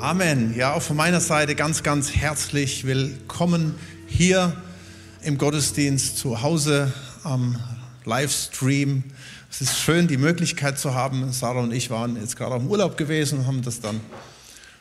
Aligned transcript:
Amen. 0.00 0.54
Ja, 0.56 0.72
auch 0.72 0.80
von 0.80 0.96
meiner 0.96 1.20
Seite 1.20 1.54
ganz, 1.54 1.82
ganz 1.82 2.16
herzlich 2.16 2.86
willkommen 2.86 3.74
hier 4.06 4.56
im 5.20 5.36
Gottesdienst 5.36 6.16
zu 6.16 6.40
Hause 6.40 6.90
am 7.22 7.58
Livestream. 8.06 9.04
Es 9.50 9.60
ist 9.60 9.78
schön, 9.78 10.08
die 10.08 10.16
Möglichkeit 10.16 10.78
zu 10.78 10.94
haben. 10.94 11.30
Sarah 11.32 11.60
und 11.60 11.74
ich 11.74 11.90
waren 11.90 12.16
jetzt 12.16 12.38
gerade 12.38 12.58
dem 12.58 12.68
Urlaub 12.68 12.96
gewesen 12.96 13.40
und 13.40 13.46
haben 13.46 13.60
das 13.60 13.82
dann 13.82 14.00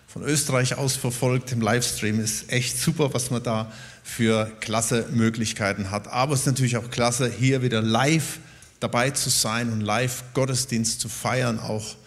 von 0.07 0.23
Österreich 0.23 0.77
aus 0.77 0.95
verfolgt. 0.95 1.51
Im 1.51 1.59
Livestream 1.59 2.21
ist 2.21 2.49
echt 2.49 2.79
super, 2.79 3.13
was 3.13 3.29
man 3.29 3.43
da 3.43 3.69
für 4.03 4.49
klasse 4.61 5.05
Möglichkeiten 5.11 5.91
hat. 5.91 6.07
Aber 6.07 6.33
es 6.33 6.41
ist 6.41 6.45
natürlich 6.45 6.77
auch 6.77 6.89
klasse, 6.89 7.29
hier 7.29 7.61
wieder 7.61 7.81
live 7.81 8.39
dabei 8.79 9.09
zu 9.09 9.29
sein 9.29 9.69
und 9.73 9.81
live 9.81 10.23
Gottesdienst 10.33 11.01
zu 11.01 11.09
feiern, 11.09 11.59
auch 11.59 11.97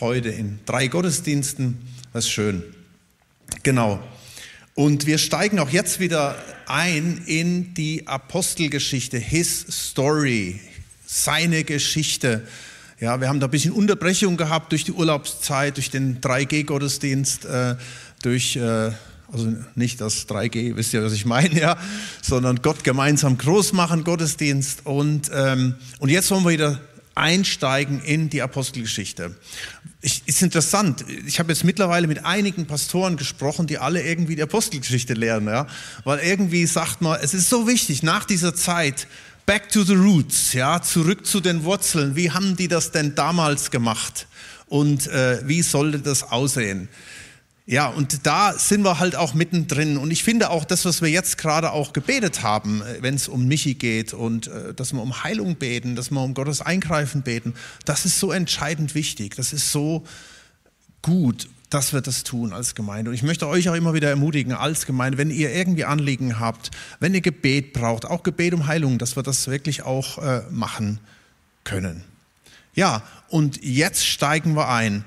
heute 0.00 0.28
in 0.28 0.58
drei 0.66 0.86
Gottesdiensten. 0.86 1.78
Das 2.12 2.24
ist 2.24 2.30
schön. 2.30 2.62
Genau. 3.62 4.02
Und 4.74 5.06
wir 5.06 5.18
steigen 5.18 5.58
auch 5.58 5.70
jetzt 5.70 6.00
wieder 6.00 6.36
ein 6.66 7.22
in 7.26 7.74
die 7.74 8.06
Apostelgeschichte, 8.06 9.18
His 9.18 9.66
Story, 9.70 10.60
seine 11.06 11.64
Geschichte. 11.64 12.46
Ja, 12.98 13.20
wir 13.20 13.28
haben 13.28 13.40
da 13.40 13.48
ein 13.48 13.50
bisschen 13.50 13.72
Unterbrechung 13.72 14.36
gehabt 14.36 14.72
durch 14.72 14.84
die 14.84 14.92
Urlaubszeit, 14.92 15.76
durch 15.76 15.90
den 15.90 16.20
3G-Gottesdienst, 16.20 17.44
äh, 17.44 17.76
durch, 18.22 18.56
äh, 18.56 18.92
also 19.30 19.52
nicht 19.74 20.00
das 20.00 20.26
3G, 20.28 20.76
wisst 20.76 20.94
ihr, 20.94 21.02
was 21.02 21.12
ich 21.12 21.26
meine, 21.26 21.60
ja, 21.60 21.76
sondern 22.22 22.62
Gott 22.62 22.84
gemeinsam 22.84 23.36
groß 23.36 23.72
machen, 23.72 24.04
Gottesdienst. 24.04 24.86
Und, 24.86 25.30
ähm, 25.34 25.74
und 25.98 26.08
jetzt 26.08 26.30
wollen 26.30 26.44
wir 26.44 26.50
wieder 26.50 26.80
einsteigen 27.14 28.02
in 28.02 28.30
die 28.30 28.42
Apostelgeschichte. 28.42 29.36
Ich, 30.00 30.22
ist 30.26 30.42
interessant. 30.42 31.04
Ich 31.26 31.38
habe 31.38 31.52
jetzt 31.52 31.64
mittlerweile 31.64 32.06
mit 32.06 32.24
einigen 32.24 32.66
Pastoren 32.66 33.16
gesprochen, 33.16 33.66
die 33.66 33.78
alle 33.78 34.02
irgendwie 34.02 34.36
die 34.36 34.42
Apostelgeschichte 34.42 35.14
lernen, 35.14 35.48
ja, 35.48 35.66
weil 36.04 36.18
irgendwie 36.20 36.66
sagt 36.66 37.02
man, 37.02 37.18
es 37.20 37.34
ist 37.34 37.48
so 37.48 37.66
wichtig 37.66 38.02
nach 38.02 38.24
dieser 38.24 38.54
Zeit 38.54 39.06
back 39.46 39.68
to 39.70 39.82
the 39.82 39.94
roots, 39.94 40.52
ja, 40.52 40.80
zurück 40.80 41.26
zu 41.26 41.40
den 41.40 41.64
Wurzeln. 41.64 42.16
Wie 42.16 42.30
haben 42.30 42.56
die 42.56 42.68
das 42.68 42.90
denn 42.90 43.14
damals 43.14 43.70
gemacht 43.70 44.26
und 44.66 45.06
äh, 45.08 45.40
wie 45.46 45.62
sollte 45.62 45.98
das 45.98 46.22
aussehen? 46.22 46.88
Ja, 47.64 47.86
und 47.86 48.26
da 48.26 48.54
sind 48.54 48.82
wir 48.82 48.98
halt 48.98 49.14
auch 49.14 49.34
mittendrin. 49.34 49.96
Und 49.96 50.10
ich 50.10 50.24
finde 50.24 50.50
auch 50.50 50.64
das, 50.64 50.84
was 50.84 51.00
wir 51.00 51.08
jetzt 51.08 51.38
gerade 51.38 51.70
auch 51.70 51.92
gebetet 51.92 52.42
haben, 52.42 52.82
äh, 52.82 53.02
wenn 53.02 53.14
es 53.14 53.28
um 53.28 53.46
Michi 53.46 53.74
geht 53.74 54.14
und 54.14 54.48
äh, 54.48 54.74
dass 54.74 54.92
wir 54.92 55.00
um 55.00 55.22
Heilung 55.22 55.56
beten, 55.56 55.94
dass 55.94 56.10
wir 56.10 56.20
um 56.20 56.34
Gottes 56.34 56.60
Eingreifen 56.60 57.22
beten, 57.22 57.54
das 57.84 58.04
ist 58.04 58.18
so 58.18 58.32
entscheidend 58.32 58.94
wichtig. 58.94 59.36
Das 59.36 59.52
ist 59.52 59.70
so 59.70 60.04
gut, 61.02 61.48
dass 61.70 61.92
wir 61.92 62.00
das 62.00 62.24
tun 62.24 62.52
als 62.52 62.74
Gemeinde. 62.74 63.10
Und 63.10 63.14
ich 63.14 63.22
möchte 63.22 63.46
euch 63.46 63.68
auch 63.68 63.74
immer 63.74 63.94
wieder 63.94 64.10
ermutigen, 64.10 64.52
als 64.52 64.84
Gemeinde, 64.84 65.16
wenn 65.16 65.30
ihr 65.30 65.54
irgendwie 65.54 65.84
Anliegen 65.84 66.40
habt, 66.40 66.70
wenn 66.98 67.14
ihr 67.14 67.20
Gebet 67.20 67.72
braucht, 67.72 68.04
auch 68.04 68.24
Gebet 68.24 68.54
um 68.54 68.66
Heilung, 68.66 68.98
dass 68.98 69.16
wir 69.16 69.22
das 69.22 69.46
wirklich 69.46 69.82
auch 69.82 70.18
äh, 70.18 70.42
machen 70.50 70.98
können. 71.64 72.02
Ja, 72.74 73.02
und 73.28 73.62
jetzt 73.62 74.06
steigen 74.06 74.54
wir 74.54 74.68
ein 74.68 75.04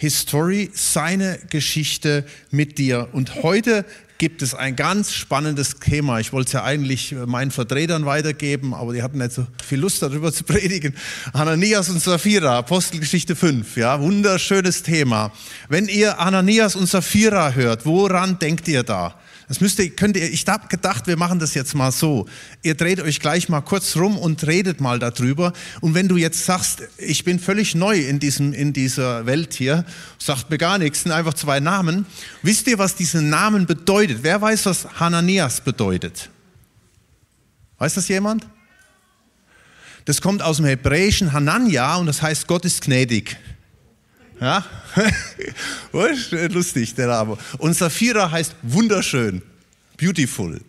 History, 0.00 0.70
seine 0.72 1.38
Geschichte 1.50 2.24
mit 2.50 2.78
dir. 2.78 3.08
Und 3.12 3.42
heute 3.42 3.84
gibt 4.16 4.40
es 4.40 4.54
ein 4.54 4.74
ganz 4.74 5.12
spannendes 5.12 5.76
Thema. 5.78 6.20
Ich 6.20 6.32
wollte 6.32 6.46
es 6.46 6.52
ja 6.54 6.64
eigentlich 6.64 7.14
meinen 7.26 7.50
Vertretern 7.50 8.06
weitergeben, 8.06 8.72
aber 8.72 8.94
die 8.94 9.02
hatten 9.02 9.18
nicht 9.18 9.32
so 9.32 9.46
viel 9.62 9.78
Lust 9.78 10.00
darüber 10.00 10.32
zu 10.32 10.44
predigen. 10.44 10.94
Ananias 11.34 11.90
und 11.90 12.00
Sapphira, 12.00 12.56
Apostelgeschichte 12.56 13.36
5, 13.36 13.76
ja, 13.76 14.00
wunderschönes 14.00 14.82
Thema. 14.82 15.32
Wenn 15.68 15.86
ihr 15.86 16.18
Ananias 16.18 16.76
und 16.76 16.88
Sapphira 16.88 17.52
hört, 17.52 17.84
woran 17.84 18.38
denkt 18.38 18.68
ihr 18.68 18.82
da? 18.82 19.20
Das 19.50 19.60
müsst 19.60 19.80
ihr, 19.80 19.90
könnt 19.90 20.16
ihr, 20.16 20.30
ich 20.30 20.46
habe 20.46 20.68
gedacht, 20.68 21.08
wir 21.08 21.16
machen 21.16 21.40
das 21.40 21.54
jetzt 21.54 21.74
mal 21.74 21.90
so. 21.90 22.28
Ihr 22.62 22.76
dreht 22.76 23.00
euch 23.00 23.18
gleich 23.18 23.48
mal 23.48 23.60
kurz 23.60 23.96
rum 23.96 24.16
und 24.16 24.46
redet 24.46 24.80
mal 24.80 25.00
darüber. 25.00 25.52
Und 25.80 25.92
wenn 25.92 26.06
du 26.06 26.16
jetzt 26.16 26.44
sagst, 26.44 26.84
ich 26.98 27.24
bin 27.24 27.40
völlig 27.40 27.74
neu 27.74 27.98
in, 27.98 28.20
diesem, 28.20 28.52
in 28.52 28.72
dieser 28.72 29.26
Welt 29.26 29.52
hier, 29.54 29.84
sagt 30.20 30.50
mir 30.50 30.58
gar 30.58 30.78
nichts, 30.78 31.02
sind 31.02 31.10
einfach 31.10 31.34
zwei 31.34 31.58
Namen. 31.58 32.06
Wisst 32.42 32.68
ihr, 32.68 32.78
was 32.78 32.94
diese 32.94 33.22
Namen 33.22 33.66
bedeutet? 33.66 34.20
Wer 34.22 34.40
weiß, 34.40 34.66
was 34.66 34.86
Hananias 35.00 35.60
bedeutet? 35.60 36.30
Weiß 37.78 37.94
das 37.94 38.06
jemand? 38.06 38.46
Das 40.04 40.20
kommt 40.20 40.42
aus 40.42 40.58
dem 40.58 40.66
hebräischen 40.66 41.32
Hanania 41.32 41.96
und 41.96 42.06
das 42.06 42.22
heißt 42.22 42.46
Gott 42.46 42.64
ist 42.64 42.82
gnädig. 42.82 43.36
Ja? 44.40 44.64
Lustig, 46.50 46.94
der 46.94 47.08
Name. 47.08 47.36
Und 47.58 47.74
Saphira 47.74 48.30
heißt 48.30 48.54
wunderschön, 48.62 49.42
beautiful. 49.98 50.60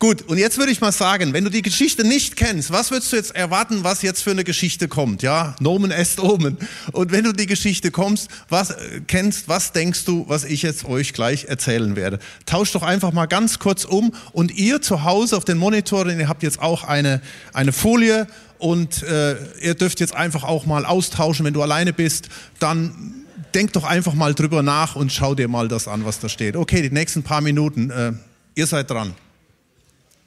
Gut, 0.00 0.22
und 0.22 0.38
jetzt 0.38 0.56
würde 0.56 0.72
ich 0.72 0.80
mal 0.80 0.92
sagen, 0.92 1.34
wenn 1.34 1.44
du 1.44 1.50
die 1.50 1.60
Geschichte 1.60 2.04
nicht 2.04 2.34
kennst, 2.34 2.70
was 2.70 2.90
würdest 2.90 3.12
du 3.12 3.16
jetzt 3.16 3.36
erwarten, 3.36 3.84
was 3.84 4.00
jetzt 4.00 4.22
für 4.22 4.30
eine 4.30 4.44
Geschichte 4.44 4.88
kommt? 4.88 5.20
Ja, 5.22 5.54
Nomen 5.60 5.90
est 5.90 6.18
Omen. 6.18 6.56
Und 6.92 7.12
wenn 7.12 7.24
du 7.24 7.32
die 7.32 7.44
Geschichte 7.44 7.90
kommst, 7.90 8.30
was 8.48 8.70
äh, 8.70 9.02
kennst, 9.06 9.46
was 9.48 9.72
denkst 9.72 10.06
du, 10.06 10.24
was 10.26 10.44
ich 10.44 10.62
jetzt 10.62 10.86
euch 10.86 11.12
gleich 11.12 11.44
erzählen 11.44 11.96
werde? 11.96 12.18
Tausch 12.46 12.72
doch 12.72 12.82
einfach 12.82 13.12
mal 13.12 13.26
ganz 13.26 13.58
kurz 13.58 13.84
um 13.84 14.14
und 14.32 14.52
ihr 14.52 14.80
zu 14.80 15.04
Hause 15.04 15.36
auf 15.36 15.44
den 15.44 15.58
Monitoren, 15.58 16.18
ihr 16.18 16.28
habt 16.30 16.42
jetzt 16.42 16.60
auch 16.60 16.84
eine, 16.84 17.20
eine 17.52 17.72
Folie 17.72 18.26
und 18.60 19.02
äh, 19.02 19.36
ihr 19.62 19.74
dürft 19.74 20.00
jetzt 20.00 20.14
einfach 20.14 20.44
auch 20.44 20.66
mal 20.66 20.84
austauschen, 20.84 21.46
wenn 21.46 21.54
du 21.54 21.62
alleine 21.62 21.92
bist, 21.92 22.28
dann 22.58 23.24
denk 23.54 23.72
doch 23.72 23.84
einfach 23.84 24.14
mal 24.14 24.34
drüber 24.34 24.62
nach 24.62 24.96
und 24.96 25.12
schau 25.12 25.34
dir 25.34 25.48
mal 25.48 25.66
das 25.68 25.88
an, 25.88 26.04
was 26.04 26.20
da 26.20 26.28
steht. 26.28 26.56
Okay, 26.56 26.82
die 26.82 26.90
nächsten 26.90 27.22
paar 27.22 27.40
Minuten, 27.40 27.90
äh, 27.90 28.12
ihr 28.54 28.66
seid 28.66 28.90
dran. 28.90 29.14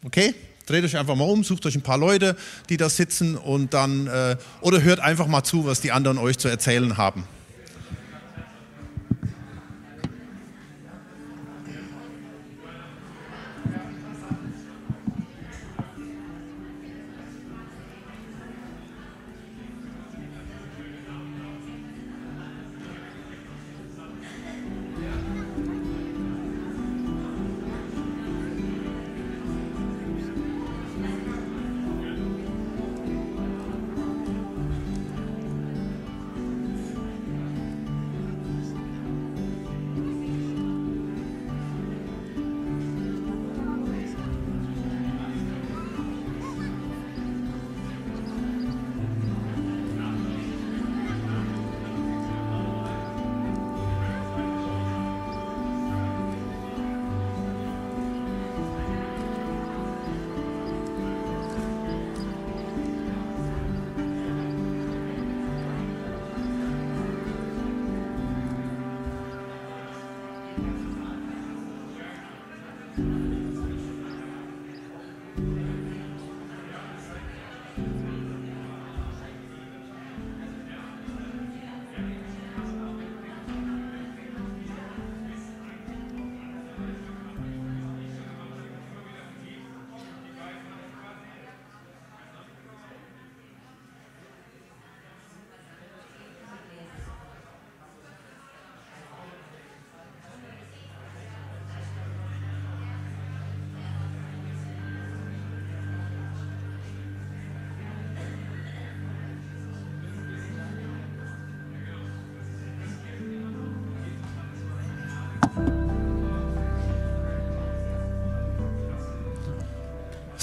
Okay? 0.03 0.33
Dreht 0.65 0.83
euch 0.83 0.97
einfach 0.97 1.15
mal 1.15 1.25
um, 1.25 1.43
sucht 1.43 1.65
euch 1.65 1.75
ein 1.75 1.81
paar 1.81 1.97
Leute, 1.97 2.35
die 2.69 2.77
da 2.77 2.89
sitzen 2.89 3.35
und 3.35 3.73
dann, 3.73 4.07
äh, 4.07 4.37
oder 4.61 4.81
hört 4.81 4.99
einfach 4.99 5.27
mal 5.27 5.43
zu, 5.43 5.65
was 5.65 5.81
die 5.81 5.91
anderen 5.91 6.17
euch 6.17 6.37
zu 6.37 6.47
erzählen 6.47 6.97
haben. 6.97 7.25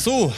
So, 0.03 0.33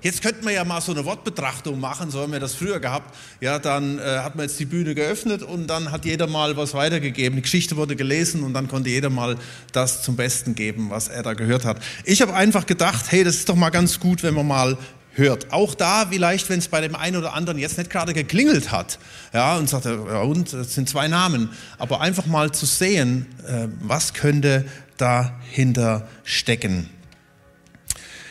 Jetzt 0.00 0.22
könnten 0.22 0.46
wir 0.46 0.52
ja 0.52 0.64
mal 0.64 0.80
so 0.80 0.92
eine 0.92 1.04
Wortbetrachtung 1.04 1.78
machen, 1.78 2.10
so 2.10 2.20
haben 2.20 2.32
wir 2.32 2.40
das 2.40 2.54
früher 2.54 2.80
gehabt. 2.80 3.14
Ja, 3.40 3.58
dann 3.58 3.98
äh, 3.98 4.20
hat 4.20 4.34
man 4.36 4.46
jetzt 4.46 4.58
die 4.58 4.64
Bühne 4.64 4.94
geöffnet 4.94 5.42
und 5.42 5.66
dann 5.66 5.90
hat 5.90 6.06
jeder 6.06 6.26
mal 6.26 6.56
was 6.56 6.72
weitergegeben. 6.72 7.36
Die 7.36 7.42
Geschichte 7.42 7.76
wurde 7.76 7.96
gelesen 7.96 8.44
und 8.44 8.54
dann 8.54 8.68
konnte 8.68 8.88
jeder 8.88 9.10
mal 9.10 9.36
das 9.72 10.02
zum 10.04 10.16
Besten 10.16 10.54
geben, 10.54 10.88
was 10.88 11.08
er 11.08 11.22
da 11.22 11.34
gehört 11.34 11.66
hat. 11.66 11.82
Ich 12.04 12.22
habe 12.22 12.32
einfach 12.32 12.64
gedacht, 12.64 13.06
hey, 13.10 13.24
das 13.24 13.34
ist 13.34 13.48
doch 13.48 13.56
mal 13.56 13.70
ganz 13.70 14.00
gut, 14.00 14.22
wenn 14.22 14.32
man 14.34 14.46
mal 14.46 14.78
hört. 15.12 15.52
Auch 15.52 15.74
da 15.74 16.06
vielleicht, 16.10 16.48
wenn 16.48 16.60
es 16.60 16.68
bei 16.68 16.80
dem 16.80 16.94
einen 16.94 17.16
oder 17.16 17.34
anderen 17.34 17.58
jetzt 17.58 17.76
nicht 17.76 17.90
gerade 17.90 18.14
geklingelt 18.14 18.70
hat, 18.70 18.98
ja, 19.34 19.56
und 19.56 19.68
sagt, 19.68 19.84
ja, 19.84 20.22
und, 20.22 20.52
das 20.52 20.74
sind 20.74 20.88
zwei 20.88 21.08
Namen, 21.08 21.50
aber 21.76 22.00
einfach 22.00 22.24
mal 22.24 22.52
zu 22.52 22.64
sehen, 22.64 23.26
äh, 23.46 23.66
was 23.82 24.14
könnte 24.14 24.64
dahinter 24.96 26.08
stecken. 26.24 26.88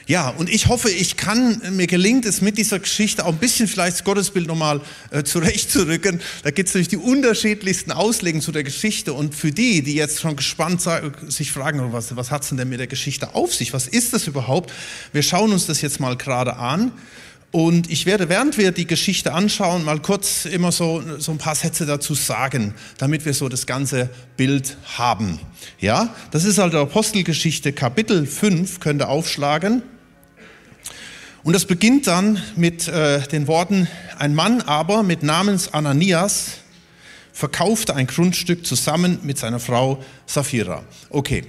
Ja, 0.08 0.30
und 0.30 0.50
ich 0.50 0.68
hoffe, 0.68 0.90
ich 0.90 1.18
kann, 1.18 1.62
mir 1.72 1.86
gelingt 1.86 2.26
es 2.26 2.40
mit 2.40 2.58
dieser 2.58 2.80
Geschichte 2.80 3.26
auch 3.26 3.34
ein 3.34 3.40
bisschen 3.40 3.68
vielleicht 3.68 3.98
das 3.98 4.04
Gottesbild 4.06 4.48
nochmal 4.48 4.80
äh, 5.12 5.24
zurechtzurücken. 5.24 6.22
Da 6.44 6.52
gibt 6.52 6.70
es 6.70 6.76
nämlich 6.76 6.88
die 6.88 6.96
unterschiedlichsten 6.96 7.92
Auslegungen 7.92 8.42
zu 8.42 8.54
der 8.54 8.64
Geschichte. 8.64 9.14
Und 9.14 9.36
für 9.36 9.52
die, 9.52 9.82
die 9.82 9.96
jetzt 9.96 10.22
schon 10.22 10.38
gespannt 10.38 10.82
sich 11.28 11.52
fragen, 11.52 11.82
oh, 11.82 11.92
was, 11.92 12.16
was 12.16 12.32
hat 12.32 12.44
es 12.44 12.50
denn 12.50 12.70
mit 12.70 12.80
der 12.80 12.88
Geschichte 12.88 13.36
auf 13.36 13.54
sich? 13.54 13.74
Was 13.74 13.86
ist 13.90 14.14
das 14.14 14.28
überhaupt? 14.28 14.72
Wir 15.12 15.24
schauen 15.24 15.52
uns 15.52 15.66
das 15.66 15.82
jetzt 15.82 16.00
mal 16.00 16.16
gerade 16.16 16.56
an. 16.56 16.94
Und 17.52 17.90
ich 17.90 18.06
werde, 18.06 18.30
während 18.30 18.58
wir 18.58 18.72
die 18.72 18.88
Geschichte 18.88 19.34
anschauen, 19.34 19.84
mal 19.84 20.00
kurz 20.00 20.46
immer 20.46 20.72
so, 20.72 21.04
so 21.18 21.34
ein 21.34 21.38
paar 21.38 21.56
Sätze 21.56 21.86
dazu 21.86 22.14
sagen, 22.14 22.74
damit 22.98 23.26
wir 23.26 23.34
so 23.34 23.50
das 23.50 23.66
ganze 23.66 24.10
Bild 24.38 24.78
haben. 24.98 25.40
Ja, 25.80 26.16
das 26.32 26.46
ist 26.46 26.60
also 26.60 26.80
Apostelgeschichte 26.80 27.74
Kapitel 27.74 28.26
5, 28.26 28.80
könnt 28.80 29.02
ihr 29.02 29.10
aufschlagen. 29.10 29.82
Und 31.48 31.54
das 31.54 31.64
beginnt 31.64 32.08
dann 32.08 32.44
mit 32.58 32.90
äh, 32.90 33.22
den 33.22 33.48
Worten, 33.48 33.88
ein 34.20 34.36
Mann 34.36 34.60
aber 34.64 35.02
mit 35.02 35.24
Namens 35.24 35.74
Ananias 35.74 36.58
verkaufte 37.32 37.96
ein 37.96 38.06
Grundstück 38.06 38.66
zusammen 38.66 39.20
mit 39.24 39.38
seiner 39.38 39.62
Frau 39.62 40.04
Sapphira. 40.26 40.84
Okay, 41.10 41.46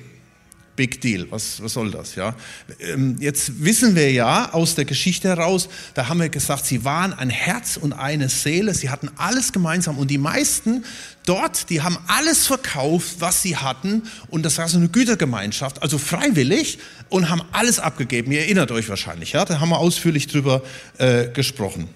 Big 0.78 1.00
Deal. 1.00 1.26
Was, 1.28 1.60
was 1.60 1.72
soll 1.72 1.90
das? 1.90 2.14
Ja? 2.14 2.36
Ähm, 2.78 3.16
jetzt 3.19 3.64
wissen 3.64 3.96
wir 3.96 4.12
ja 4.12 4.52
aus 4.52 4.76
der 4.76 4.84
Geschichte 4.84 5.28
heraus, 5.28 5.69
da 5.94 6.08
haben 6.08 6.20
wir 6.20 6.28
gesagt, 6.28 6.66
sie 6.66 6.84
waren 6.84 7.12
ein 7.12 7.30
Herz 7.30 7.76
und 7.76 7.92
eine 7.92 8.28
Seele, 8.28 8.72
sie 8.75 8.88
hatten 8.88 9.10
alles 9.16 9.52
gemeinsam 9.52 9.98
und 9.98 10.08
die 10.08 10.19
meisten 10.19 10.84
dort, 11.26 11.69
die 11.69 11.82
haben 11.82 11.98
alles 12.06 12.46
verkauft, 12.46 13.16
was 13.19 13.42
sie 13.42 13.56
hatten 13.56 14.04
und 14.28 14.44
das 14.44 14.56
war 14.58 14.69
so 14.69 14.78
eine 14.78 14.88
Gütergemeinschaft, 14.88 15.82
also 15.82 15.98
freiwillig 15.98 16.78
und 17.08 17.28
haben 17.28 17.42
alles 17.50 17.80
abgegeben. 17.80 18.30
Ihr 18.30 18.42
erinnert 18.42 18.70
euch 18.70 18.88
wahrscheinlich, 18.88 19.32
ja? 19.32 19.44
da 19.44 19.58
haben 19.58 19.70
wir 19.70 19.78
ausführlich 19.78 20.28
drüber 20.28 20.62
äh, 20.98 21.26
gesprochen. 21.30 21.88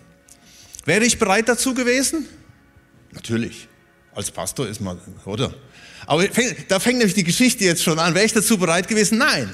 Wäre 0.84 1.04
ich 1.04 1.20
bereit 1.20 1.48
dazu 1.48 1.72
gewesen? 1.72 2.26
Natürlich. 3.12 3.68
Als 4.12 4.32
Pastor 4.32 4.66
ist 4.66 4.80
man, 4.80 4.98
oder? 5.24 5.54
Aber 6.06 6.26
da 6.68 6.80
fängt 6.80 6.98
nämlich 6.98 7.14
die 7.14 7.24
Geschichte 7.24 7.64
jetzt 7.64 7.82
schon 7.82 7.98
an. 7.98 8.14
Wäre 8.14 8.24
ich 8.24 8.32
dazu 8.32 8.58
bereit 8.58 8.88
gewesen? 8.88 9.18
Nein. 9.18 9.52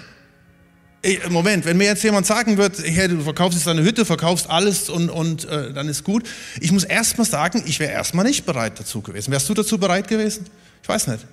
Moment, 1.28 1.64
wenn 1.64 1.76
mir 1.76 1.84
jetzt 1.84 2.02
jemand 2.02 2.26
sagen 2.26 2.56
wird, 2.56 2.76
hey, 2.82 3.08
du 3.08 3.20
verkaufst 3.20 3.56
jetzt 3.56 3.66
deine 3.68 3.82
Hütte, 3.82 4.04
verkaufst 4.04 4.50
alles 4.50 4.88
und, 4.88 5.10
und 5.10 5.44
äh, 5.44 5.72
dann 5.72 5.88
ist 5.88 6.02
gut. 6.02 6.28
Ich 6.60 6.72
muss 6.72 6.82
erstmal 6.82 7.26
sagen, 7.26 7.62
ich 7.66 7.78
wäre 7.78 7.92
erstmal 7.92 8.24
nicht 8.24 8.44
bereit 8.44 8.80
dazu 8.80 9.00
gewesen. 9.00 9.30
Wärst 9.30 9.48
du 9.48 9.54
dazu 9.54 9.78
bereit 9.78 10.08
gewesen? 10.08 10.46
Ich 10.82 10.88
weiß 10.88 11.06
nicht. 11.06 11.24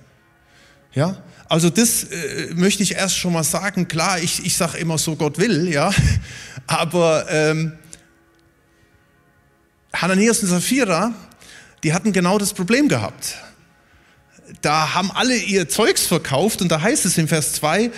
Ja, 0.94 1.20
also 1.48 1.68
das 1.68 2.04
äh, 2.04 2.54
möchte 2.54 2.84
ich 2.84 2.94
erst 2.94 3.18
schon 3.18 3.32
mal 3.32 3.42
sagen. 3.42 3.88
Klar, 3.88 4.20
ich, 4.20 4.46
ich 4.46 4.56
sage 4.56 4.78
immer 4.78 4.98
so, 4.98 5.16
Gott 5.16 5.38
will, 5.38 5.68
ja. 5.68 5.92
Aber 6.68 7.26
ähm, 7.28 7.72
Hananias 9.92 10.42
und 10.42 10.48
Sapphira, 10.48 11.12
die 11.82 11.92
hatten 11.92 12.12
genau 12.12 12.38
das 12.38 12.54
Problem 12.54 12.88
gehabt 12.88 13.36
da 14.62 14.94
haben 14.94 15.10
alle 15.10 15.36
ihr 15.36 15.68
Zeugs 15.68 16.06
verkauft 16.06 16.62
und 16.62 16.70
da 16.70 16.80
heißt 16.80 17.04
es 17.04 17.18
im 17.18 17.28
Vers 17.28 17.52
2, 17.54 17.90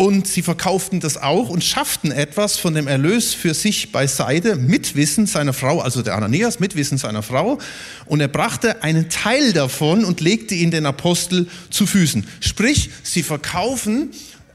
und 0.00 0.26
sie 0.26 0.40
verkauften 0.40 0.98
das 1.00 1.18
auch 1.18 1.50
und 1.50 1.62
schafften 1.62 2.10
etwas 2.10 2.56
von 2.56 2.72
dem 2.72 2.88
Erlös 2.88 3.34
für 3.34 3.52
sich 3.52 3.92
beiseite 3.92 4.56
mit 4.56 4.96
Wissen 4.96 5.26
seiner 5.26 5.52
Frau, 5.52 5.80
also 5.80 6.00
der 6.00 6.14
Ananias 6.14 6.58
mit 6.58 6.74
Wissen 6.74 6.96
seiner 6.96 7.22
Frau. 7.22 7.58
Und 8.06 8.22
er 8.22 8.28
brachte 8.28 8.82
einen 8.82 9.10
Teil 9.10 9.52
davon 9.52 10.06
und 10.06 10.22
legte 10.22 10.54
ihn 10.54 10.70
den 10.70 10.86
Apostel 10.86 11.48
zu 11.68 11.86
Füßen. 11.86 12.26
Sprich, 12.40 12.88
sie 13.02 13.22
verkaufen 13.22 14.08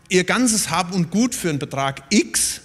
ihr 0.10 0.24
ganzes 0.24 0.72
Hab 0.72 0.92
und 0.96 1.12
Gut 1.12 1.36
für 1.36 1.50
einen 1.50 1.60
Betrag 1.60 2.02
X 2.10 2.62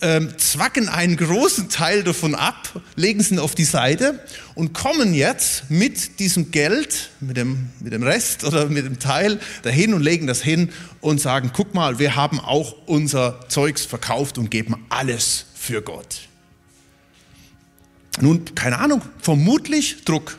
ähm, 0.00 0.32
zwacken 0.38 0.88
einen 0.88 1.16
großen 1.16 1.68
Teil 1.68 2.04
davon 2.04 2.34
ab, 2.34 2.80
legen 2.94 3.20
es 3.20 3.36
auf 3.36 3.54
die 3.54 3.64
Seite 3.64 4.24
und 4.54 4.72
kommen 4.72 5.14
jetzt 5.14 5.70
mit 5.70 6.20
diesem 6.20 6.50
Geld, 6.50 7.10
mit 7.20 7.36
dem, 7.36 7.70
mit 7.80 7.92
dem 7.92 8.02
Rest 8.02 8.44
oder 8.44 8.66
mit 8.66 8.84
dem 8.84 8.98
Teil 8.98 9.40
dahin 9.62 9.94
und 9.94 10.02
legen 10.02 10.26
das 10.26 10.42
hin 10.42 10.70
und 11.00 11.20
sagen, 11.20 11.50
guck 11.52 11.74
mal, 11.74 11.98
wir 11.98 12.16
haben 12.16 12.40
auch 12.40 12.76
unser 12.86 13.40
Zeugs 13.48 13.84
verkauft 13.84 14.38
und 14.38 14.50
geben 14.50 14.86
alles 14.88 15.46
für 15.54 15.82
Gott. 15.82 16.28
Nun, 18.20 18.54
keine 18.54 18.78
Ahnung, 18.78 19.02
vermutlich 19.20 20.04
Druck. 20.04 20.38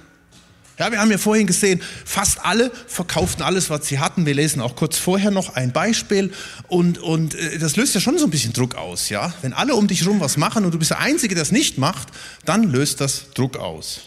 Ja, 0.80 0.90
wir 0.94 1.02
haben 1.02 1.12
ja 1.12 1.18
vorhin 1.18 1.46
gesehen, 1.46 1.82
fast 2.06 2.46
alle 2.46 2.72
verkauften 2.88 3.44
alles, 3.44 3.70
was 3.70 3.86
sie 3.86 4.00
hatten. 4.00 4.26
Wir 4.26 4.34
lesen 4.34 4.62
auch 4.62 4.78
kurz 4.78 4.98
vorher 4.98 5.30
noch 5.30 5.56
ein 5.56 5.74
Beispiel 5.74 6.32
und, 6.70 6.98
und 7.00 7.36
äh, 7.36 7.60
das 7.60 7.76
löst 7.76 7.96
ja 7.96 8.00
schon 8.00 8.18
so 8.18 8.26
ein 8.26 8.32
bisschen 8.32 8.54
Druck 8.54 8.76
aus. 8.76 9.10
Ja? 9.10 9.34
Wenn 9.42 9.52
alle 9.52 9.76
um 9.76 9.88
dich 9.88 10.02
herum 10.02 10.22
was 10.22 10.38
machen 10.38 10.64
und 10.64 10.74
du 10.74 10.80
bist 10.80 10.92
der 10.92 11.00
Einzige, 11.00 11.36
der 11.36 11.42
es 11.42 11.52
nicht 11.52 11.78
macht, 11.78 12.08
dann 12.46 12.64
löst 12.64 13.02
das 13.02 13.26
Druck 13.34 13.58
aus. 13.58 14.04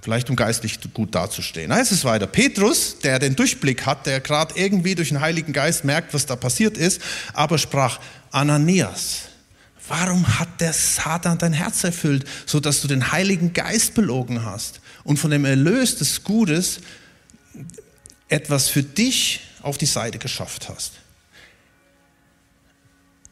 Vielleicht 0.00 0.30
um 0.30 0.36
geistlich 0.36 0.78
gut 0.94 1.14
dazustehen. 1.14 1.68
Da 1.68 1.76
heißt 1.76 1.92
es 1.92 2.04
weiter. 2.04 2.26
Petrus, 2.26 2.98
der 3.00 3.18
den 3.18 3.36
Durchblick 3.36 3.84
hat, 3.84 4.06
der 4.06 4.20
gerade 4.20 4.54
irgendwie 4.56 4.94
durch 4.94 5.08
den 5.08 5.20
Heiligen 5.20 5.52
Geist 5.52 5.84
merkt, 5.84 6.14
was 6.14 6.24
da 6.24 6.36
passiert 6.36 6.78
ist, 6.78 7.02
aber 7.34 7.58
sprach, 7.58 8.00
Ananias, 8.30 9.24
warum 9.88 10.38
hat 10.38 10.60
der 10.60 10.72
Satan 10.72 11.38
dein 11.38 11.52
Herz 11.52 11.84
erfüllt, 11.84 12.26
sodass 12.46 12.80
du 12.80 12.88
den 12.88 13.12
Heiligen 13.12 13.52
Geist 13.52 13.94
belogen 13.94 14.44
hast? 14.44 14.80
und 15.04 15.18
von 15.18 15.30
dem 15.30 15.44
Erlös 15.44 15.96
des 15.96 16.24
Gutes 16.24 16.80
etwas 18.28 18.68
für 18.68 18.82
dich 18.82 19.40
auf 19.62 19.78
die 19.78 19.86
Seite 19.86 20.18
geschafft 20.18 20.68
hast. 20.68 20.94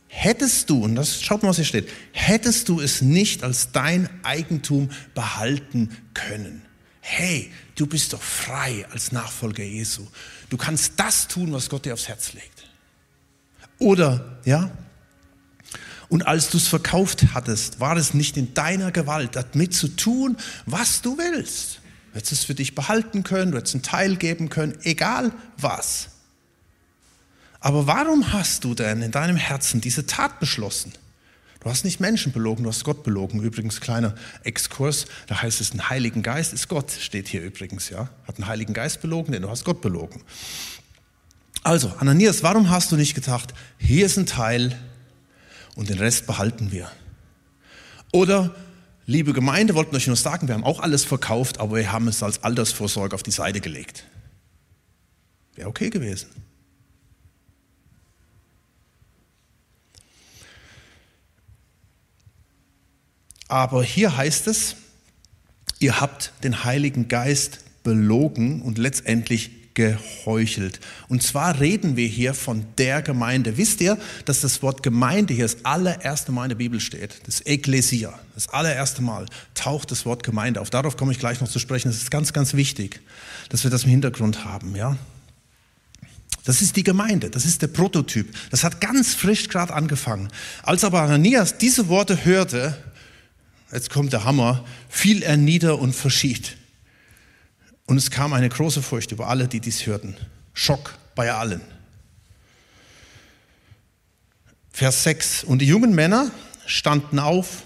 Hättest 0.08 0.68
du, 0.68 0.84
und 0.84 0.94
das 0.94 1.22
schaut 1.22 1.42
mal, 1.42 1.48
was 1.48 1.56
hier 1.56 1.64
steht, 1.64 1.88
hättest 2.12 2.68
du 2.68 2.80
es 2.80 3.00
nicht 3.00 3.42
als 3.42 3.72
dein 3.72 4.08
Eigentum 4.22 4.90
behalten 5.14 5.96
können. 6.12 6.62
Hey, 7.00 7.50
du 7.74 7.86
bist 7.86 8.12
doch 8.12 8.22
frei 8.22 8.86
als 8.92 9.10
Nachfolger 9.10 9.64
Jesu. 9.64 10.06
Du 10.50 10.58
kannst 10.58 10.92
das 10.96 11.26
tun, 11.26 11.52
was 11.52 11.70
Gott 11.70 11.86
dir 11.86 11.94
aufs 11.94 12.08
Herz 12.08 12.34
legt. 12.34 12.68
Oder, 13.78 14.38
ja, 14.44 14.70
und 16.12 16.26
als 16.26 16.50
du 16.50 16.58
es 16.58 16.68
verkauft 16.68 17.24
hattest, 17.32 17.80
war 17.80 17.96
es 17.96 18.12
nicht 18.12 18.36
in 18.36 18.52
deiner 18.52 18.92
Gewalt, 18.92 19.34
damit 19.34 19.72
zu 19.72 19.88
tun, 19.88 20.36
was 20.66 21.00
du 21.00 21.16
willst. 21.16 21.80
Du 22.10 22.16
hättest 22.16 22.32
es 22.32 22.44
für 22.44 22.54
dich 22.54 22.74
behalten 22.74 23.22
können, 23.22 23.52
du 23.52 23.56
hättest 23.56 23.76
einen 23.76 23.82
Teil 23.82 24.16
geben 24.16 24.50
können, 24.50 24.76
egal 24.82 25.32
was. 25.56 26.10
Aber 27.60 27.86
warum 27.86 28.30
hast 28.30 28.64
du 28.64 28.74
denn 28.74 29.00
in 29.00 29.10
deinem 29.10 29.36
Herzen 29.36 29.80
diese 29.80 30.04
Tat 30.04 30.38
beschlossen? 30.38 30.92
Du 31.60 31.70
hast 31.70 31.82
nicht 31.82 31.98
Menschen 31.98 32.30
belogen, 32.30 32.64
du 32.64 32.68
hast 32.68 32.84
Gott 32.84 33.04
belogen. 33.04 33.40
Übrigens, 33.40 33.80
kleiner 33.80 34.14
Exkurs, 34.44 35.06
da 35.28 35.40
heißt 35.40 35.62
es, 35.62 35.72
ein 35.72 35.88
Heiligen 35.88 36.22
Geist 36.22 36.52
ist 36.52 36.68
Gott, 36.68 36.90
steht 36.90 37.26
hier 37.26 37.40
übrigens, 37.40 37.88
ja. 37.88 38.10
Hat 38.28 38.36
einen 38.36 38.48
Heiligen 38.48 38.74
Geist 38.74 39.00
belogen, 39.00 39.32
denn 39.32 39.40
du 39.40 39.48
hast 39.48 39.64
Gott 39.64 39.80
belogen. 39.80 40.20
Also, 41.62 41.88
Ananias, 42.00 42.42
warum 42.42 42.68
hast 42.68 42.92
du 42.92 42.96
nicht 42.96 43.14
gedacht, 43.14 43.54
hier 43.78 44.04
ist 44.04 44.18
ein 44.18 44.26
Teil, 44.26 44.76
und 45.76 45.88
den 45.88 45.98
Rest 45.98 46.26
behalten 46.26 46.72
wir. 46.72 46.90
Oder, 48.12 48.54
liebe 49.06 49.32
Gemeinde, 49.32 49.74
wollten 49.74 49.96
euch 49.96 50.06
nur 50.06 50.16
sagen, 50.16 50.48
wir 50.48 50.54
haben 50.54 50.64
auch 50.64 50.80
alles 50.80 51.04
verkauft, 51.04 51.58
aber 51.60 51.76
wir 51.76 51.92
haben 51.92 52.08
es 52.08 52.22
als 52.22 52.42
Altersvorsorge 52.44 53.14
auf 53.14 53.22
die 53.22 53.30
Seite 53.30 53.60
gelegt. 53.60 54.04
Wäre 55.54 55.68
okay 55.68 55.90
gewesen. 55.90 56.28
Aber 63.48 63.84
hier 63.84 64.16
heißt 64.16 64.46
es, 64.46 64.76
ihr 65.78 66.00
habt 66.00 66.32
den 66.42 66.64
Heiligen 66.64 67.08
Geist 67.08 67.60
belogen 67.82 68.62
und 68.62 68.78
letztendlich 68.78 69.50
geheuchelt. 69.74 70.80
Und 71.08 71.22
zwar 71.22 71.60
reden 71.60 71.96
wir 71.96 72.06
hier 72.06 72.34
von 72.34 72.64
der 72.78 73.02
Gemeinde. 73.02 73.56
Wisst 73.56 73.80
ihr, 73.80 73.98
dass 74.24 74.40
das 74.40 74.62
Wort 74.62 74.82
Gemeinde 74.82 75.34
hier 75.34 75.44
das 75.44 75.64
allererste 75.64 76.32
Mal 76.32 76.44
in 76.44 76.48
der 76.50 76.56
Bibel 76.56 76.80
steht? 76.80 77.20
Das 77.26 77.40
Ekklesia. 77.46 78.18
Das 78.34 78.48
allererste 78.48 79.02
Mal 79.02 79.26
taucht 79.54 79.90
das 79.90 80.06
Wort 80.06 80.22
Gemeinde 80.22 80.60
auf. 80.60 80.70
Darauf 80.70 80.96
komme 80.96 81.12
ich 81.12 81.18
gleich 81.18 81.40
noch 81.40 81.48
zu 81.48 81.58
sprechen. 81.58 81.88
Das 81.88 81.96
ist 81.96 82.10
ganz, 82.10 82.32
ganz 82.32 82.54
wichtig, 82.54 83.00
dass 83.48 83.64
wir 83.64 83.70
das 83.70 83.84
im 83.84 83.90
Hintergrund 83.90 84.44
haben, 84.44 84.76
ja? 84.76 84.96
Das 86.44 86.60
ist 86.60 86.76
die 86.76 86.82
Gemeinde, 86.82 87.30
das 87.30 87.44
ist 87.44 87.62
der 87.62 87.68
Prototyp. 87.68 88.34
Das 88.50 88.64
hat 88.64 88.80
ganz 88.80 89.14
frisch 89.14 89.48
gerade 89.48 89.72
angefangen. 89.72 90.28
Als 90.64 90.82
aber 90.82 91.02
Ananias 91.02 91.56
diese 91.58 91.88
Worte 91.88 92.24
hörte, 92.24 92.76
jetzt 93.72 93.90
kommt 93.90 94.12
der 94.12 94.24
Hammer, 94.24 94.64
fiel 94.88 95.22
er 95.22 95.36
nieder 95.36 95.78
und 95.78 95.94
verschied. 95.94 96.56
Und 97.92 97.98
es 97.98 98.10
kam 98.10 98.32
eine 98.32 98.48
große 98.48 98.80
Furcht 98.80 99.12
über 99.12 99.28
alle, 99.28 99.48
die 99.48 99.60
dies 99.60 99.84
hörten. 99.84 100.16
Schock 100.54 100.94
bei 101.14 101.30
allen. 101.30 101.60
Vers 104.70 105.02
6. 105.02 105.44
Und 105.44 105.58
die 105.58 105.66
jungen 105.66 105.94
Männer 105.94 106.30
standen 106.64 107.18
auf, 107.18 107.64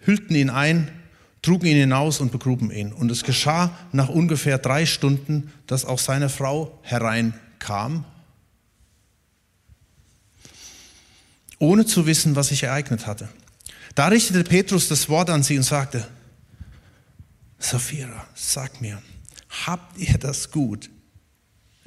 hüllten 0.00 0.34
ihn 0.34 0.50
ein, 0.50 0.90
trugen 1.42 1.66
ihn 1.66 1.76
hinaus 1.76 2.18
und 2.18 2.32
begruben 2.32 2.72
ihn. 2.72 2.92
Und 2.92 3.12
es 3.12 3.22
geschah 3.22 3.70
nach 3.92 4.08
ungefähr 4.08 4.58
drei 4.58 4.84
Stunden, 4.84 5.52
dass 5.68 5.84
auch 5.84 6.00
seine 6.00 6.28
Frau 6.28 6.76
hereinkam, 6.82 8.04
ohne 11.60 11.86
zu 11.86 12.04
wissen, 12.04 12.34
was 12.34 12.48
sich 12.48 12.64
ereignet 12.64 13.06
hatte. 13.06 13.28
Da 13.94 14.08
richtete 14.08 14.42
Petrus 14.42 14.88
das 14.88 15.08
Wort 15.08 15.30
an 15.30 15.44
sie 15.44 15.56
und 15.56 15.62
sagte, 15.62 16.04
Sapphira, 17.60 18.26
sag 18.34 18.80
mir, 18.80 19.00
habt 19.48 19.98
ihr 19.98 20.18
das 20.18 20.50
Gut 20.50 20.90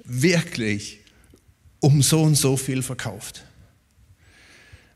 wirklich 0.03 1.00
um 1.80 2.01
so 2.01 2.24
und 2.24 2.36
so 2.36 2.58
viel 2.58 2.84
verkauft? 2.84 3.46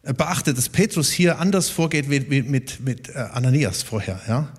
Beachtet, 0.04 0.58
dass 0.58 0.70
Petrus 0.70 1.12
hier 1.12 1.40
anders 1.40 1.70
vorgeht 1.70 2.10
wie 2.10 2.20
mit, 2.20 2.50
mit, 2.50 2.80
mit 2.80 3.10
äh, 3.10 3.14
Ananias 3.14 3.82
vorher. 3.82 4.22
Ja? 4.28 4.54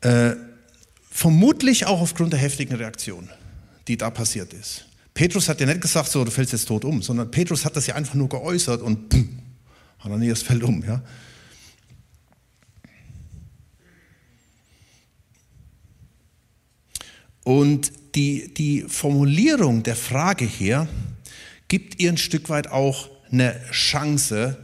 Äh, 0.00 0.36
vermutlich 1.10 1.86
auch 1.86 2.00
aufgrund 2.00 2.32
der 2.32 2.40
heftigen 2.40 2.74
Reaktion, 2.76 3.28
die 3.88 3.96
da 3.96 4.10
passiert 4.10 4.52
ist. 4.52 4.84
Petrus 5.12 5.48
hat 5.48 5.60
ja 5.60 5.66
nicht 5.66 5.80
gesagt, 5.80 6.08
so, 6.10 6.24
du 6.24 6.30
fällst 6.30 6.52
jetzt 6.52 6.66
tot 6.66 6.84
um, 6.84 7.02
sondern 7.02 7.30
Petrus 7.30 7.64
hat 7.64 7.76
das 7.76 7.86
ja 7.86 7.94
einfach 7.94 8.14
nur 8.14 8.28
geäußert 8.28 8.82
und 8.82 9.08
pum, 9.08 9.38
Ananias 10.00 10.42
fällt 10.42 10.62
um. 10.62 10.84
Ja? 10.84 11.02
Und 17.44 17.92
die, 18.14 18.52
die 18.52 18.82
Formulierung 18.88 19.82
der 19.82 19.96
Frage 19.96 20.44
hier 20.44 20.88
gibt 21.68 22.00
ihr 22.00 22.10
ein 22.10 22.18
Stück 22.18 22.48
weit 22.48 22.68
auch 22.68 23.08
eine 23.30 23.60
Chance, 23.70 24.56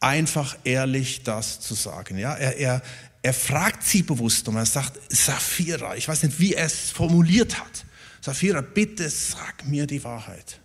einfach 0.00 0.56
ehrlich 0.64 1.22
das 1.22 1.60
zu 1.60 1.74
sagen. 1.74 2.18
Ja, 2.18 2.34
er, 2.34 2.56
er, 2.56 2.82
er 3.22 3.34
fragt 3.34 3.82
sie 3.82 4.02
bewusst 4.02 4.48
und 4.48 4.56
er 4.56 4.66
sagt, 4.66 4.98
Sapphira, 5.08 5.96
ich 5.96 6.08
weiß 6.08 6.22
nicht, 6.24 6.38
wie 6.38 6.54
er 6.54 6.66
es 6.66 6.90
formuliert 6.90 7.58
hat. 7.58 7.84
Sapphira, 8.20 8.60
bitte 8.60 9.08
sag 9.08 9.66
mir 9.66 9.86
die 9.86 10.02
Wahrheit. 10.04 10.60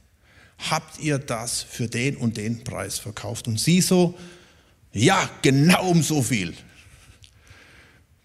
Habt 0.70 1.00
ihr 1.00 1.18
das 1.18 1.62
für 1.62 1.88
den 1.88 2.18
und 2.18 2.38
den 2.38 2.63
Preis 2.63 3.00
verkauft? 3.00 3.48
Und 3.48 3.60
sie 3.60 3.82
so, 3.82 4.18
ja, 4.92 5.30
genau 5.42 5.89
um 5.89 6.04
so 6.04 6.22
viel. 6.22 6.54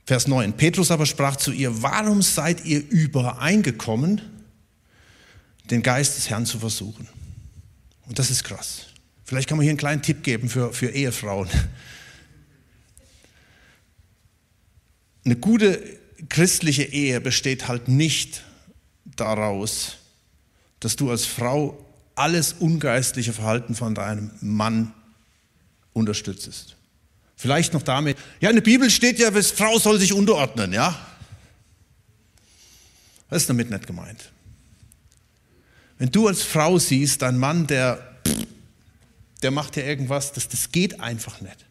Vers 0.07 0.27
9. 0.27 0.53
Petrus 0.53 0.91
aber 0.91 1.07
sprach 1.07 1.37
zu 1.37 1.51
ihr, 1.53 1.83
warum 1.83 2.21
seid 2.21 2.65
ihr 2.65 2.81
übereingekommen, 2.89 4.21
den 5.71 5.83
Geist 5.83 6.17
des 6.17 6.29
Herrn 6.29 6.45
zu 6.45 6.59
versuchen? 6.59 7.09
Und 8.07 8.19
das 8.19 8.31
ist 8.31 8.45
krass. 8.45 8.87
Vielleicht 9.25 9.49
kann 9.49 9.57
man 9.57 9.63
hier 9.63 9.71
einen 9.71 9.79
kleinen 9.79 10.03
Tipp 10.03 10.23
geben 10.23 10.51
für, 10.51 10.73
für 10.75 10.91
Ehefrauen. 10.91 11.49
Eine 15.25 15.37
gute 15.37 15.83
christliche 16.29 16.83
Ehe 16.83 17.21
besteht 17.21 17.67
halt 17.67 17.89
nicht 17.89 18.45
daraus, 19.07 19.97
dass 20.81 20.97
du 20.97 21.11
als 21.11 21.25
Frau 21.25 21.83
alles 22.15 22.53
ungeistliche 22.53 23.33
Verhalten 23.33 23.75
von 23.75 23.95
deinem 23.95 24.31
Mann 24.41 24.93
unterstützest. 25.95 26.77
Vielleicht 27.45 27.75
noch 27.75 27.83
damit, 27.83 28.17
ja, 28.41 28.49
in 28.49 28.57
der 28.57 28.63
Bibel 28.63 28.89
steht 28.89 29.19
ja, 29.19 29.31
Frau 29.31 29.79
soll 29.79 30.01
sich 30.01 30.15
unterordnen, 30.15 30.73
ja. 30.73 30.99
Das 33.29 33.43
ist 33.43 33.51
damit 33.51 33.69
nicht 33.69 33.87
gemeint. 33.87 34.33
Wenn 35.99 36.11
du 36.11 36.27
als 36.27 36.43
Frau 36.43 36.79
siehst, 36.79 37.21
dein 37.21 37.37
Mann, 37.37 37.67
der, 37.67 38.17
der 39.43 39.51
macht 39.51 39.77
ja 39.77 39.83
irgendwas, 39.83 40.33
das, 40.33 40.49
das 40.49 40.73
geht 40.73 41.01
einfach 41.01 41.43
nicht. 41.43 41.67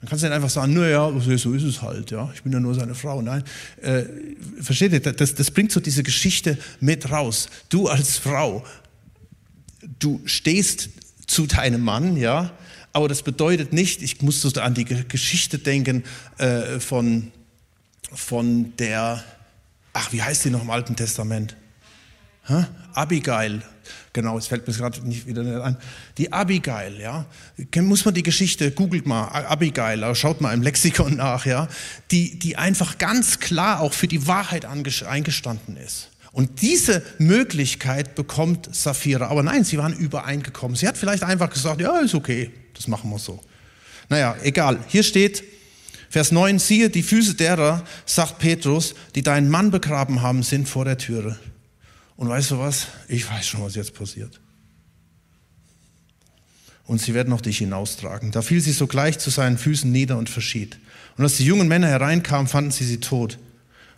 Dann 0.00 0.10
kannst 0.10 0.24
du 0.24 0.28
nicht 0.28 0.36
einfach 0.36 0.50
sagen, 0.50 0.74
naja, 0.74 1.10
so 1.38 1.54
ist 1.54 1.62
es 1.62 1.80
halt, 1.80 2.10
ja, 2.10 2.30
ich 2.34 2.42
bin 2.42 2.52
ja 2.52 2.60
nur 2.60 2.74
seine 2.74 2.94
Frau. 2.94 3.22
Nein, 3.22 3.44
äh, 3.80 4.04
versteht 4.60 4.92
ihr, 4.92 5.00
das, 5.00 5.34
das 5.34 5.50
bringt 5.50 5.72
so 5.72 5.80
diese 5.80 6.02
Geschichte 6.02 6.58
mit 6.80 7.10
raus. 7.10 7.48
Du 7.70 7.88
als 7.88 8.18
Frau, 8.18 8.62
du 10.00 10.20
stehst 10.26 10.90
zu 11.26 11.46
deinem 11.46 11.80
Mann, 11.80 12.18
ja, 12.18 12.52
aber 12.92 13.08
das 13.08 13.22
bedeutet 13.22 13.72
nicht, 13.72 14.02
ich 14.02 14.22
muss 14.22 14.40
so 14.40 14.48
an 14.60 14.74
die 14.74 14.84
Geschichte 14.84 15.58
denken 15.58 16.04
äh, 16.38 16.80
von, 16.80 17.32
von 18.12 18.76
der, 18.76 19.22
ach, 19.92 20.12
wie 20.12 20.22
heißt 20.22 20.44
die 20.44 20.50
noch 20.50 20.62
im 20.62 20.70
Alten 20.70 20.96
Testament? 20.96 21.56
Hä? 22.46 22.64
Abigail, 22.94 23.62
genau, 24.12 24.38
es 24.38 24.46
fällt 24.46 24.66
mir 24.66 24.74
gerade 24.74 25.06
nicht 25.06 25.26
wieder 25.26 25.42
nicht 25.42 25.60
ein. 25.60 25.76
Die 26.16 26.32
Abigail, 26.32 26.98
ja, 26.98 27.26
muss 27.82 28.04
man 28.04 28.14
die 28.14 28.22
Geschichte, 28.22 28.70
googelt 28.70 29.06
mal 29.06 29.28
Abigail, 29.28 30.14
schaut 30.14 30.40
mal 30.40 30.54
im 30.54 30.62
Lexikon 30.62 31.16
nach, 31.16 31.44
ja, 31.46 31.68
die, 32.10 32.38
die 32.38 32.56
einfach 32.56 32.98
ganz 32.98 33.38
klar 33.38 33.80
auch 33.80 33.92
für 33.92 34.08
die 34.08 34.26
Wahrheit 34.26 34.64
eingestanden 34.64 35.76
ist. 35.76 36.08
Und 36.32 36.62
diese 36.62 37.02
Möglichkeit 37.18 38.14
bekommt 38.14 38.74
Sapphira. 38.74 39.26
Aber 39.28 39.42
nein, 39.42 39.64
sie 39.64 39.78
waren 39.78 39.92
übereingekommen. 39.92 40.76
Sie 40.76 40.86
hat 40.86 40.96
vielleicht 40.96 41.22
einfach 41.22 41.50
gesagt, 41.50 41.80
ja, 41.80 41.98
ist 41.98 42.14
okay, 42.14 42.50
das 42.78 42.86
machen 42.86 43.10
wir 43.10 43.18
so. 43.18 43.42
Naja, 44.08 44.36
egal. 44.42 44.78
Hier 44.86 45.02
steht, 45.02 45.42
Vers 46.08 46.32
9, 46.32 46.58
siehe, 46.58 46.88
die 46.88 47.02
Füße 47.02 47.34
derer, 47.34 47.84
sagt 48.06 48.38
Petrus, 48.38 48.94
die 49.14 49.22
deinen 49.22 49.50
Mann 49.50 49.70
begraben 49.70 50.22
haben, 50.22 50.42
sind 50.42 50.68
vor 50.68 50.84
der 50.84 50.96
Türe. 50.96 51.38
Und 52.16 52.28
weißt 52.28 52.52
du 52.52 52.58
was? 52.58 52.86
Ich 53.08 53.28
weiß 53.28 53.46
schon, 53.46 53.62
was 53.62 53.74
jetzt 53.74 53.94
passiert. 53.94 54.40
Und 56.84 57.02
sie 57.02 57.12
werden 57.12 57.32
auch 57.34 57.42
dich 57.42 57.58
hinaustragen. 57.58 58.30
Da 58.30 58.40
fiel 58.40 58.60
sie 58.60 58.72
sogleich 58.72 59.18
zu 59.18 59.28
seinen 59.28 59.58
Füßen 59.58 59.90
nieder 59.92 60.16
und 60.16 60.30
verschied. 60.30 60.78
Und 61.16 61.24
als 61.24 61.36
die 61.36 61.44
jungen 61.44 61.68
Männer 61.68 61.88
hereinkamen, 61.88 62.46
fanden 62.46 62.70
sie 62.70 62.84
sie 62.84 63.00
tot 63.00 63.38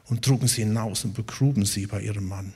und 0.06 0.22
trugen 0.22 0.48
sie 0.48 0.62
hinaus 0.62 1.04
und 1.04 1.14
begruben 1.14 1.64
sie 1.64 1.86
bei 1.86 2.00
ihrem 2.00 2.26
Mann. 2.26 2.54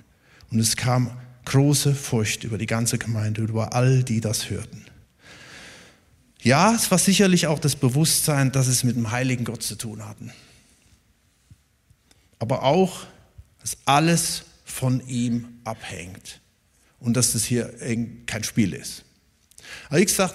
Und 0.51 0.59
es 0.59 0.77
kam 0.77 1.11
große 1.45 1.95
Furcht 1.95 2.43
über 2.43 2.59
die 2.59 2.67
ganze 2.67 2.99
Gemeinde, 2.99 3.43
über 3.43 3.75
all 3.75 4.03
die 4.03 4.21
das 4.21 4.51
hörten. 4.51 4.85
Ja, 6.45 6.75
es 6.75 6.91
war 6.91 6.99
sicherlich 6.99 7.47
auch 7.47 7.59
das 7.59 7.75
Bewusstsein, 7.75 8.53
dass 8.53 8.67
es 8.67 8.85
mit 8.85 8.97
dem 8.97 9.11
heiligen 9.11 9.45
Gott 9.45 9.63
zu 9.63 9.77
tun 9.77 10.07
hatten. 10.07 10.31
Aber 12.39 12.63
auch, 12.63 13.07
dass 13.61 13.79
alles 13.87 14.45
von 14.67 15.07
ihm 15.09 15.49
abhängt 15.65 16.41
und 17.01 17.17
dass 17.17 17.33
das 17.33 17.45
hier 17.45 17.73
kein 18.27 18.45
Spiel 18.45 18.75
ist. 18.75 19.05
Aber 19.89 20.01
ich 20.01 20.13
sage, 20.13 20.35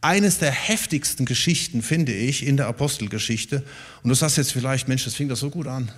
eines 0.00 0.38
der 0.38 0.50
heftigsten 0.50 1.24
Geschichten 1.24 1.82
finde 1.82 2.12
ich 2.12 2.44
in 2.44 2.56
der 2.56 2.66
Apostelgeschichte, 2.66 3.64
und 4.02 4.08
du 4.08 4.14
sagst 4.16 4.38
jetzt 4.38 4.52
vielleicht, 4.52 4.88
Mensch, 4.88 5.04
das 5.04 5.14
fing 5.14 5.28
doch 5.28 5.36
so 5.36 5.50
gut 5.50 5.68
an. 5.68 5.92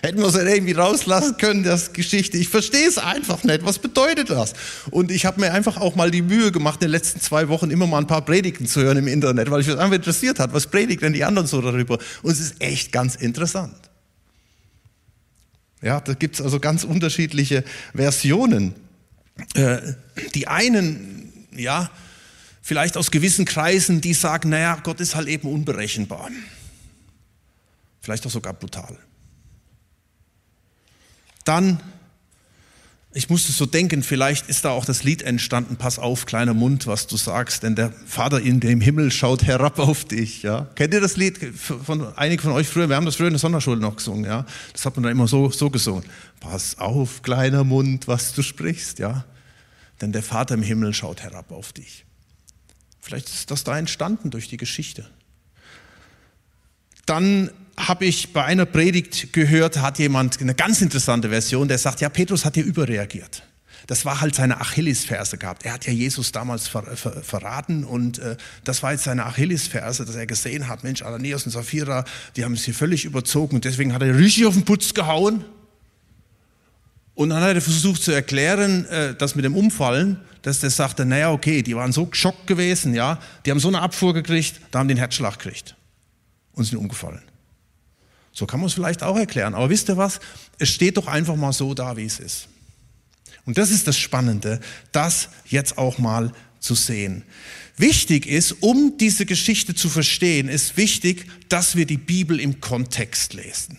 Hätten 0.00 0.18
wir 0.18 0.26
es 0.26 0.36
irgendwie 0.36 0.72
rauslassen 0.72 1.36
können, 1.38 1.64
das 1.64 1.92
Geschichte. 1.92 2.38
Ich 2.38 2.48
verstehe 2.48 2.86
es 2.86 2.98
einfach 2.98 3.42
nicht. 3.42 3.64
Was 3.64 3.80
bedeutet 3.80 4.30
das? 4.30 4.52
Und 4.90 5.10
ich 5.10 5.26
habe 5.26 5.40
mir 5.40 5.52
einfach 5.52 5.76
auch 5.76 5.96
mal 5.96 6.12
die 6.12 6.22
Mühe 6.22 6.52
gemacht, 6.52 6.76
in 6.82 6.86
den 6.86 6.92
letzten 6.92 7.20
zwei 7.20 7.48
Wochen 7.48 7.70
immer 7.70 7.86
mal 7.86 7.98
ein 7.98 8.06
paar 8.06 8.24
Predigten 8.24 8.66
zu 8.66 8.80
hören 8.80 8.98
im 8.98 9.08
Internet, 9.08 9.50
weil 9.50 9.60
ich 9.60 9.66
mich 9.66 9.76
einfach 9.76 9.96
interessiert 9.96 10.38
hat. 10.38 10.52
Was 10.52 10.68
predigt 10.68 11.02
denn 11.02 11.14
die 11.14 11.24
anderen 11.24 11.48
so 11.48 11.60
darüber? 11.60 11.98
Und 12.22 12.30
es 12.30 12.38
ist 12.38 12.60
echt 12.60 12.92
ganz 12.92 13.16
interessant. 13.16 13.74
Ja, 15.82 16.00
da 16.00 16.14
gibt 16.14 16.36
es 16.36 16.42
also 16.42 16.60
ganz 16.60 16.84
unterschiedliche 16.84 17.64
Versionen. 17.92 18.74
Äh, 19.54 19.78
die 20.34 20.46
einen, 20.46 21.32
ja, 21.56 21.90
vielleicht 22.62 22.96
aus 22.96 23.10
gewissen 23.10 23.44
Kreisen, 23.44 24.00
die 24.00 24.14
sagen, 24.14 24.50
naja, 24.50 24.78
Gott 24.82 25.00
ist 25.00 25.16
halt 25.16 25.26
eben 25.26 25.48
unberechenbar. 25.48 26.30
Vielleicht 28.00 28.24
auch 28.26 28.30
sogar 28.30 28.54
brutal 28.54 28.96
dann, 31.48 31.80
ich 33.14 33.30
musste 33.30 33.52
so 33.52 33.64
denken, 33.64 34.02
vielleicht 34.02 34.48
ist 34.48 34.64
da 34.64 34.70
auch 34.70 34.84
das 34.84 35.02
Lied 35.02 35.22
entstanden, 35.22 35.76
pass 35.76 35.98
auf, 35.98 36.26
kleiner 36.26 36.52
Mund, 36.52 36.86
was 36.86 37.06
du 37.06 37.16
sagst, 37.16 37.62
denn 37.62 37.74
der 37.74 37.90
Vater 38.06 38.40
in 38.40 38.60
dem 38.60 38.80
Himmel 38.80 39.10
schaut 39.10 39.44
herab 39.44 39.78
auf 39.78 40.04
dich. 40.04 40.42
Ja? 40.42 40.68
Kennt 40.74 40.92
ihr 40.92 41.00
das 41.00 41.16
Lied 41.16 41.38
von 41.56 42.14
einigen 42.16 42.42
von 42.42 42.52
euch 42.52 42.68
früher? 42.68 42.88
Wir 42.88 42.96
haben 42.96 43.06
das 43.06 43.16
früher 43.16 43.28
in 43.28 43.32
der 43.32 43.40
Sonderschule 43.40 43.80
noch 43.80 43.96
gesungen. 43.96 44.24
Ja? 44.24 44.44
Das 44.72 44.84
hat 44.84 44.94
man 44.96 45.04
dann 45.04 45.12
immer 45.12 45.26
so, 45.26 45.50
so 45.50 45.70
gesungen. 45.70 46.04
Pass 46.38 46.78
auf, 46.78 47.22
kleiner 47.22 47.64
Mund, 47.64 48.06
was 48.06 48.34
du 48.34 48.42
sprichst. 48.42 48.98
Ja? 48.98 49.24
Denn 50.00 50.12
der 50.12 50.22
Vater 50.22 50.54
im 50.54 50.62
Himmel 50.62 50.92
schaut 50.92 51.22
herab 51.22 51.50
auf 51.50 51.72
dich. 51.72 52.04
Vielleicht 53.00 53.28
ist 53.28 53.50
das 53.50 53.64
da 53.64 53.78
entstanden 53.78 54.30
durch 54.30 54.48
die 54.48 54.58
Geschichte. 54.58 55.08
Dann 57.06 57.50
habe 57.86 58.04
ich 58.04 58.32
bei 58.32 58.44
einer 58.44 58.66
Predigt 58.66 59.32
gehört, 59.32 59.78
hat 59.78 59.98
jemand 59.98 60.40
eine 60.40 60.54
ganz 60.54 60.82
interessante 60.82 61.28
Version, 61.28 61.68
der 61.68 61.78
sagt, 61.78 62.00
ja, 62.00 62.08
Petrus 62.08 62.44
hat 62.44 62.54
hier 62.54 62.64
überreagiert. 62.64 63.42
Das 63.86 64.04
war 64.04 64.20
halt 64.20 64.34
seine 64.34 64.60
Achillesferse 64.60 65.38
gehabt. 65.38 65.64
Er 65.64 65.72
hat 65.72 65.86
ja 65.86 65.92
Jesus 65.92 66.30
damals 66.30 66.68
ver, 66.68 66.82
ver, 66.94 67.22
verraten 67.22 67.84
und 67.84 68.18
äh, 68.18 68.36
das 68.64 68.82
war 68.82 68.92
jetzt 68.92 69.04
seine 69.04 69.24
Achillesferse, 69.24 70.04
dass 70.04 70.14
er 70.14 70.26
gesehen 70.26 70.68
hat, 70.68 70.84
Mensch, 70.84 71.02
Ananias 71.02 71.46
und 71.46 71.52
Sapphira, 71.52 72.04
die 72.36 72.44
haben 72.44 72.52
es 72.52 72.64
hier 72.64 72.74
völlig 72.74 73.06
überzogen 73.06 73.56
und 73.56 73.64
deswegen 73.64 73.94
hat 73.94 74.02
er 74.02 74.18
richtig 74.18 74.44
auf 74.44 74.54
den 74.54 74.64
Putz 74.64 74.92
gehauen. 74.92 75.44
Und 77.14 77.30
dann 77.30 77.42
hat 77.42 77.54
er 77.54 77.60
versucht 77.62 78.02
zu 78.02 78.12
erklären, 78.12 78.84
äh, 78.86 79.14
das 79.14 79.34
mit 79.34 79.44
dem 79.44 79.56
Umfallen, 79.56 80.20
dass 80.42 80.60
der 80.60 80.70
sagte, 80.70 81.06
naja, 81.06 81.32
okay, 81.32 81.62
die 81.62 81.74
waren 81.74 81.92
so 81.92 82.06
geschockt 82.06 82.46
gewesen, 82.46 82.94
ja, 82.94 83.18
die 83.46 83.50
haben 83.50 83.58
so 83.58 83.68
eine 83.68 83.80
Abfuhr 83.80 84.12
gekriegt, 84.12 84.60
da 84.70 84.80
haben 84.80 84.88
einen 84.88 84.98
Herzschlag 84.98 85.38
gekriegt 85.38 85.76
und 86.52 86.64
sind 86.64 86.78
umgefallen. 86.78 87.22
So 88.38 88.46
kann 88.46 88.60
man 88.60 88.68
es 88.68 88.74
vielleicht 88.74 89.02
auch 89.02 89.18
erklären. 89.18 89.56
Aber 89.56 89.68
wisst 89.68 89.88
ihr 89.88 89.96
was? 89.96 90.20
Es 90.60 90.68
steht 90.68 90.96
doch 90.96 91.08
einfach 91.08 91.34
mal 91.34 91.52
so 91.52 91.74
da, 91.74 91.96
wie 91.96 92.04
es 92.04 92.20
ist. 92.20 92.46
Und 93.46 93.58
das 93.58 93.72
ist 93.72 93.88
das 93.88 93.98
Spannende, 93.98 94.60
das 94.92 95.30
jetzt 95.46 95.76
auch 95.76 95.98
mal 95.98 96.30
zu 96.60 96.76
sehen. 96.76 97.24
Wichtig 97.78 98.26
ist, 98.26 98.52
um 98.60 98.96
diese 98.96 99.26
Geschichte 99.26 99.74
zu 99.74 99.88
verstehen, 99.88 100.48
ist 100.48 100.76
wichtig, 100.76 101.26
dass 101.48 101.74
wir 101.74 101.84
die 101.84 101.96
Bibel 101.96 102.38
im 102.38 102.60
Kontext 102.60 103.34
lesen. 103.34 103.78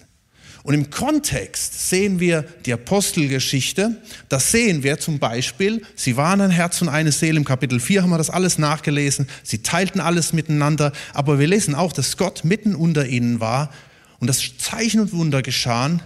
Und 0.63 0.74
im 0.74 0.89
Kontext 0.89 1.88
sehen 1.88 2.20
wir 2.20 2.42
die 2.66 2.74
Apostelgeschichte. 2.74 4.01
Das 4.28 4.51
sehen 4.51 4.84
wir 4.84 5.00
zum 5.00 5.20
Beispiel, 5.20 5.84
sie 5.96 6.18
waren 6.18 6.42
ein 6.42 6.51
Herz 6.51 6.82
und 6.82 6.89
eine 6.89 7.13
Seele. 7.13 7.38
Im 7.38 7.46
Kapitel 7.46 7.80
4 7.80 8.04
haben 8.04 8.10
wir 8.10 8.18
das 8.18 8.30
alles 8.30 8.58
nachgelesen. 8.58 9.30
Sie 9.42 9.63
teilten 9.63 10.01
alles 10.01 10.34
miteinander. 10.34 10.92
Aber 11.13 11.39
wir 11.39 11.48
lesen 11.48 11.75
auch, 11.75 11.94
dass 11.94 12.18
Gott 12.18 12.44
mitten 12.44 12.75
unter 12.75 13.08
ihnen 13.08 13.39
war 13.39 13.72
und 14.20 14.28
dass 14.28 14.58
Zeichen 14.58 15.02
und 15.02 15.14
Wunder 15.14 15.42
geschahen 15.42 16.02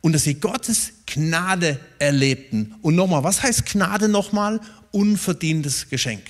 und 0.00 0.12
dass 0.12 0.24
sie 0.24 0.34
Gottes 0.34 0.92
Gnade 1.06 1.80
erlebten. 1.98 2.74
Und 2.82 2.94
nochmal, 2.94 3.24
was 3.24 3.42
heißt 3.42 3.66
Gnade 3.66 4.08
nochmal? 4.08 4.60
Unverdientes 4.90 5.88
Geschenk. 5.88 6.22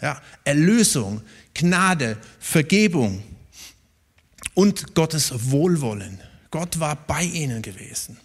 Ja, 0.00 0.20
Erlösung, 0.44 1.22
Gnade, 1.54 2.16
Vergebung 2.38 3.22
und 4.54 4.94
Gottes 4.94 5.50
Wohlwollen. 5.50 6.20
Gott 6.50 6.80
war 6.80 6.96
bei 6.96 7.22
ihnen 7.22 7.62
gewesen. 7.62 8.18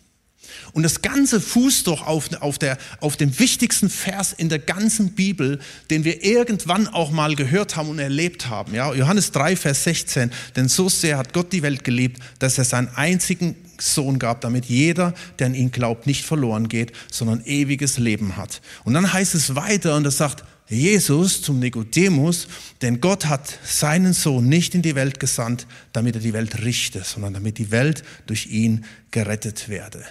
Und 0.74 0.84
das 0.84 1.02
Ganze 1.02 1.42
fußt 1.42 1.88
doch 1.88 2.06
auf, 2.06 2.30
auf, 2.42 2.58
der, 2.58 2.78
auf 3.00 3.18
dem 3.18 3.38
wichtigsten 3.40 3.90
Vers 3.90 4.34
in 4.34 4.50
der 4.50 4.60
ganzen 4.60 5.12
Bibel, 5.12 5.60
den 5.90 6.04
wir 6.04 6.24
irgendwann 6.24 6.88
auch 6.88 7.12
mal 7.12 7.36
gehört 7.36 7.76
haben 7.76 7.90
und 7.90 8.00
erlebt 8.00 8.50
haben. 8.50 8.74
Ja, 8.74 8.94
Johannes 8.94 9.32
3, 9.32 9.56
Vers 9.56 9.84
16. 9.84 10.32
Denn 10.56 10.68
so 10.68 10.90
sehr 10.90 11.18
hat 11.18 11.34
Gott 11.34 11.52
die 11.54 11.64
Welt 11.64 11.84
geliebt, 11.84 12.22
dass 12.40 12.58
er 12.58 12.66
seinen 12.66 12.90
einzigen 12.96 13.56
Sohn 13.80 14.20
gab, 14.20 14.42
damit 14.42 14.66
jeder, 14.66 15.14
der 15.40 15.48
an 15.48 15.56
ihn 15.56 15.72
glaubt, 15.72 16.08
nicht 16.08 16.26
verloren 16.26 16.70
geht, 16.70 16.92
sondern 17.12 17.44
ewiges 17.46 17.98
Leben 17.98 18.38
hat. 18.38 18.62
Und 18.84 18.94
dann 18.94 19.12
heißt 19.12 19.36
es 19.36 19.56
weiter 19.56 19.96
und 19.96 20.06
es 20.06 20.18
sagt, 20.18 20.44
Jesus 20.68 21.44
zum 21.44 21.60
Nikodemus, 21.60 22.48
denn 22.82 23.00
Gott 23.00 23.28
hat 23.28 23.60
seinen 23.64 24.14
Sohn 24.14 24.50
nicht 24.50 24.74
in 24.74 24.82
die 24.82 24.96
Welt 24.96 25.20
gesandt, 25.20 25.68
damit 25.94 26.16
er 26.16 26.22
die 26.22 26.34
Welt 26.34 26.64
richte, 26.64 27.04
sondern 27.04 27.36
damit 27.36 27.60
die 27.60 27.70
Welt 27.70 28.04
durch 28.26 28.48
ihn 28.48 28.86
gerettet 29.12 29.70
werde. 29.70 30.04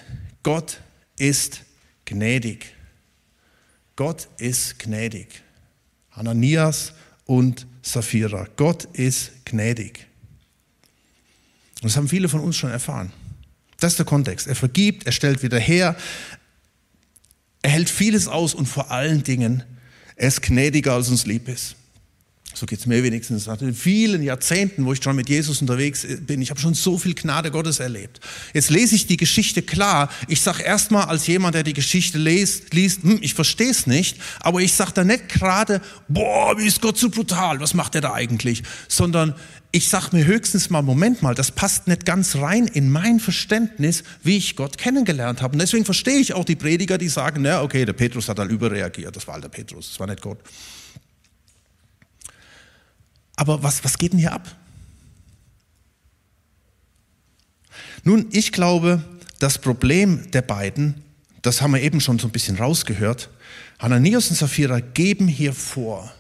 Gott 0.45 0.81
ist 1.19 1.63
gnädig. 2.05 2.73
Gott 3.97 4.29
ist 4.39 4.79
gnädig. 4.79 5.43
Ananias 6.11 6.93
und 7.25 7.67
Sapphira. 7.83 8.47
Gott 8.57 8.85
ist 8.93 9.33
gnädig. 9.45 10.07
Und 11.83 11.85
das 11.91 11.97
haben 11.97 12.09
viele 12.09 12.29
von 12.29 12.41
uns 12.41 12.57
schon 12.57 12.71
erfahren. 12.71 13.13
Das 13.79 13.95
ist 13.95 13.99
der 13.99 14.07
Kontext. 14.07 14.47
Er 14.47 14.55
vergibt, 14.55 15.07
er 15.07 15.13
stellt 15.13 15.43
wieder 15.43 15.59
her, 15.59 15.97
er 17.63 17.71
hält 17.71 17.91
vieles 17.91 18.29
aus 18.29 18.55
und 18.55 18.67
vor 18.67 18.91
allen 18.91 19.25
Dingen 19.25 19.65
er 20.17 20.29
ist 20.29 20.43
gnädiger, 20.43 20.93
als 20.93 21.09
uns 21.09 21.27
lieb 21.27 21.49
ist. 21.49 21.77
So 22.55 22.67
geht 22.67 22.79
es 22.79 22.87
mir 22.87 23.03
wenigstens. 23.03 23.47
Nach 23.47 23.57
den 23.57 23.75
vielen 23.75 24.23
Jahrzehnten, 24.23 24.87
wo 24.87 24.93
ich 24.93 25.03
schon 25.03 25.17
mit 25.17 25.29
Jesus 25.29 25.61
unterwegs 25.61 26.07
bin, 26.21 26.41
ich 26.41 26.51
habe 26.51 26.61
schon 26.61 26.75
so 26.75 26.99
viel 26.99 27.15
Gnade 27.15 27.51
Gottes 27.51 27.81
erlebt. 27.81 28.21
Jetzt 28.53 28.71
lese 28.71 28.95
ich 28.95 29.09
die 29.09 29.17
Geschichte 29.17 29.61
klar. 29.61 30.09
Ich 30.29 30.41
sage 30.41 30.63
erstmal 30.63 31.07
als 31.07 31.27
jemand, 31.27 31.57
der 31.57 31.65
die 31.65 31.73
Geschichte 31.73 32.17
liest, 32.17 32.73
liest 32.73 33.03
hm, 33.03 33.19
ich 33.23 33.35
verstehe 33.35 33.71
es 33.71 33.89
nicht, 33.89 34.19
aber 34.39 34.61
ich 34.61 34.73
sage 34.73 34.93
da 34.95 35.05
nicht 35.05 35.29
gerade, 35.29 35.81
boah, 36.07 36.57
wie 36.57 36.67
ist 36.67 36.81
Gott 36.81 36.97
so 36.97 37.11
brutal, 37.11 37.59
was 37.59 37.75
macht 37.75 37.97
er 37.97 38.03
da 38.03 38.15
eigentlich? 38.15 38.63
Sondern 38.87 39.35
ich 39.73 39.89
sage 39.89 40.11
mir 40.13 40.25
höchstens 40.25 40.71
mal, 40.71 40.83
Moment 40.83 41.23
mal, 41.23 41.35
das 41.35 41.51
passt 41.51 41.89
nicht 41.89 42.07
ganz 42.07 42.37
rein 42.37 42.69
in 42.69 42.89
mein 42.89 43.19
Verständnis, 43.19 44.05
wie 44.23 44.37
ich 44.37 44.55
Gott 44.55 44.79
kennengelernt 44.79 45.43
habe. 45.43 45.55
Und 45.55 45.59
deswegen 45.59 45.85
verstehe 45.85 46.21
ich 46.21 46.35
auch 46.35 46.45
die 46.45 46.55
Prediger, 46.55 46.99
die 46.99 47.09
sagen, 47.09 47.43
na 47.43 47.63
okay, 47.63 47.85
der 47.85 47.95
Petrus 47.95 48.29
hat 48.29 48.39
halt 48.39 48.53
überreagiert, 48.53 49.17
das 49.17 49.27
war 49.27 49.35
halt 49.35 49.43
der 49.43 49.49
Petrus, 49.49 49.89
das 49.91 49.99
war 49.99 50.07
nicht 50.07 50.23
Gott. 50.23 50.39
Aber 53.37 53.63
was, 53.63 53.85
was 53.85 53.99
geht 53.99 54.13
denn 54.13 54.21
hier 54.21 54.33
ab? 54.33 54.57
Nun, 58.05 58.27
ich 58.31 58.53
glaube, 58.53 59.03
das 59.39 59.59
Problem 59.59 60.31
der 60.31 60.43
beiden, 60.43 61.03
das 61.43 61.63
haben 61.63 61.75
wir 61.75 61.83
eben 61.83 62.01
schon 62.01 62.19
so 62.19 62.29
ein 62.29 62.33
bisschen 62.33 62.57
rausgehört, 62.57 63.31
Hananias 63.79 64.31
und 64.31 64.37
Sapphira 64.37 64.81
geben 64.81 65.27
hier 65.27 65.53
vor, 65.53 66.13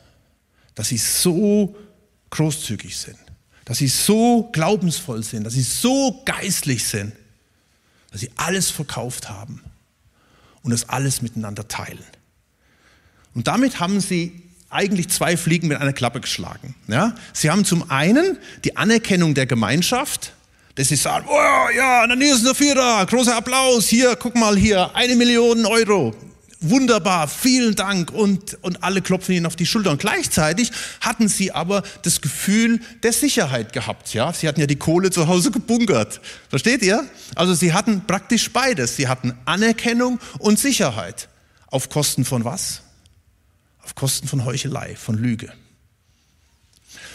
dass 0.74 0.88
sie 0.88 0.98
so 0.98 1.77
großzügig 2.31 2.96
sind 2.96 3.18
dass 3.64 3.79
sie 3.79 3.88
so 3.88 4.50
glaubensvoll 4.53 5.22
sind, 5.22 5.44
dass 5.44 5.55
sie 5.55 5.62
so 5.62 6.22
geistlich 6.24 6.85
sind, 6.85 7.12
dass 8.11 8.20
sie 8.20 8.31
alles 8.37 8.70
verkauft 8.70 9.29
haben 9.29 9.62
und 10.62 10.72
es 10.72 10.88
alles 10.88 11.22
miteinander 11.22 11.66
teilen. 11.66 12.05
Und 13.35 13.48
damit 13.48 13.81
haben 13.81 14.00
sie 14.00 14.42
eigentlich 14.74 15.08
zwei 15.08 15.37
Fliegen 15.37 15.68
mit 15.68 15.80
einer 15.80 15.92
Klappe 15.92 16.20
geschlagen. 16.20 16.74
Ja? 16.88 17.14
Sie 17.32 17.50
haben 17.50 17.64
zum 17.64 17.90
einen 17.90 18.38
die 18.64 18.76
Anerkennung 18.76 19.34
der 19.34 19.46
Gemeinschaft, 19.46 20.32
dass 20.74 20.88
sie 20.88 20.96
sagen, 20.96 21.26
oh 21.28 21.68
ja, 21.76 22.02
Ananias 22.02 22.40
und 22.40 22.46
Sapphira, 22.46 23.04
großer 23.04 23.37
Applaus, 23.37 23.87
hier, 23.87 24.16
guck 24.16 24.34
mal 24.34 24.56
hier, 24.56 24.94
eine 24.94 25.14
Million 25.14 25.64
Euro 25.66 26.14
wunderbar, 26.70 27.28
vielen 27.28 27.74
Dank 27.74 28.10
und, 28.10 28.58
und 28.62 28.82
alle 28.82 29.02
klopfen 29.02 29.34
ihnen 29.34 29.46
auf 29.46 29.56
die 29.56 29.66
Schulter. 29.66 29.90
Und 29.90 30.00
gleichzeitig 30.00 30.70
hatten 31.00 31.28
sie 31.28 31.52
aber 31.52 31.82
das 32.02 32.20
Gefühl 32.20 32.80
der 33.02 33.12
Sicherheit 33.12 33.72
gehabt. 33.72 34.14
Ja? 34.14 34.32
Sie 34.32 34.48
hatten 34.48 34.60
ja 34.60 34.66
die 34.66 34.76
Kohle 34.76 35.10
zu 35.10 35.28
Hause 35.28 35.50
gebunkert. 35.50 36.20
Versteht 36.48 36.82
ihr? 36.82 37.04
Also 37.34 37.54
sie 37.54 37.72
hatten 37.72 38.06
praktisch 38.06 38.52
beides. 38.52 38.96
Sie 38.96 39.08
hatten 39.08 39.34
Anerkennung 39.44 40.18
und 40.38 40.58
Sicherheit. 40.58 41.28
Auf 41.66 41.88
Kosten 41.88 42.24
von 42.24 42.44
was? 42.44 42.83
Auf 43.84 43.94
Kosten 43.94 44.28
von 44.28 44.44
Heuchelei, 44.44 44.96
von 44.96 45.16
Lüge. 45.16 45.52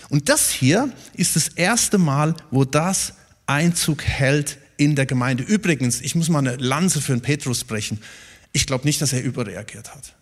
Und 0.09 0.29
das 0.29 0.49
hier 0.49 0.91
ist 1.13 1.35
das 1.35 1.49
erste 1.49 1.97
Mal, 1.97 2.35
wo 2.51 2.65
das 2.65 3.13
Einzug 3.45 4.03
hält 4.03 4.57
in 4.77 4.95
der 4.95 5.05
Gemeinde. 5.05 5.43
Übrigens, 5.43 6.01
ich 6.01 6.15
muss 6.15 6.29
mal 6.29 6.39
eine 6.39 6.55
Lanze 6.55 7.01
für 7.01 7.13
den 7.13 7.21
Petrus 7.21 7.63
brechen. 7.63 8.01
Ich 8.53 8.65
glaube 8.65 8.85
nicht, 8.85 9.01
dass 9.01 9.13
er 9.13 9.23
überreagiert 9.23 9.93
hat. 9.93 10.15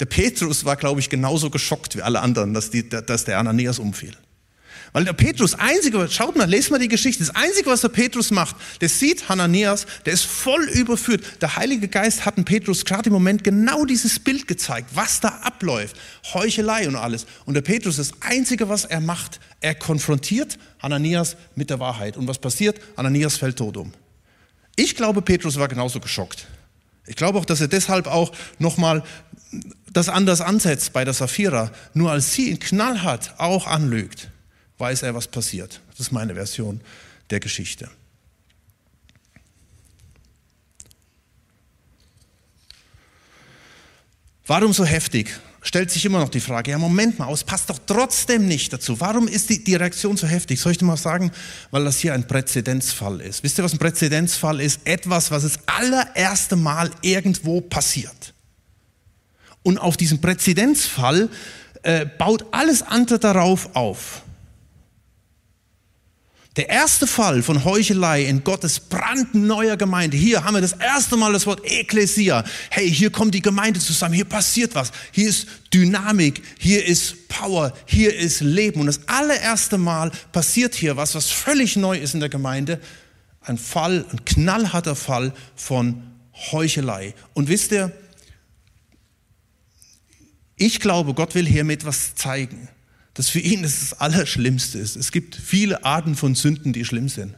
Der 0.00 0.06
Petrus 0.06 0.64
war, 0.64 0.76
glaube 0.76 1.00
ich, 1.00 1.10
genauso 1.10 1.50
geschockt 1.50 1.96
wie 1.96 2.02
alle 2.02 2.20
anderen, 2.20 2.54
dass, 2.54 2.70
die, 2.70 2.88
dass 2.88 3.24
der 3.24 3.38
Ananias 3.38 3.78
umfiel. 3.78 4.16
Weil 4.92 5.04
der 5.04 5.12
Petrus, 5.12 5.54
einzige, 5.54 6.08
schaut 6.10 6.36
mal, 6.36 6.48
lest 6.48 6.70
mal 6.70 6.78
die 6.78 6.88
Geschichte, 6.88 7.24
das 7.24 7.34
Einzige, 7.34 7.70
was 7.70 7.80
der 7.80 7.90
Petrus 7.90 8.32
macht, 8.32 8.56
der 8.80 8.88
sieht 8.88 9.28
Hananias, 9.28 9.86
der 10.04 10.12
ist 10.14 10.24
voll 10.24 10.64
überführt. 10.64 11.22
Der 11.40 11.54
Heilige 11.56 11.86
Geist 11.86 12.26
hat 12.26 12.36
dem 12.36 12.44
Petrus 12.44 12.84
gerade 12.84 13.08
im 13.08 13.12
Moment 13.12 13.44
genau 13.44 13.84
dieses 13.84 14.18
Bild 14.18 14.48
gezeigt, 14.48 14.90
was 14.94 15.20
da 15.20 15.28
abläuft. 15.42 15.96
Heuchelei 16.34 16.88
und 16.88 16.96
alles. 16.96 17.26
Und 17.44 17.54
der 17.54 17.60
Petrus, 17.60 17.96
das 17.96 18.12
Einzige, 18.20 18.68
was 18.68 18.84
er 18.84 19.00
macht, 19.00 19.38
er 19.60 19.76
konfrontiert 19.76 20.58
Hananias 20.82 21.36
mit 21.54 21.70
der 21.70 21.78
Wahrheit. 21.78 22.16
Und 22.16 22.26
was 22.26 22.38
passiert? 22.38 22.80
Hananias 22.96 23.36
fällt 23.36 23.58
tot 23.58 23.76
um. 23.76 23.92
Ich 24.74 24.96
glaube, 24.96 25.22
Petrus 25.22 25.56
war 25.56 25.68
genauso 25.68 26.00
geschockt. 26.00 26.46
Ich 27.06 27.16
glaube 27.16 27.38
auch, 27.38 27.44
dass 27.44 27.60
er 27.60 27.68
deshalb 27.68 28.06
auch 28.06 28.32
nochmal 28.58 29.02
das 29.92 30.08
anders 30.08 30.40
ansetzt 30.40 30.92
bei 30.92 31.04
der 31.04 31.14
Saphira. 31.14 31.70
Nur 31.94 32.10
als 32.10 32.32
sie 32.32 32.50
ihn 32.50 32.58
knallhart 32.58 33.34
auch 33.38 33.66
anlügt, 33.66 34.30
weiß 34.80 35.02
er, 35.02 35.14
was 35.14 35.28
passiert. 35.28 35.80
Das 35.90 36.00
ist 36.00 36.12
meine 36.12 36.34
Version 36.34 36.80
der 37.30 37.40
Geschichte. 37.40 37.90
Warum 44.46 44.72
so 44.72 44.84
heftig? 44.84 45.30
stellt 45.62 45.90
sich 45.90 46.04
immer 46.04 46.20
noch 46.20 46.28
die 46.28 46.40
Frage, 46.40 46.70
ja 46.70 46.78
Moment 46.78 47.18
mal, 47.18 47.32
es 47.32 47.44
passt 47.44 47.68
doch 47.70 47.78
trotzdem 47.86 48.46
nicht 48.46 48.72
dazu. 48.72 48.98
Warum 49.00 49.28
ist 49.28 49.50
die, 49.50 49.62
die 49.62 49.74
Reaktion 49.74 50.16
so 50.16 50.26
heftig? 50.26 50.60
Soll 50.60 50.72
ich 50.72 50.78
dir 50.78 50.84
mal 50.84 50.96
sagen, 50.96 51.30
weil 51.70 51.84
das 51.84 51.98
hier 51.98 52.14
ein 52.14 52.26
Präzedenzfall 52.26 53.20
ist. 53.20 53.42
Wisst 53.42 53.58
ihr, 53.58 53.64
was 53.64 53.72
ein 53.72 53.78
Präzedenzfall 53.78 54.60
ist? 54.60 54.80
Etwas, 54.84 55.30
was 55.30 55.42
das 55.42 55.58
allererste 55.66 56.56
Mal 56.56 56.90
irgendwo 57.02 57.60
passiert. 57.60 58.34
Und 59.62 59.78
auf 59.78 59.96
diesem 59.96 60.20
Präzedenzfall 60.20 61.28
äh, 61.82 62.06
baut 62.06 62.46
alles 62.52 62.82
andere 62.82 63.18
darauf 63.18 63.74
auf. 63.76 64.22
Der 66.56 66.68
erste 66.68 67.06
Fall 67.06 67.44
von 67.44 67.64
Heuchelei 67.64 68.24
in 68.24 68.42
Gottes 68.42 68.80
brandneuer 68.80 69.76
Gemeinde. 69.76 70.16
Hier 70.16 70.42
haben 70.42 70.54
wir 70.54 70.60
das 70.60 70.72
erste 70.72 71.16
Mal 71.16 71.32
das 71.32 71.46
Wort 71.46 71.60
Ekklesia. 71.64 72.42
Hey, 72.70 72.92
hier 72.92 73.10
kommt 73.10 73.34
die 73.34 73.42
Gemeinde 73.42 73.78
zusammen. 73.78 74.14
Hier 74.14 74.24
passiert 74.24 74.74
was. 74.74 74.90
Hier 75.12 75.28
ist 75.28 75.46
Dynamik. 75.72 76.42
Hier 76.58 76.84
ist 76.84 77.28
Power. 77.28 77.72
Hier 77.86 78.16
ist 78.16 78.40
Leben. 78.40 78.80
Und 78.80 78.86
das 78.86 79.06
allererste 79.06 79.78
Mal 79.78 80.10
passiert 80.32 80.74
hier 80.74 80.96
was, 80.96 81.14
was 81.14 81.30
völlig 81.30 81.76
neu 81.76 81.96
ist 81.96 82.14
in 82.14 82.20
der 82.20 82.28
Gemeinde. 82.28 82.80
Ein 83.42 83.56
Fall, 83.56 84.04
ein 84.10 84.24
knallharter 84.24 84.96
Fall 84.96 85.32
von 85.54 86.02
Heuchelei. 86.50 87.14
Und 87.32 87.48
wisst 87.48 87.70
ihr, 87.70 87.92
ich 90.56 90.80
glaube, 90.80 91.14
Gott 91.14 91.36
will 91.36 91.46
hiermit 91.46 91.84
was 91.84 92.16
zeigen 92.16 92.68
dass 93.20 93.28
für 93.28 93.40
ihn 93.40 93.62
das, 93.62 93.80
das 93.80 94.00
Allerschlimmste 94.00 94.78
ist. 94.78 94.96
Es 94.96 95.12
gibt 95.12 95.36
viele 95.36 95.84
Arten 95.84 96.14
von 96.14 96.34
Sünden, 96.34 96.72
die 96.72 96.86
schlimm 96.86 97.10
sind. 97.10 97.34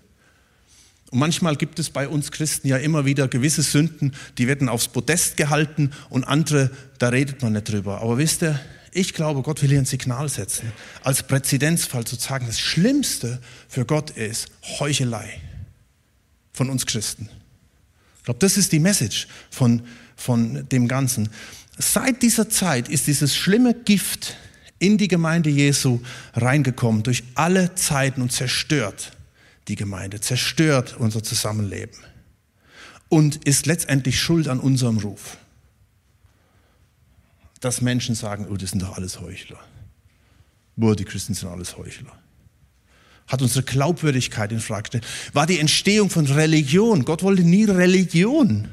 Und 1.11 1.19
manchmal 1.19 1.57
gibt 1.57 1.81
es 1.81 1.91
bei 1.91 2.07
uns 2.07 2.31
Christen 2.31 2.69
ja 2.69 2.77
immer 2.77 3.05
wieder 3.05 3.27
gewisse 3.27 3.63
Sünden, 3.63 4.13
die 4.39 4.47
werden 4.47 4.69
aufs 4.69 4.87
Podest 4.87 5.37
gehalten 5.37 5.91
und 6.09 6.23
andere, 6.23 6.71
da 7.01 7.09
redet 7.09 7.43
man 7.43 7.55
nicht 7.55 7.69
drüber. 7.69 8.01
Aber 8.01 8.17
wisst 8.17 8.45
ihr, 8.45 8.61
ich 8.93 9.13
glaube, 9.13 9.43
Gott 9.43 9.61
will 9.61 9.71
hier 9.71 9.81
ein 9.81 9.85
Signal 9.85 10.29
setzen, 10.29 10.71
als 11.03 11.25
Präzedenzfall 11.25 12.05
zu 12.05 12.15
sagen, 12.15 12.47
das 12.47 12.61
Schlimmste 12.61 13.41
für 13.69 13.85
Gott 13.85 14.11
ist 14.11 14.53
Heuchelei 14.79 15.41
von 16.53 16.71
uns 16.71 16.87
Christen. 16.87 17.29
Ich 18.19 18.23
glaube, 18.23 18.39
das 18.39 18.57
ist 18.57 18.71
die 18.71 18.79
Message 18.79 19.27
von, 19.51 19.83
von 20.15 20.65
dem 20.69 20.87
Ganzen. 20.87 21.29
Seit 21.77 22.23
dieser 22.23 22.49
Zeit 22.49 22.89
ist 22.89 23.09
dieses 23.09 23.35
schlimme 23.35 23.75
Gift 23.75 24.37
in 24.83 24.99
die 24.99 25.09
Gemeinde 25.09 25.49
Jesu 25.49 26.01
reingekommen, 26.35 27.05
durch 27.05 27.23
alle 27.37 27.75
Zeiten 27.77 28.21
und 28.21 28.33
zerstört 28.33 29.13
die 29.69 29.77
Gemeinde, 29.77 30.21
zerstört 30.21 30.97
unser 30.99 31.23
Zusammenleben 31.23 31.97
und 33.09 33.45
ist 33.45 33.67
letztendlich 33.67 34.21
schuld 34.21 34.49
an 34.49 34.59
unserem 34.59 34.99
Ruf. 34.99 35.37
Dass 37.61 37.81
Menschen 37.81 38.17
sagen, 38.17 38.49
oh, 38.51 38.57
das 38.57 38.71
sind 38.71 38.83
doch 38.83 38.97
alles 38.97 39.21
Heuchler. 39.21 39.61
Boah, 40.75 40.97
die 40.97 41.05
Christen 41.05 41.35
sind 41.35 41.49
alles 41.49 41.77
Heuchler. 41.77 42.13
Hat 43.29 43.41
unsere 43.41 43.65
Glaubwürdigkeit 43.65 44.51
in 44.51 44.59
Frage 44.59 44.83
gestellt. 44.83 45.07
War 45.33 45.47
die 45.47 45.61
Entstehung 45.61 46.11
von 46.11 46.27
Religion. 46.27 47.05
Gott 47.05 47.23
wollte 47.23 47.45
nie 47.45 47.65
Religion. 47.65 48.69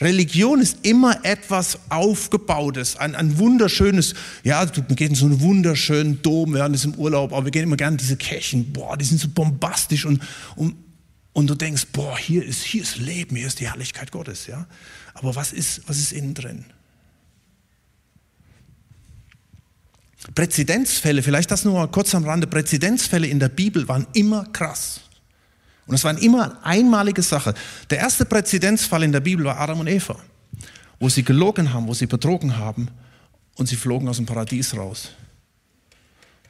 Religion 0.00 0.60
ist 0.60 0.78
immer 0.82 1.24
etwas 1.24 1.78
Aufgebautes, 1.90 2.96
ein, 2.96 3.14
ein 3.14 3.38
wunderschönes, 3.38 4.14
ja, 4.44 4.64
man 4.64 4.96
geht 4.96 5.10
in 5.10 5.14
so 5.14 5.26
einen 5.26 5.40
wunderschönen 5.40 6.22
Dom 6.22 6.54
während 6.54 6.74
des 6.74 6.86
im 6.86 6.94
Urlaub, 6.94 7.32
aber 7.32 7.44
wir 7.44 7.50
gehen 7.50 7.64
immer 7.64 7.76
gerne 7.76 7.94
in 7.94 7.98
diese 7.98 8.16
Kirchen, 8.16 8.72
boah, 8.72 8.96
die 8.96 9.04
sind 9.04 9.20
so 9.20 9.28
bombastisch 9.28 10.06
und, 10.06 10.22
und, 10.56 10.74
und 11.34 11.46
du 11.48 11.54
denkst, 11.54 11.88
boah, 11.92 12.16
hier 12.16 12.44
ist, 12.44 12.62
hier 12.62 12.82
ist 12.82 12.96
Leben, 12.96 13.36
hier 13.36 13.46
ist 13.46 13.60
die 13.60 13.68
Herrlichkeit 13.68 14.10
Gottes, 14.10 14.46
ja. 14.46 14.66
Aber 15.12 15.34
was 15.36 15.52
ist, 15.52 15.82
was 15.86 15.98
ist 15.98 16.12
innen 16.12 16.32
drin? 16.32 16.64
Präzedenzfälle, 20.34 21.22
vielleicht 21.22 21.50
das 21.50 21.64
nur 21.64 21.74
mal 21.74 21.88
kurz 21.88 22.14
am 22.14 22.24
Rande, 22.24 22.46
Präzedenzfälle 22.46 23.26
in 23.26 23.38
der 23.38 23.48
Bibel 23.48 23.86
waren 23.88 24.06
immer 24.14 24.44
krass. 24.44 25.00
Und 25.90 25.96
es 25.96 26.04
war 26.04 26.16
immer 26.22 26.44
eine 26.44 26.64
einmalige 26.64 27.20
Sache. 27.20 27.52
Der 27.90 27.98
erste 27.98 28.24
Präzedenzfall 28.24 29.02
in 29.02 29.10
der 29.10 29.18
Bibel 29.18 29.44
war 29.44 29.58
Adam 29.58 29.80
und 29.80 29.88
Eva, 29.88 30.14
wo 31.00 31.08
sie 31.08 31.24
gelogen 31.24 31.72
haben, 31.72 31.88
wo 31.88 31.94
sie 31.94 32.06
betrogen 32.06 32.56
haben 32.56 32.86
und 33.56 33.66
sie 33.66 33.74
flogen 33.74 34.06
aus 34.06 34.18
dem 34.18 34.24
Paradies 34.26 34.76
raus. 34.76 35.08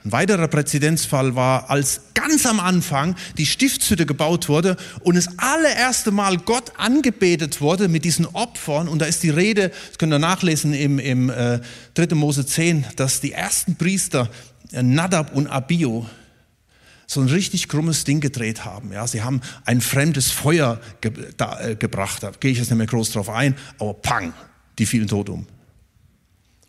Ein 0.04 0.12
weiterer 0.12 0.46
Präzedenzfall 0.46 1.36
war, 1.36 1.70
als 1.70 2.02
ganz 2.12 2.44
am 2.44 2.60
Anfang 2.60 3.16
die 3.38 3.46
Stiftshütte 3.46 4.04
gebaut 4.04 4.50
wurde 4.50 4.76
und 5.04 5.16
das 5.16 5.38
allererste 5.38 6.10
Mal 6.10 6.36
Gott 6.36 6.72
angebetet 6.76 7.62
wurde 7.62 7.88
mit 7.88 8.04
diesen 8.04 8.26
Opfern. 8.26 8.88
Und 8.88 8.98
da 8.98 9.06
ist 9.06 9.22
die 9.22 9.30
Rede, 9.30 9.70
das 9.88 9.96
könnt 9.96 10.12
ihr 10.12 10.18
nachlesen 10.18 10.74
im, 10.74 10.98
im 10.98 11.30
äh, 11.30 11.60
3. 11.94 12.14
Mose 12.14 12.44
10, 12.44 12.84
dass 12.96 13.22
die 13.22 13.32
ersten 13.32 13.76
Priester, 13.76 14.28
äh, 14.72 14.82
Nadab 14.82 15.34
und 15.34 15.46
Abio, 15.46 16.04
so 17.10 17.20
ein 17.20 17.26
richtig 17.26 17.66
krummes 17.66 18.04
Ding 18.04 18.20
gedreht 18.20 18.64
haben. 18.64 18.92
Ja, 18.92 19.04
sie 19.04 19.22
haben 19.22 19.40
ein 19.64 19.80
fremdes 19.80 20.30
Feuer 20.30 20.80
ge 21.00 21.10
da, 21.36 21.58
äh, 21.58 21.74
gebracht. 21.74 22.22
Da 22.22 22.30
gehe 22.38 22.52
ich 22.52 22.58
jetzt 22.58 22.70
nicht 22.70 22.78
mehr 22.78 22.86
groß 22.86 23.10
drauf 23.10 23.28
ein, 23.28 23.56
aber 23.80 23.94
pang, 23.94 24.32
die 24.78 24.86
fielen 24.86 25.08
tot 25.08 25.28
um. 25.28 25.44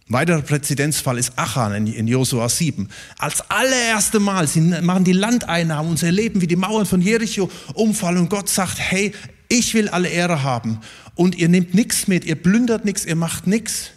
Weiterer 0.08 0.42
Präzedenzfall 0.42 1.20
ist 1.20 1.34
Achan 1.36 1.76
in, 1.76 1.94
in 1.94 2.08
Josua 2.08 2.50
7. 2.50 2.90
Als 3.20 3.52
allererste 3.52 4.20
Mal, 4.20 4.48
sie 4.48 4.62
machen 4.62 5.04
die 5.04 5.14
Landeinnahme 5.14 5.88
und 5.88 6.00
sie 6.00 6.08
erleben, 6.08 6.42
wie 6.42 6.48
die 6.48 6.56
Mauern 6.56 6.88
von 6.88 7.02
Jericho 7.02 7.48
umfallen 7.76 8.18
und 8.18 8.30
Gott 8.32 8.50
sagt, 8.50 8.80
hey, 8.80 9.14
ich 9.48 9.76
will 9.76 9.90
alle 9.90 10.10
Ehre 10.10 10.42
haben 10.42 10.80
und 11.14 11.36
ihr 11.36 11.50
nehmt 11.50 11.76
nichts 11.76 12.08
mit, 12.08 12.26
ihr 12.26 12.36
plündert 12.36 12.84
nichts, 12.84 13.06
ihr 13.06 13.16
macht 13.16 13.46
nichts. 13.46 13.92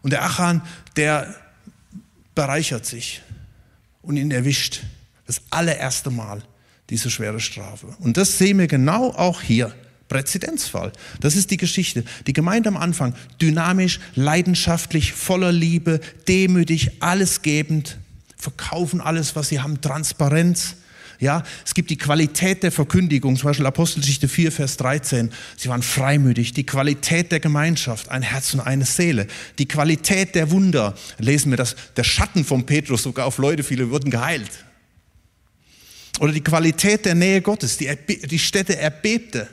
Und 0.00 0.14
der 0.14 0.24
Achan, 0.24 0.62
der 0.96 1.36
bereichert 2.34 2.86
sich 2.86 3.20
und 4.00 4.16
ihn 4.16 4.30
erwischt. 4.30 4.80
Das 5.30 5.42
allererste 5.50 6.10
Mal 6.10 6.42
diese 6.88 7.08
schwere 7.08 7.38
Strafe. 7.38 7.86
Und 8.00 8.16
das 8.16 8.36
sehen 8.36 8.58
wir 8.58 8.66
genau 8.66 9.10
auch 9.10 9.40
hier. 9.40 9.72
Präzedenzfall. 10.08 10.90
Das 11.20 11.36
ist 11.36 11.52
die 11.52 11.56
Geschichte. 11.56 12.02
Die 12.26 12.32
Gemeinde 12.32 12.68
am 12.68 12.76
Anfang, 12.76 13.14
dynamisch, 13.40 14.00
leidenschaftlich, 14.16 15.12
voller 15.12 15.52
Liebe, 15.52 16.00
demütig, 16.26 17.00
allesgebend, 17.00 17.96
verkaufen 18.36 19.00
alles, 19.00 19.36
was 19.36 19.50
sie 19.50 19.60
haben, 19.60 19.80
Transparenz. 19.80 20.74
Ja, 21.20 21.44
es 21.64 21.74
gibt 21.74 21.90
die 21.90 21.96
Qualität 21.96 22.64
der 22.64 22.72
Verkündigung, 22.72 23.36
zum 23.36 23.50
Beispiel 23.50 23.66
Apostelgeschichte 23.66 24.26
4, 24.26 24.50
Vers 24.50 24.78
13. 24.78 25.30
Sie 25.56 25.68
waren 25.68 25.84
freimütig. 25.84 26.54
Die 26.54 26.66
Qualität 26.66 27.30
der 27.30 27.38
Gemeinschaft, 27.38 28.08
ein 28.08 28.22
Herz 28.22 28.52
und 28.52 28.58
eine 28.62 28.84
Seele. 28.84 29.28
Die 29.60 29.68
Qualität 29.68 30.34
der 30.34 30.50
Wunder, 30.50 30.96
lesen 31.18 31.52
wir 31.52 31.56
das, 31.56 31.76
der 31.96 32.02
Schatten 32.02 32.44
von 32.44 32.66
Petrus 32.66 33.04
sogar 33.04 33.26
auf 33.26 33.38
Leute, 33.38 33.62
viele 33.62 33.90
wurden 33.90 34.10
geheilt. 34.10 34.50
Oder 36.18 36.32
die 36.32 36.42
Qualität 36.42 37.04
der 37.04 37.14
Nähe 37.14 37.40
Gottes, 37.40 37.76
die, 37.76 37.94
die 38.06 38.38
Städte 38.38 38.76
erbebte. 38.76 39.48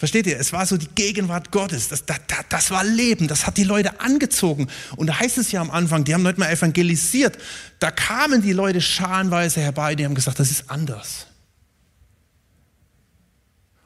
Versteht 0.00 0.26
ihr? 0.26 0.40
Es 0.40 0.54
war 0.54 0.64
so 0.64 0.78
die 0.78 0.88
Gegenwart 0.94 1.50
Gottes. 1.50 1.88
Das, 1.88 2.06
das, 2.06 2.20
das 2.48 2.70
war 2.70 2.82
Leben. 2.82 3.28
Das 3.28 3.46
hat 3.46 3.58
die 3.58 3.64
Leute 3.64 4.00
angezogen. 4.00 4.68
Und 4.96 5.08
da 5.08 5.20
heißt 5.20 5.36
es 5.36 5.52
ja 5.52 5.60
am 5.60 5.70
Anfang, 5.70 6.04
die 6.04 6.14
haben 6.14 6.22
nicht 6.22 6.38
mal 6.38 6.50
evangelisiert. 6.50 7.36
Da 7.80 7.90
kamen 7.90 8.40
die 8.40 8.54
Leute 8.54 8.80
scharenweise 8.80 9.60
herbei, 9.60 9.94
die 9.94 10.06
haben 10.06 10.14
gesagt, 10.14 10.38
das 10.38 10.50
ist 10.50 10.70
anders. 10.70 11.26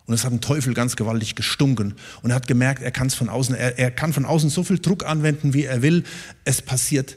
Und 0.06 0.14
es 0.14 0.24
hat 0.24 0.32
ein 0.32 0.40
Teufel 0.40 0.72
ganz 0.72 0.94
gewaltig 0.94 1.34
gestunken. 1.34 1.96
Und 2.22 2.30
er 2.30 2.36
hat 2.36 2.46
gemerkt, 2.46 2.82
er 2.82 2.92
kann 2.92 3.08
es 3.08 3.14
von 3.14 3.28
außen, 3.28 3.56
er, 3.56 3.78
er 3.78 3.90
kann 3.90 4.12
von 4.12 4.24
außen 4.24 4.50
so 4.50 4.62
viel 4.62 4.78
Druck 4.78 5.04
anwenden, 5.04 5.52
wie 5.52 5.64
er 5.64 5.82
will. 5.82 6.04
Es 6.44 6.62
passiert 6.62 7.16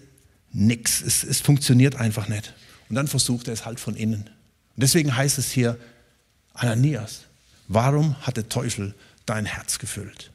nichts. 0.52 1.02
Es, 1.06 1.24
es 1.24 1.40
funktioniert 1.42 1.98
einfach 1.98 2.30
nicht. 2.30 2.56
Und 2.90 2.96
dann 2.96 3.08
versucht 3.08 3.48
er 3.48 3.54
es 3.54 3.66
halt 3.66 3.80
von 3.80 3.96
innen. 3.96 4.30
Und 4.78 4.84
deswegen 4.84 5.16
heißt 5.16 5.40
es 5.40 5.50
hier, 5.50 5.80
Ananias, 6.54 7.22
warum 7.68 8.16
hat 8.22 8.38
der 8.38 8.48
Teufel 8.48 8.94
dein 9.26 9.46
Herz 9.46 9.80
gefüllt? 9.80 10.32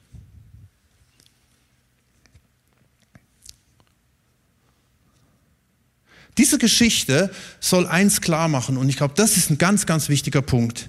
Diese 6.38 6.58
Geschichte 6.58 7.30
soll 7.60 7.86
eins 7.86 8.20
klar 8.20 8.48
machen 8.48 8.76
und 8.76 8.88
ich 8.88 8.96
glaube, 8.96 9.14
das 9.16 9.36
ist 9.36 9.50
ein 9.50 9.58
ganz, 9.58 9.86
ganz 9.86 10.08
wichtiger 10.08 10.42
Punkt. 10.42 10.88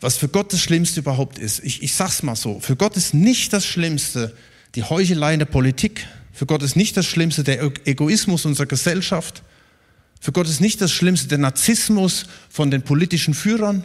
Was 0.00 0.16
für 0.16 0.28
Gott 0.28 0.52
das 0.52 0.60
Schlimmste 0.60 1.00
überhaupt 1.00 1.40
ist. 1.40 1.58
Ich, 1.64 1.82
ich 1.82 1.94
sag's 1.94 2.22
mal 2.22 2.36
so. 2.36 2.60
Für 2.60 2.76
Gott 2.76 2.96
ist 2.96 3.14
nicht 3.14 3.52
das 3.52 3.66
Schlimmste 3.66 4.36
die 4.76 4.84
Heuchelei 4.84 5.32
in 5.32 5.40
der 5.40 5.46
Politik. 5.46 6.06
Für 6.32 6.46
Gott 6.46 6.62
ist 6.62 6.76
nicht 6.76 6.96
das 6.96 7.06
Schlimmste 7.06 7.42
der 7.42 7.62
Egoismus 7.84 8.44
unserer 8.44 8.66
Gesellschaft. 8.66 9.42
Für 10.22 10.30
Gott 10.30 10.46
ist 10.46 10.60
nicht 10.60 10.80
das 10.80 10.92
Schlimmste 10.92 11.26
der 11.26 11.38
Narzissmus 11.38 12.26
von 12.48 12.70
den 12.70 12.82
politischen 12.82 13.34
Führern. 13.34 13.84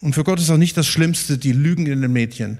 Und 0.00 0.14
für 0.14 0.24
Gott 0.24 0.38
ist 0.38 0.50
auch 0.50 0.58
nicht 0.58 0.76
das 0.76 0.88
Schlimmste 0.88 1.38
die 1.38 1.52
Lügen 1.52 1.86
in 1.86 2.02
den 2.02 2.12
Medien. 2.12 2.58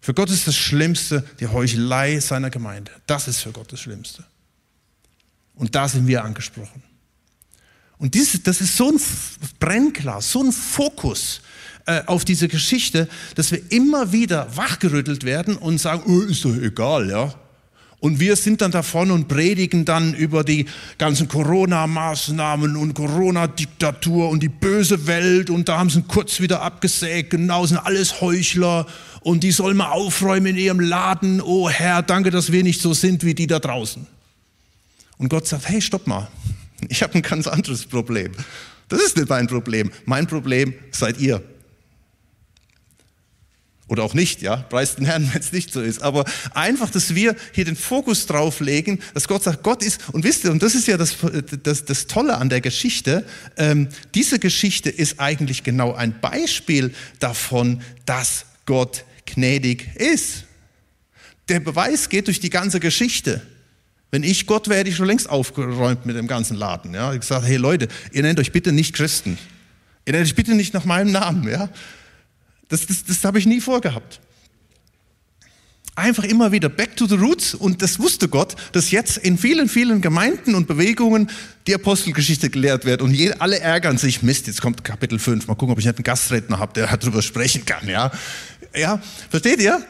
Für 0.00 0.12
Gott 0.12 0.28
ist 0.28 0.48
das 0.48 0.56
Schlimmste 0.56 1.24
die 1.38 1.46
Heuchelei 1.46 2.18
seiner 2.18 2.50
Gemeinde. 2.50 2.90
Das 3.06 3.28
ist 3.28 3.38
für 3.38 3.52
Gott 3.52 3.72
das 3.72 3.78
Schlimmste. 3.78 4.24
Und 5.54 5.76
da 5.76 5.86
sind 5.86 6.08
wir 6.08 6.24
angesprochen. 6.24 6.82
Und 7.98 8.14
dies, 8.14 8.42
das 8.42 8.60
ist 8.60 8.76
so 8.76 8.90
ein 8.90 9.00
Brennglas, 9.60 10.32
so 10.32 10.42
ein 10.42 10.50
Fokus 10.50 11.40
äh, 11.86 12.02
auf 12.06 12.24
diese 12.24 12.48
Geschichte, 12.48 13.08
dass 13.36 13.52
wir 13.52 13.62
immer 13.70 14.10
wieder 14.10 14.56
wachgerüttelt 14.56 15.22
werden 15.22 15.56
und 15.56 15.78
sagen, 15.78 16.02
oh, 16.06 16.22
ist 16.22 16.44
doch 16.44 16.56
egal, 16.56 17.08
ja. 17.08 17.32
Und 18.06 18.20
wir 18.20 18.36
sind 18.36 18.60
dann 18.60 18.70
da 18.70 18.84
vorne 18.84 19.12
und 19.12 19.26
predigen 19.26 19.84
dann 19.84 20.14
über 20.14 20.44
die 20.44 20.66
ganzen 20.96 21.26
Corona-Maßnahmen 21.26 22.76
und 22.76 22.94
Corona-Diktatur 22.94 24.28
und 24.28 24.44
die 24.44 24.48
böse 24.48 25.08
Welt 25.08 25.50
und 25.50 25.68
da 25.68 25.80
haben 25.80 25.90
sie 25.90 26.02
kurz 26.02 26.38
wieder 26.38 26.62
abgesägt, 26.62 27.30
genau, 27.30 27.66
sind 27.66 27.78
alles 27.78 28.20
Heuchler 28.20 28.86
und 29.22 29.42
die 29.42 29.50
sollen 29.50 29.76
mal 29.76 29.90
aufräumen 29.90 30.46
in 30.46 30.56
ihrem 30.56 30.78
Laden. 30.78 31.40
Oh 31.40 31.68
Herr, 31.68 32.00
danke, 32.00 32.30
dass 32.30 32.52
wir 32.52 32.62
nicht 32.62 32.80
so 32.80 32.94
sind 32.94 33.24
wie 33.24 33.34
die 33.34 33.48
da 33.48 33.58
draußen. 33.58 34.06
Und 35.18 35.28
Gott 35.28 35.48
sagt, 35.48 35.68
hey, 35.68 35.82
stopp 35.82 36.06
mal, 36.06 36.28
ich 36.88 37.02
habe 37.02 37.14
ein 37.14 37.22
ganz 37.22 37.48
anderes 37.48 37.86
Problem. 37.86 38.30
Das 38.88 39.02
ist 39.02 39.16
nicht 39.16 39.28
mein 39.28 39.48
Problem. 39.48 39.90
Mein 40.04 40.28
Problem 40.28 40.74
seid 40.92 41.18
ihr. 41.18 41.42
Oder 43.88 44.02
auch 44.02 44.14
nicht, 44.14 44.42
ja. 44.42 44.56
Preist 44.56 44.98
den 44.98 45.06
Herrn, 45.06 45.30
wenn 45.32 45.40
es 45.40 45.52
nicht 45.52 45.72
so 45.72 45.80
ist. 45.80 46.02
Aber 46.02 46.24
einfach, 46.54 46.90
dass 46.90 47.14
wir 47.14 47.36
hier 47.52 47.64
den 47.64 47.76
Fokus 47.76 48.26
drauf 48.26 48.60
legen, 48.60 49.00
dass 49.14 49.28
Gott 49.28 49.44
sagt, 49.44 49.62
Gott 49.62 49.82
ist, 49.82 50.00
und 50.12 50.24
wisst 50.24 50.44
ihr, 50.44 50.50
und 50.50 50.62
das 50.62 50.74
ist 50.74 50.88
ja 50.88 50.96
das, 50.96 51.16
das, 51.62 51.84
das 51.84 52.06
Tolle 52.06 52.36
an 52.38 52.48
der 52.48 52.60
Geschichte, 52.60 53.24
ähm, 53.56 53.88
diese 54.14 54.38
Geschichte 54.38 54.90
ist 54.90 55.20
eigentlich 55.20 55.62
genau 55.62 55.94
ein 55.94 56.20
Beispiel 56.20 56.92
davon, 57.20 57.80
dass 58.04 58.46
Gott 58.66 59.04
gnädig 59.26 59.88
ist. 59.96 60.44
Der 61.48 61.60
Beweis 61.60 62.08
geht 62.08 62.26
durch 62.26 62.40
die 62.40 62.50
ganze 62.50 62.80
Geschichte. 62.80 63.40
Wenn 64.10 64.22
ich 64.22 64.46
Gott 64.46 64.68
wäre, 64.68 64.80
hätte 64.80 64.90
ich 64.90 64.96
schon 64.96 65.06
längst 65.06 65.28
aufgeräumt 65.28 66.06
mit 66.06 66.16
dem 66.16 66.26
ganzen 66.26 66.56
Laden. 66.56 66.94
Ja? 66.94 67.12
Ich 67.12 67.20
gesagt, 67.20 67.46
hey 67.46 67.56
Leute, 67.56 67.88
ihr 68.12 68.22
nennt 68.22 68.40
euch 68.40 68.50
bitte 68.50 68.72
nicht 68.72 68.94
Christen. 68.94 69.38
Ihr 70.06 70.12
nennt 70.12 70.26
euch 70.26 70.34
bitte 70.34 70.54
nicht 70.54 70.74
nach 70.74 70.84
meinem 70.84 71.12
Namen. 71.12 71.48
Ja? 71.48 71.68
Das, 72.68 72.86
das, 72.86 73.04
das 73.04 73.24
habe 73.24 73.38
ich 73.38 73.46
nie 73.46 73.60
vorgehabt. 73.60 74.20
Einfach 75.94 76.24
immer 76.24 76.52
wieder 76.52 76.68
back 76.68 76.94
to 76.96 77.06
the 77.06 77.14
roots 77.14 77.54
und 77.54 77.80
das 77.80 77.98
wusste 77.98 78.28
Gott, 78.28 78.54
dass 78.72 78.90
jetzt 78.90 79.16
in 79.16 79.38
vielen, 79.38 79.66
vielen 79.66 80.02
Gemeinden 80.02 80.54
und 80.54 80.66
Bewegungen 80.66 81.30
die 81.66 81.74
Apostelgeschichte 81.74 82.50
gelehrt 82.50 82.84
wird 82.84 83.00
und 83.00 83.14
je, 83.14 83.32
alle 83.38 83.60
ärgern 83.60 83.96
sich, 83.96 84.22
Mist, 84.22 84.46
jetzt 84.46 84.60
kommt 84.60 84.84
Kapitel 84.84 85.18
5, 85.18 85.46
mal 85.46 85.54
gucken, 85.54 85.72
ob 85.72 85.78
ich 85.78 85.86
nicht 85.86 85.96
einen 85.96 86.04
Gastredner 86.04 86.58
habe, 86.58 86.74
der 86.74 86.94
darüber 86.94 87.22
sprechen 87.22 87.64
kann, 87.64 87.88
ja. 87.88 88.10
Ja, 88.74 89.00
versteht 89.30 89.62
ihr? 89.62 89.82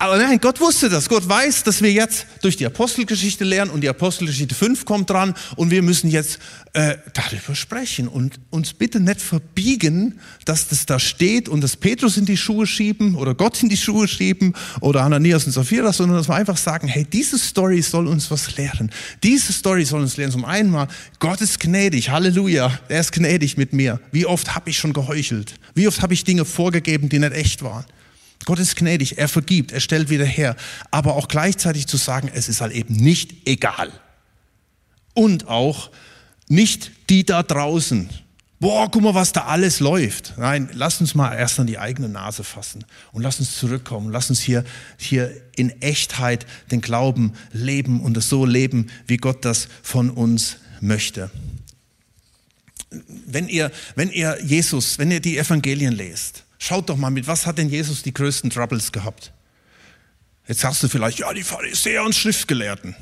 Aber 0.00 0.16
nein, 0.16 0.38
Gott 0.40 0.60
wusste 0.60 0.88
das. 0.88 1.08
Gott 1.08 1.28
weiß, 1.28 1.64
dass 1.64 1.82
wir 1.82 1.90
jetzt 1.90 2.26
durch 2.40 2.56
die 2.56 2.64
Apostelgeschichte 2.64 3.42
lernen 3.42 3.72
und 3.72 3.80
die 3.80 3.88
Apostelgeschichte 3.88 4.54
5 4.54 4.84
kommt 4.84 5.10
dran 5.10 5.34
und 5.56 5.72
wir 5.72 5.82
müssen 5.82 6.08
jetzt 6.08 6.38
äh, 6.72 6.98
darüber 7.14 7.56
sprechen 7.56 8.06
und 8.06 8.38
uns 8.50 8.74
bitte 8.74 9.00
nicht 9.00 9.20
verbiegen, 9.20 10.20
dass 10.44 10.68
das 10.68 10.86
da 10.86 11.00
steht 11.00 11.48
und 11.48 11.62
dass 11.62 11.74
Petrus 11.74 12.16
in 12.16 12.26
die 12.26 12.36
Schuhe 12.36 12.64
schieben 12.64 13.16
oder 13.16 13.34
Gott 13.34 13.60
in 13.60 13.68
die 13.68 13.76
Schuhe 13.76 14.06
schieben 14.06 14.54
oder 14.80 15.02
Ananias 15.02 15.46
und 15.46 15.52
Sapphira, 15.52 15.92
sondern 15.92 16.18
dass 16.18 16.28
wir 16.28 16.36
einfach 16.36 16.58
sagen, 16.58 16.86
hey, 16.86 17.04
diese 17.04 17.36
Story 17.36 17.82
soll 17.82 18.06
uns 18.06 18.30
was 18.30 18.56
lehren. 18.56 18.92
Diese 19.24 19.52
Story 19.52 19.84
soll 19.84 20.02
uns 20.02 20.16
lehren. 20.16 20.30
Zum 20.30 20.44
einen 20.44 20.70
mal, 20.70 20.86
Gott 21.18 21.40
ist 21.40 21.58
gnädig, 21.58 22.10
Halleluja, 22.10 22.78
er 22.88 23.00
ist 23.00 23.10
gnädig 23.10 23.56
mit 23.56 23.72
mir. 23.72 23.98
Wie 24.12 24.26
oft 24.26 24.54
habe 24.54 24.70
ich 24.70 24.78
schon 24.78 24.92
geheuchelt? 24.92 25.54
Wie 25.74 25.88
oft 25.88 26.02
habe 26.02 26.14
ich 26.14 26.22
Dinge 26.22 26.44
vorgegeben, 26.44 27.08
die 27.08 27.18
nicht 27.18 27.32
echt 27.32 27.64
waren? 27.64 27.84
Gott 28.48 28.60
ist 28.60 28.76
gnädig, 28.76 29.18
er 29.18 29.28
vergibt, 29.28 29.72
er 29.72 29.80
stellt 29.80 30.08
wieder 30.08 30.24
her. 30.24 30.56
Aber 30.90 31.16
auch 31.16 31.28
gleichzeitig 31.28 31.86
zu 31.86 31.98
sagen, 31.98 32.30
es 32.32 32.48
ist 32.48 32.62
halt 32.62 32.72
eben 32.72 32.94
nicht 32.94 33.46
egal. 33.46 33.92
Und 35.12 35.48
auch 35.48 35.90
nicht 36.48 36.90
die 37.10 37.26
da 37.26 37.42
draußen. 37.42 38.08
Boah, 38.58 38.90
guck 38.90 39.02
mal, 39.02 39.14
was 39.14 39.34
da 39.34 39.44
alles 39.44 39.80
läuft. 39.80 40.32
Nein, 40.38 40.70
lass 40.72 40.98
uns 40.98 41.14
mal 41.14 41.34
erst 41.34 41.60
an 41.60 41.66
die 41.66 41.78
eigene 41.78 42.08
Nase 42.08 42.42
fassen 42.42 42.86
und 43.12 43.20
lass 43.20 43.38
uns 43.38 43.54
zurückkommen. 43.58 44.10
Lass 44.10 44.30
uns 44.30 44.40
hier, 44.40 44.64
hier 44.96 45.30
in 45.54 45.82
Echtheit 45.82 46.46
den 46.70 46.80
Glauben 46.80 47.34
leben 47.52 48.00
und 48.00 48.16
es 48.16 48.30
so 48.30 48.46
leben, 48.46 48.86
wie 49.06 49.18
Gott 49.18 49.44
das 49.44 49.68
von 49.82 50.08
uns 50.08 50.56
möchte. 50.80 51.30
Wenn 53.26 53.46
ihr, 53.46 53.70
wenn 53.94 54.10
ihr 54.10 54.38
Jesus, 54.42 54.98
wenn 54.98 55.10
ihr 55.10 55.20
die 55.20 55.36
Evangelien 55.36 55.92
lest, 55.92 56.44
Schaut 56.58 56.88
doch 56.88 56.96
mal, 56.96 57.10
mit 57.10 57.26
was 57.26 57.46
hat 57.46 57.58
denn 57.58 57.68
Jesus 57.68 58.02
die 58.02 58.12
größten 58.12 58.50
Troubles 58.50 58.90
gehabt? 58.90 59.32
Jetzt 60.46 60.60
sagst 60.60 60.82
du 60.82 60.88
vielleicht, 60.88 61.18
ja, 61.18 61.32
die 61.32 61.42
Pharisäer 61.42 62.04
und 62.04 62.14
Schriftgelehrten. 62.14 62.96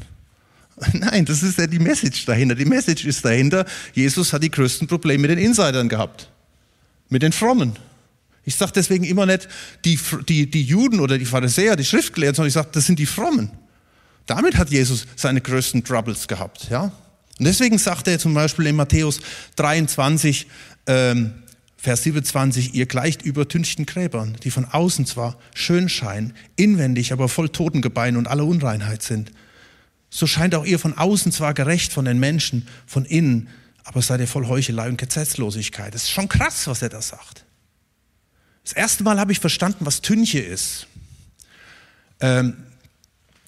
Nein, 0.93 1.25
das 1.25 1.43
ist 1.43 1.59
ja 1.59 1.67
die 1.67 1.79
Message 1.79 2.27
dahinter. 2.27 2.55
Die 2.55 2.65
Message 2.65 3.05
ist 3.07 3.25
dahinter, 3.25 3.65
Jesus 3.95 4.33
hat 4.33 4.43
die 4.43 4.51
größten 4.51 4.87
Probleme 4.87 5.23
mit 5.23 5.31
den 5.31 5.39
Insidern 5.39 5.89
gehabt. 5.89 6.31
Mit 7.09 7.23
den 7.23 7.33
Frommen. 7.33 7.79
Ich 8.45 8.57
sage 8.57 8.73
deswegen 8.75 9.05
immer 9.05 9.27
nicht 9.27 9.49
die, 9.85 9.99
die, 10.29 10.51
die 10.51 10.63
Juden 10.63 11.01
oder 11.01 11.19
die 11.19 11.25
Pharisäer, 11.25 11.77
die 11.77 11.85
Schriftgelehrten, 11.85 12.37
sondern 12.37 12.49
ich 12.49 12.55
sage, 12.55 12.69
das 12.73 12.85
sind 12.87 12.99
die 12.99 13.07
Frommen. 13.07 13.51
Damit 14.27 14.57
hat 14.57 14.71
Jesus 14.71 15.07
seine 15.17 15.41
größten 15.41 15.83
Troubles 15.85 16.29
gehabt. 16.29 16.69
Ja? 16.69 16.93
Und 17.39 17.45
deswegen 17.45 17.79
sagt 17.79 18.09
er 18.09 18.19
zum 18.19 18.35
Beispiel 18.35 18.67
in 18.67 18.77
Matthäus 18.77 19.21
23, 19.57 20.47
ähm, 20.87 21.35
Vers 21.77 22.03
27, 22.05 22.75
ihr 22.75 22.87
gleicht 22.87 23.23
übertünchten 23.23 23.87
Gräbern, 23.87 24.37
die 24.43 24.51
von 24.51 24.65
außen 24.65 25.07
zwar 25.07 25.39
schön 25.55 25.89
scheinen, 25.89 26.33
inwendig 26.57 27.13
aber 27.13 27.29
voll 27.29 27.49
Totengebeine 27.49 28.19
und 28.19 28.29
aller 28.29 28.45
Unreinheit 28.45 29.03
sind. 29.03 29.31
So 30.11 30.27
scheint 30.27 30.55
auch 30.55 30.65
ihr 30.65 30.79
von 30.79 30.97
außen 30.97 31.33
zwar 31.33 31.53
gerecht 31.53 31.93
von 31.93 32.07
den 32.07 32.19
Menschen, 32.19 32.67
von 32.87 33.05
innen, 33.05 33.49
aber 33.85 34.03
seid 34.03 34.21
ihr 34.21 34.29
voll 34.29 34.49
Heuchelei 34.49 34.89
und 34.89 34.99
Gesetzlosigkeit. 34.99 35.95
Das 35.95 36.05
ist 36.05 36.11
schon 36.11 36.29
krass, 36.29 36.67
was 36.67 36.83
er 36.83 36.89
da 36.89 37.03
sagt. 37.03 37.45
Das 38.65 38.73
erste 38.73 39.05
Mal 39.05 39.21
habe 39.21 39.31
ich 39.31 39.39
verstanden, 39.39 39.87
was 39.87 40.01
Tünche 40.01 40.41
ist. 40.41 40.89
Ähm, 42.19 42.57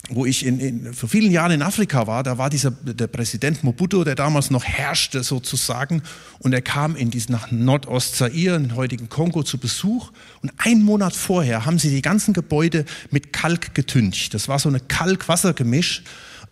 wo 0.08 0.24
ich 0.24 0.44
in, 0.44 0.58
in, 0.58 0.94
vor 0.94 1.08
vielen 1.08 1.30
Jahren 1.30 1.52
in 1.52 1.62
Afrika 1.62 2.06
war, 2.06 2.22
da 2.22 2.38
war 2.38 2.48
dieser 2.48 2.70
der 2.70 3.06
Präsident 3.06 3.62
Mobutu, 3.62 4.04
der 4.04 4.14
damals 4.14 4.50
noch 4.50 4.64
herrschte 4.64 5.22
sozusagen, 5.22 6.02
und 6.38 6.52
er 6.52 6.62
kam 6.62 6.96
in 6.96 7.10
diesen 7.10 7.32
nach 7.32 7.50
Nordost-Zaire, 7.50 8.56
in 8.56 8.64
den 8.64 8.76
heutigen 8.76 9.08
Kongo, 9.08 9.42
zu 9.42 9.58
Besuch. 9.58 10.10
Und 10.42 10.52
einen 10.58 10.82
Monat 10.82 11.14
vorher 11.14 11.66
haben 11.66 11.78
sie 11.78 11.90
die 11.90 12.02
ganzen 12.02 12.32
Gebäude 12.32 12.84
mit 13.10 13.32
Kalk 13.32 13.74
getüncht. 13.74 14.34
Das 14.34 14.48
war 14.48 14.58
so 14.58 14.68
eine 14.68 14.80
Kalk-Wasser-Gemisch. 14.80 16.02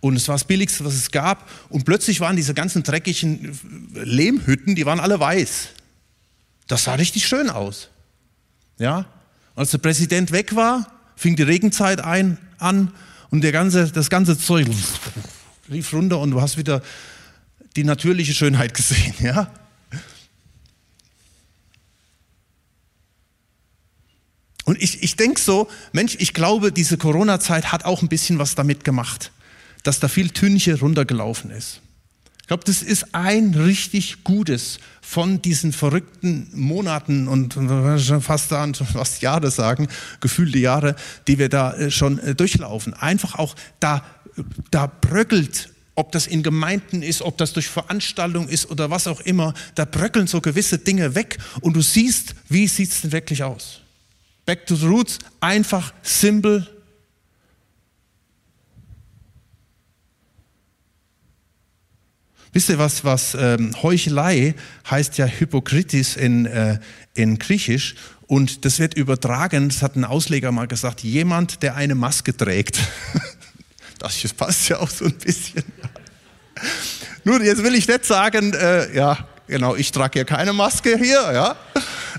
Und 0.01 0.17
es 0.17 0.29
war 0.29 0.35
das 0.35 0.45
Billigste, 0.45 0.85
was 0.85 0.95
es 0.95 1.11
gab. 1.11 1.49
Und 1.71 1.85
plötzlich 1.85 2.21
waren 2.21 2.37
diese 2.37 2.53
ganzen 2.53 2.83
dreckigen 2.83 3.59
Lehmhütten, 3.95 4.75
die 4.75 4.85
waren 4.85 5.01
alle 5.01 5.19
weiß. 5.19 5.69
Das 6.67 6.85
sah 6.85 6.95
richtig 6.95 7.27
schön 7.27 7.49
aus. 7.49 7.89
Ja? 8.79 9.07
Als 9.55 9.71
der 9.71 9.79
Präsident 9.79 10.33
weg 10.33 10.55
war, 10.55 10.93
fing 11.17 11.37
die 11.37 11.43
Regenzeit 11.43 12.01
ein, 12.01 12.39
an 12.59 12.93
und 13.31 13.43
der 13.43 13.53
ganze, 13.53 13.91
das 13.91 14.11
ganze 14.11 14.39
Zeug 14.39 14.69
lief 15.69 15.93
runter 15.93 16.21
und 16.21 16.31
du 16.31 16.41
hast 16.41 16.57
wieder 16.57 16.83
die 17.77 17.85
natürliche 17.85 18.35
Schönheit 18.35 18.75
gesehen. 18.75 19.15
Ja? 19.21 19.51
Und 24.65 24.83
ich, 24.83 25.01
ich 25.05 25.15
denke 25.15 25.41
so, 25.41 25.69
Mensch, 25.93 26.17
ich 26.19 26.35
glaube, 26.35 26.73
diese 26.73 26.99
Corona-Zeit 26.99 27.71
hat 27.71 27.85
auch 27.85 28.03
ein 28.03 28.09
bisschen 28.09 28.41
was 28.41 28.57
damit 28.57 28.83
gemacht, 28.83 29.31
dass 29.85 30.01
da 30.01 30.09
viel 30.09 30.31
Tünche 30.31 30.81
runtergelaufen 30.81 31.53
ist. 31.53 31.81
Ich 32.47 32.49
glaube, 32.49 32.63
das 32.63 32.81
ist 32.81 33.13
ein 33.13 33.55
richtig 33.55 34.23
gutes 34.23 34.79
von 35.01 35.43
diesen 35.43 35.73
verrückten 35.73 36.47
Monaten 36.53 37.27
und 37.27 37.55
schon 37.55 38.23
fast 38.23 38.53
da, 38.53 38.73
fast 38.73 39.21
Jahre 39.21 39.51
sagen, 39.51 39.89
gefühlte 40.21 40.61
Jahre, 40.61 40.95
die 41.27 41.41
wir 41.41 41.49
da 41.49 41.75
äh, 41.75 41.91
schon 41.91 42.21
äh, 42.21 42.37
durchlaufen. 42.37 42.95
Einfach 42.95 43.35
auch 43.35 43.57
da, 43.81 44.05
da 44.71 44.87
bröckelt 44.87 45.71
ob 45.97 46.13
das 46.13 46.29
in 46.29 46.45
Gemeinden 46.45 47.03
ist, 47.03 47.21
ob 47.21 47.37
das 47.37 47.53
durch 47.53 47.67
Veranstaltungen 47.67 48.49
ist 48.49 48.71
oder 48.71 48.91
was 48.91 49.09
auch 49.09 49.23
immer, 49.23 49.53
da 49.75 49.85
bröckeln 49.85 50.29
so 50.29 50.41
gewisse 50.41 50.79
Dinge 50.79 51.17
weg 51.17 51.39
und 51.63 51.75
du 51.75 51.81
siehst, 51.81 52.37
wie 52.49 52.69
sieht 52.69 52.93
es 52.93 53.01
denn 53.01 53.11
wirklich 53.11 53.43
aus? 53.43 53.81
Back 54.45 54.67
to 54.67 54.77
the 54.77 54.87
roots, 54.87 55.19
einfach, 55.41 55.93
simpel, 56.03 56.69
Wisst 62.57 62.71
ihr 62.71 62.79
was, 62.79 63.05
was 63.05 63.37
ähm, 63.39 63.75
Heuchelei 63.83 64.55
heißt 64.91 65.19
ja 65.19 65.27
Hypokritis 65.27 66.17
in, 66.17 66.47
äh, 66.47 66.79
in 67.13 67.39
Griechisch 67.39 67.97
und 68.29 68.65
das 68.65 68.79
wird 68.79 68.95
übertragen, 68.95 69.69
das 69.69 69.83
hat 69.83 69.95
ein 69.95 70.07
Ausleger 70.07 70.53
mal 70.53 70.67
gesagt, 70.67 71.03
jemand, 71.03 71.63
der 71.63 71.75
eine 71.77 71.95
Maske 71.95 72.35
trägt. 72.35 72.79
das 73.99 74.17
passt 74.33 74.71
ja 74.71 74.79
auch 74.79 74.89
so 74.89 75.05
ein 75.05 75.13
bisschen. 75.13 75.65
Nur 77.25 77.43
jetzt 77.43 77.63
will 77.63 77.75
ich 77.75 77.89
nicht 77.89 78.07
sagen, 78.07 78.55
äh, 78.55 78.97
ja, 78.97 79.29
genau, 79.47 79.77
ich 79.77 79.93
trage 79.93 80.21
ja 80.21 80.25
keine 80.25 80.53
Maske 80.53 80.97
hier, 80.99 81.31
ja. 81.33 81.57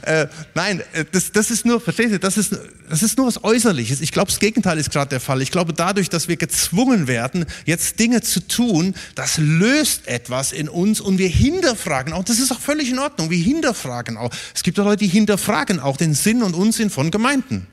Äh, 0.01 0.27
nein, 0.53 0.81
äh, 0.93 1.05
das, 1.11 1.31
das 1.31 1.51
ist 1.51 1.65
nur, 1.65 1.81
versteht 1.81 2.11
ihr, 2.11 2.19
das 2.19 2.37
ist, 2.37 2.55
das 2.89 3.03
ist 3.03 3.17
nur 3.17 3.27
was 3.27 3.43
Äußerliches. 3.43 4.01
Ich 4.01 4.11
glaube, 4.11 4.29
das 4.29 4.39
Gegenteil 4.39 4.77
ist 4.77 4.91
gerade 4.91 5.09
der 5.09 5.19
Fall. 5.19 5.41
Ich 5.41 5.51
glaube, 5.51 5.73
dadurch, 5.73 6.09
dass 6.09 6.27
wir 6.27 6.37
gezwungen 6.37 7.07
werden, 7.07 7.45
jetzt 7.65 7.99
Dinge 7.99 8.21
zu 8.21 8.47
tun, 8.47 8.95
das 9.15 9.37
löst 9.37 10.07
etwas 10.07 10.51
in 10.51 10.69
uns 10.69 11.01
und 11.01 11.17
wir 11.17 11.29
hinterfragen 11.29 12.13
auch. 12.13 12.23
Das 12.23 12.39
ist 12.39 12.51
auch 12.51 12.59
völlig 12.59 12.89
in 12.89 12.99
Ordnung. 12.99 13.29
Wir 13.29 13.39
hinterfragen 13.39 14.17
auch. 14.17 14.31
Es 14.53 14.63
gibt 14.63 14.79
auch 14.79 14.85
Leute, 14.85 15.03
die 15.03 15.07
hinterfragen 15.07 15.79
auch 15.79 15.97
den 15.97 16.13
Sinn 16.13 16.43
und 16.43 16.53
Unsinn 16.53 16.89
von 16.89 17.11
Gemeinden. 17.11 17.67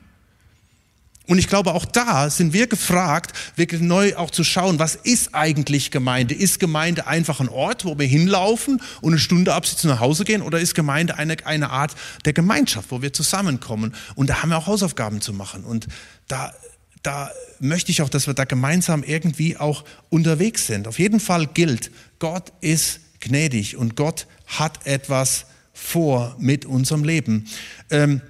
Und 1.27 1.39
ich 1.39 1.47
glaube, 1.47 1.73
auch 1.73 1.85
da 1.85 2.29
sind 2.29 2.53
wir 2.53 2.67
gefragt, 2.67 3.35
wirklich 3.55 3.81
neu 3.81 4.15
auch 4.15 4.29
zu 4.29 4.43
schauen, 4.43 4.77
was 4.77 4.95
ist 4.95 5.33
eigentlich 5.33 5.89
Gemeinde? 5.89 6.35
Ist 6.35 6.59
Gemeinde 6.59 7.07
einfach 7.07 7.39
ein 7.39 7.49
Ort, 7.49 7.83
wo 7.85 7.97
wir 7.97 8.05
hinlaufen 8.05 8.81
und 9.01 9.13
eine 9.13 9.19
Stunde 9.19 9.53
absitzen 9.53 9.89
nach 9.89 9.99
Hause 9.99 10.23
gehen? 10.23 10.41
Oder 10.41 10.59
ist 10.59 10.75
Gemeinde 10.75 11.17
eine, 11.17 11.37
eine 11.45 11.71
Art 11.71 11.95
der 12.25 12.33
Gemeinschaft, 12.33 12.91
wo 12.91 13.01
wir 13.01 13.11
zusammenkommen? 13.11 13.95
Und 14.15 14.29
da 14.29 14.41
haben 14.41 14.49
wir 14.49 14.57
auch 14.57 14.67
Hausaufgaben 14.67 15.21
zu 15.21 15.33
machen. 15.33 15.63
Und 15.63 15.87
da, 16.27 16.53
da 17.01 17.31
möchte 17.59 17.91
ich 17.91 18.01
auch, 18.03 18.09
dass 18.09 18.27
wir 18.27 18.35
da 18.35 18.45
gemeinsam 18.45 19.03
irgendwie 19.03 19.57
auch 19.57 19.83
unterwegs 20.09 20.67
sind. 20.67 20.87
Auf 20.87 20.99
jeden 20.99 21.19
Fall 21.19 21.47
gilt, 21.47 21.91
Gott 22.19 22.53
ist 22.61 22.99
gnädig 23.19 23.77
und 23.77 23.95
Gott 23.95 24.27
hat 24.45 24.85
etwas 24.85 25.45
vor 25.73 26.35
mit 26.39 26.65
unserem 26.65 27.03
Leben. 27.03 27.47
Ähm, 27.89 28.21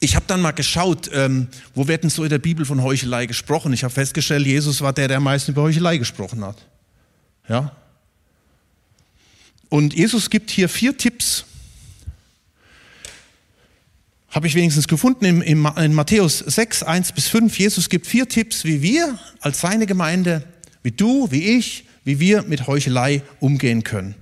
ich 0.00 0.14
habe 0.14 0.26
dann 0.28 0.40
mal 0.40 0.52
geschaut, 0.52 1.10
ähm, 1.12 1.48
wo 1.74 1.88
wird 1.88 2.04
denn 2.04 2.10
so 2.10 2.22
in 2.22 2.30
der 2.30 2.38
Bibel 2.38 2.64
von 2.64 2.82
Heuchelei 2.82 3.26
gesprochen? 3.26 3.72
Ich 3.72 3.82
habe 3.84 3.92
festgestellt, 3.92 4.46
Jesus 4.46 4.80
war 4.80 4.92
der, 4.92 5.08
der 5.08 5.16
am 5.16 5.24
meisten 5.24 5.52
über 5.52 5.62
Heuchelei 5.62 5.98
gesprochen 5.98 6.44
hat. 6.44 6.56
Ja? 7.48 7.72
Und 9.68 9.94
Jesus 9.94 10.30
gibt 10.30 10.50
hier 10.50 10.68
vier 10.68 10.96
Tipps, 10.96 11.44
habe 14.30 14.46
ich 14.46 14.54
wenigstens 14.54 14.86
gefunden 14.86 15.24
in, 15.24 15.64
in 15.66 15.94
Matthäus 15.94 16.38
6, 16.38 16.82
1 16.82 17.12
bis 17.12 17.28
5. 17.28 17.58
Jesus 17.58 17.88
gibt 17.88 18.06
vier 18.06 18.28
Tipps, 18.28 18.64
wie 18.64 18.82
wir 18.82 19.18
als 19.40 19.60
seine 19.60 19.86
Gemeinde, 19.86 20.44
wie 20.82 20.90
du, 20.90 21.30
wie 21.30 21.56
ich, 21.56 21.84
wie 22.04 22.20
wir 22.20 22.42
mit 22.42 22.66
Heuchelei 22.66 23.22
umgehen 23.40 23.84
können. 23.84 24.14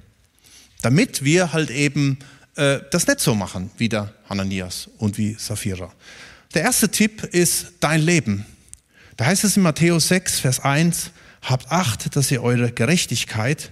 Damit 0.80 1.24
wir 1.24 1.52
halt 1.52 1.70
eben 1.70 2.18
äh, 2.56 2.80
das 2.90 3.06
nicht 3.06 3.20
so 3.20 3.34
machen 3.34 3.70
wie 3.78 3.88
der 3.88 4.12
Hananias 4.28 4.88
und 4.98 5.18
wie 5.18 5.34
Sapphira. 5.38 5.92
Der 6.54 6.62
erste 6.62 6.90
Tipp 6.90 7.22
ist 7.22 7.72
dein 7.80 8.00
Leben. 8.00 8.46
Da 9.16 9.26
heißt 9.26 9.44
es 9.44 9.56
in 9.56 9.62
Matthäus 9.62 10.08
6, 10.08 10.40
Vers 10.40 10.60
1, 10.60 11.10
habt 11.42 11.70
Acht, 11.70 12.16
dass 12.16 12.30
ihr 12.30 12.42
eure 12.42 12.72
Gerechtigkeit 12.72 13.70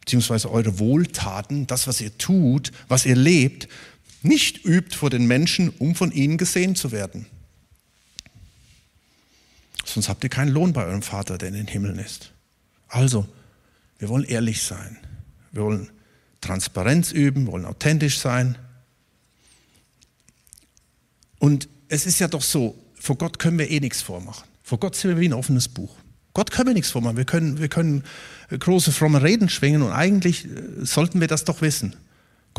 beziehungsweise 0.00 0.50
eure 0.50 0.78
Wohltaten, 0.78 1.66
das, 1.66 1.86
was 1.86 2.00
ihr 2.00 2.16
tut, 2.18 2.72
was 2.88 3.06
ihr 3.06 3.14
lebt, 3.14 3.68
nicht 4.22 4.64
übt 4.64 4.96
vor 4.96 5.10
den 5.10 5.26
Menschen, 5.26 5.70
um 5.70 5.94
von 5.94 6.10
ihnen 6.10 6.38
gesehen 6.38 6.74
zu 6.74 6.90
werden. 6.90 7.26
Sonst 9.84 10.08
habt 10.08 10.24
ihr 10.24 10.30
keinen 10.30 10.50
Lohn 10.50 10.72
bei 10.72 10.84
eurem 10.84 11.02
Vater, 11.02 11.38
der 11.38 11.48
in 11.48 11.54
den 11.54 11.66
Himmeln 11.66 11.98
ist. 11.98 12.32
Also, 12.88 13.26
wir 13.98 14.08
wollen 14.08 14.24
ehrlich 14.24 14.62
sein. 14.62 14.96
Wir 15.52 15.62
wollen 15.62 15.90
Transparenz 16.40 17.12
üben, 17.12 17.46
wollen 17.46 17.64
authentisch 17.64 18.18
sein. 18.18 18.56
Und 21.38 21.68
es 21.88 22.06
ist 22.06 22.18
ja 22.18 22.28
doch 22.28 22.42
so, 22.42 22.78
vor 22.94 23.16
Gott 23.16 23.38
können 23.38 23.58
wir 23.58 23.70
eh 23.70 23.80
nichts 23.80 24.02
vormachen. 24.02 24.44
Vor 24.62 24.78
Gott 24.78 24.94
sind 24.94 25.10
wir 25.10 25.20
wie 25.20 25.28
ein 25.28 25.32
offenes 25.32 25.68
Buch. 25.68 25.96
Gott 26.32 26.50
können 26.50 26.68
wir 26.68 26.74
nichts 26.74 26.90
vormachen. 26.90 27.16
Wir 27.16 27.24
können, 27.24 27.58
wir 27.58 27.68
können 27.68 28.04
große 28.50 28.92
fromme 28.92 29.22
Reden 29.22 29.48
schwingen 29.48 29.82
und 29.82 29.92
eigentlich 29.92 30.44
äh, 30.44 30.84
sollten 30.84 31.20
wir 31.20 31.28
das 31.28 31.44
doch 31.44 31.60
wissen. 31.60 31.96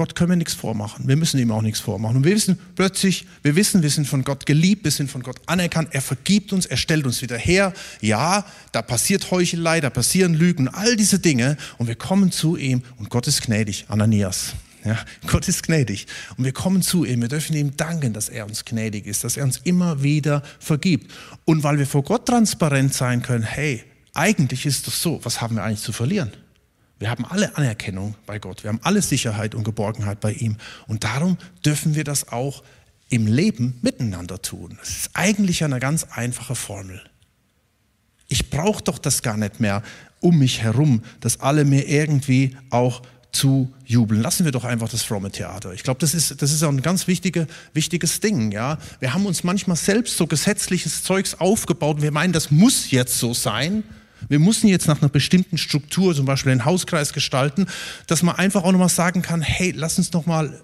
Gott 0.02 0.16
können 0.16 0.32
wir 0.32 0.36
nichts 0.36 0.56
vormachen. 0.56 1.08
Wir 1.08 1.16
müssen 1.16 1.40
ihm 1.40 1.52
auch 1.52 1.62
nichts 1.62 1.80
vormachen. 1.80 2.18
Und 2.18 2.24
wir 2.24 2.34
wissen 2.34 2.58
plötzlich, 2.74 3.28
wir 3.44 3.56
wissen, 3.56 3.84
wir 3.84 3.92
sind 3.92 4.08
von 4.08 4.24
Gott 4.24 4.48
geliebt, 4.48 4.84
wir 4.84 4.90
sind 4.90 5.12
von 5.12 5.22
Gott 5.22 5.40
anerkannt. 5.46 5.90
Er 5.92 6.02
vergibt 6.02 6.54
uns, 6.54 6.66
er 6.66 6.78
stellt 6.78 7.06
uns 7.06 7.22
wieder 7.22 7.38
her. 7.38 7.72
Ja, 8.02 8.44
da 8.72 8.82
passiert 8.82 9.30
Heuchelei, 9.30 9.80
da 9.80 9.92
passieren 9.92 10.34
Lügen, 10.34 10.68
all 10.70 10.96
diese 10.96 11.20
Dinge. 11.20 11.56
Und 11.78 11.86
wir 11.86 11.94
kommen 11.94 12.32
zu 12.32 12.58
ihm 12.58 12.82
und 12.98 13.12
Gott 13.12 13.28
ist 13.28 13.44
gnädig. 13.44 13.86
Ananias. 13.90 14.56
Ja, 14.84 14.98
Gott 15.28 15.48
ist 15.48 15.62
gnädig. 15.62 16.08
Und 16.36 16.46
wir 16.46 16.52
kommen 16.52 16.82
zu 16.82 17.06
ihm. 17.06 17.22
Wir 17.22 17.30
dürfen 17.30 17.56
ihm 17.56 17.78
danken, 17.78 18.12
dass 18.12 18.28
er 18.28 18.48
uns 18.48 18.66
gnädig 18.66 19.06
ist, 19.06 19.24
dass 19.24 19.38
er 19.38 19.44
uns 19.44 19.62
immer 19.66 20.02
wieder 20.02 20.42
vergibt. 20.60 21.12
Und 21.46 21.62
weil 21.62 21.78
wir 21.78 21.86
vor 21.86 22.02
Gott 22.02 22.26
transparent 22.26 22.96
sein 22.96 23.22
können, 23.22 23.44
hey, 23.44 23.84
eigentlich 24.16 24.66
ist 24.66 24.88
es 24.88 25.00
so, 25.00 25.20
was 25.22 25.42
haben 25.42 25.58
wir 25.58 25.64
eigentlich 25.64 25.82
zu 25.82 25.94
verlieren? 25.94 26.32
Wir 27.02 27.10
haben 27.10 27.26
alle 27.26 27.58
Anerkennung 27.58 28.14
bei 28.28 28.38
Gott. 28.38 28.64
Wir 28.64 28.70
haben 28.70 28.80
alle 28.84 29.02
Sicherheit 29.02 29.56
und 29.56 29.64
Geborgenheit 29.64 30.20
bei 30.20 30.34
ihm. 30.34 30.58
Und 30.88 31.04
darum 31.04 31.40
dürfen 31.66 31.96
wir 31.96 32.04
das 32.04 32.28
auch 32.28 32.62
im 33.10 33.26
Leben 33.26 33.80
miteinander 33.82 34.40
tun. 34.40 34.78
Das 34.80 34.90
ist 34.90 35.10
eigentlich 35.16 35.64
eine 35.64 35.80
ganz 35.80 36.04
einfache 36.12 36.54
Formel. 36.54 37.02
Ich 38.28 38.52
brauche 38.52 38.84
doch 38.84 39.00
das 39.00 39.24
gar 39.24 39.36
nicht 39.36 39.60
mehr 39.60 39.82
um 40.20 40.38
mich 40.38 40.62
herum, 40.62 41.02
dass 41.22 41.40
alle 41.40 41.66
mir 41.66 41.88
irgendwie 41.88 42.56
auch 42.70 43.02
zu 43.32 43.74
jubeln. 43.84 44.22
Lassen 44.22 44.46
wir 44.46 44.52
doch 44.52 44.64
einfach 44.64 44.90
das 44.90 45.02
fromme 45.02 45.32
Theater. 45.32 45.74
Ich 45.74 45.82
glaube, 45.82 46.00
das 46.00 46.14
ist, 46.14 46.40
das 46.40 46.52
ist 46.52 46.62
auch 46.62 46.70
ein 46.70 46.84
ganz 46.84 47.08
wichtige, 47.08 47.48
wichtiges 47.74 48.20
Ding. 48.20 48.52
Ja? 48.52 48.78
Wir 49.00 49.16
haben 49.16 49.26
uns 49.26 49.44
manchmal 49.44 49.76
selbst 49.76 50.18
so 50.18 50.28
gesetzliches 50.28 51.04
Zeugs 51.04 51.34
aufgebaut 51.34 51.96
und 51.96 52.04
wir 52.04 52.12
meinen, 52.12 52.32
das 52.32 52.52
muss 52.52 52.92
jetzt 52.92 53.18
so 53.18 53.34
sein. 53.34 53.84
Wir 54.30 54.40
müssen 54.40 54.68
jetzt 54.68 54.88
nach 54.88 55.02
einer 55.02 55.10
bestimmten 55.10 55.58
Struktur, 55.58 56.16
zum 56.16 56.26
Beispiel 56.26 56.52
den 56.52 56.66
Hauskreis 56.66 57.14
gestalten, 57.14 57.68
dass 58.08 58.24
man 58.24 58.36
einfach 58.36 58.64
auch 58.64 58.72
nochmal 58.72 58.90
sagen 58.90 59.22
kann, 59.22 59.42
hey, 59.42 59.74
lass 59.76 59.98
uns 59.98 60.14
nochmal 60.14 60.62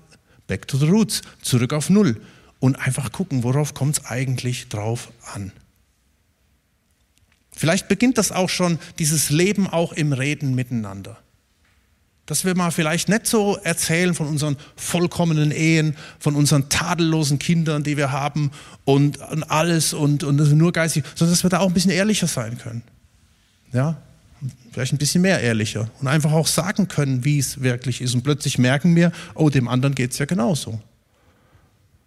back 0.47 0.67
to 0.67 0.77
the 0.77 0.87
roots, 0.87 1.21
zurück 1.41 1.73
auf 1.73 1.89
Null 1.89 2.21
und 2.59 2.75
einfach 2.75 3.11
gucken, 3.11 3.43
worauf 3.43 3.73
kommt 3.73 3.97
es 3.97 4.05
eigentlich 4.05 4.69
drauf 4.69 5.11
an. 5.33 5.51
Vielleicht 7.51 7.87
beginnt 7.87 8.17
das 8.17 8.31
auch 8.31 8.49
schon, 8.49 8.77
dieses 8.99 9.29
Leben 9.29 9.67
auch 9.67 9.91
im 9.93 10.13
Reden 10.13 10.53
miteinander. 10.53 11.17
Dass 12.27 12.45
wir 12.45 12.55
mal 12.55 12.71
vielleicht 12.71 13.09
nicht 13.09 13.25
so 13.25 13.57
erzählen 13.63 14.13
von 14.13 14.27
unseren 14.27 14.57
vollkommenen 14.75 15.51
Ehen, 15.51 15.95
von 16.19 16.35
unseren 16.35 16.69
tadellosen 16.69 17.39
Kindern, 17.39 17.83
die 17.83 17.97
wir 17.97 18.11
haben 18.11 18.51
und, 18.85 19.17
und 19.17 19.43
alles 19.43 19.93
und, 19.93 20.23
und 20.23 20.35
nur 20.35 20.71
geistig, 20.71 21.03
sondern 21.15 21.33
dass 21.33 21.43
wir 21.43 21.49
da 21.49 21.59
auch 21.59 21.69
ein 21.69 21.73
bisschen 21.73 21.91
ehrlicher 21.91 22.27
sein 22.27 22.57
können. 22.57 22.83
Ja, 23.73 24.01
vielleicht 24.71 24.93
ein 24.93 24.97
bisschen 24.97 25.21
mehr 25.21 25.41
ehrlicher 25.41 25.89
und 25.99 26.07
einfach 26.07 26.31
auch 26.31 26.47
sagen 26.47 26.87
können, 26.87 27.25
wie 27.25 27.39
es 27.39 27.61
wirklich 27.61 28.01
ist. 28.01 28.13
Und 28.13 28.23
plötzlich 28.23 28.57
merken 28.57 28.95
wir, 28.95 29.11
oh, 29.33 29.49
dem 29.49 29.67
anderen 29.67 29.95
geht 29.95 30.11
es 30.11 30.19
ja 30.19 30.25
genauso. 30.25 30.79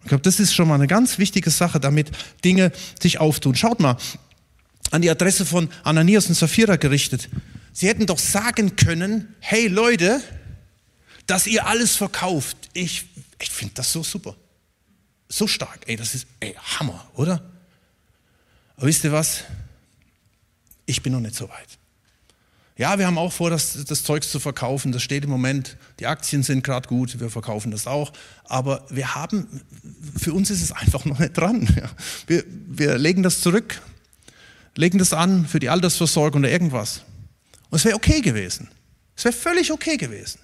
Ich 0.03 0.07
glaube, 0.07 0.23
das 0.23 0.39
ist 0.39 0.53
schon 0.53 0.67
mal 0.67 0.75
eine 0.75 0.87
ganz 0.87 1.19
wichtige 1.19 1.51
Sache, 1.51 1.79
damit 1.79 2.11
Dinge 2.43 2.71
sich 2.99 3.19
auftun. 3.19 3.55
Schaut 3.55 3.79
mal, 3.79 3.97
an 4.89 5.01
die 5.01 5.09
Adresse 5.09 5.45
von 5.45 5.69
Ananias 5.83 6.27
und 6.27 6.35
Sapphira 6.35 6.75
gerichtet. 6.75 7.29
Sie 7.71 7.87
hätten 7.87 8.05
doch 8.05 8.19
sagen 8.19 8.75
können, 8.75 9.35
hey 9.39 9.67
Leute, 9.67 10.21
dass 11.27 11.47
ihr 11.47 11.65
alles 11.67 11.95
verkauft. 11.95 12.57
Ich, 12.73 13.05
ich 13.39 13.49
finde 13.49 13.75
das 13.75 13.91
so 13.91 14.03
super. 14.03 14.35
So 15.29 15.47
stark. 15.47 15.79
Ey, 15.87 15.95
das 15.95 16.13
ist 16.13 16.27
ey, 16.39 16.55
Hammer, 16.77 17.05
oder? 17.15 17.41
Aber 18.75 18.87
wisst 18.87 19.03
ihr 19.03 19.11
was? 19.11 19.43
Ich 20.91 21.01
bin 21.01 21.13
noch 21.13 21.19
nicht 21.19 21.35
so 21.35 21.49
weit. 21.49 21.79
Ja, 22.77 22.97
wir 22.97 23.05
haben 23.05 23.17
auch 23.17 23.31
vor, 23.31 23.49
das, 23.49 23.85
das 23.85 24.03
Zeugs 24.03 24.31
zu 24.31 24.39
verkaufen. 24.39 24.91
Das 24.91 25.03
steht 25.03 25.23
im 25.23 25.29
Moment. 25.29 25.77
Die 25.99 26.07
Aktien 26.07 26.41
sind 26.43 26.63
gerade 26.63 26.87
gut. 26.87 27.19
Wir 27.19 27.29
verkaufen 27.29 27.71
das 27.71 27.85
auch. 27.87 28.11
Aber 28.45 28.85
wir 28.89 29.15
haben, 29.15 29.61
für 30.17 30.33
uns 30.33 30.49
ist 30.49 30.61
es 30.61 30.71
einfach 30.71 31.05
noch 31.05 31.19
nicht 31.19 31.37
dran. 31.37 31.67
Wir, 32.27 32.43
wir 32.47 32.97
legen 32.97 33.23
das 33.23 33.41
zurück, 33.41 33.81
legen 34.75 34.97
das 34.97 35.13
an 35.13 35.45
für 35.45 35.59
die 35.59 35.69
Altersversorgung 35.69 36.41
oder 36.41 36.51
irgendwas. 36.51 37.01
Und 37.69 37.77
es 37.77 37.85
wäre 37.85 37.95
okay 37.95 38.21
gewesen. 38.21 38.69
Es 39.15 39.25
wäre 39.25 39.33
völlig 39.33 39.71
okay 39.71 39.97
gewesen. 39.97 40.39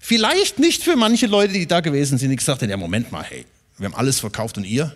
Vielleicht 0.00 0.58
nicht 0.58 0.84
für 0.84 0.96
manche 0.96 1.26
Leute, 1.26 1.52
die 1.52 1.66
da 1.66 1.80
gewesen 1.80 2.18
sind, 2.18 2.30
die 2.30 2.36
gesagt 2.36 2.62
haben, 2.62 2.70
ja, 2.70 2.76
Moment 2.76 3.12
mal, 3.12 3.24
hey, 3.24 3.44
wir 3.76 3.86
haben 3.86 3.94
alles 3.94 4.20
verkauft 4.20 4.56
und 4.56 4.64
ihr? 4.64 4.94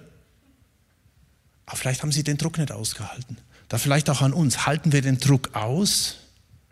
Aber 1.67 1.77
vielleicht 1.77 2.03
haben 2.03 2.13
sie 2.13 2.23
den 2.23 2.39
Druck 2.39 2.59
nicht 2.59 2.73
ausgehalten 2.73 3.37
da 3.69 3.79
vielleicht 3.79 4.11
auch 4.11 4.23
an 4.23 4.33
uns, 4.33 4.67
halten 4.67 4.93
wir 4.93 5.03
den 5.03 5.19
Druck 5.19 5.55
aus, 5.55 6.19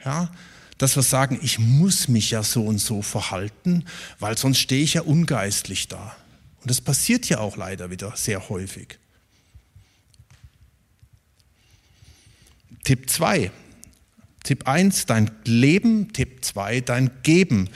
ja, 0.05 0.31
dass 0.79 0.97
wir 0.97 1.03
sagen, 1.03 1.39
ich 1.43 1.59
muss 1.59 2.09
mich 2.09 2.31
ja 2.31 2.43
so 2.43 2.65
und 2.65 2.79
so 2.79 3.03
verhalten, 3.03 3.85
weil 4.19 4.39
sonst 4.39 4.59
stehe 4.59 4.83
ich 4.83 4.95
ja 4.95 5.03
ungeistlich 5.03 5.89
da. 5.89 6.17
Und 6.61 6.71
das 6.71 6.81
passiert 6.81 7.29
ja 7.29 7.39
auch 7.39 7.57
leider 7.57 7.91
wieder 7.91 8.15
sehr 8.17 8.49
häufig. 8.49 8.99
Tipp 12.85 13.11
2. 13.11 13.51
Tipp 14.43 14.67
1, 14.67 15.07
dein 15.07 15.31
Leben. 15.45 16.13
Tipp 16.13 16.45
2, 16.45 16.81
dein 16.81 17.11
Geben 17.23 17.69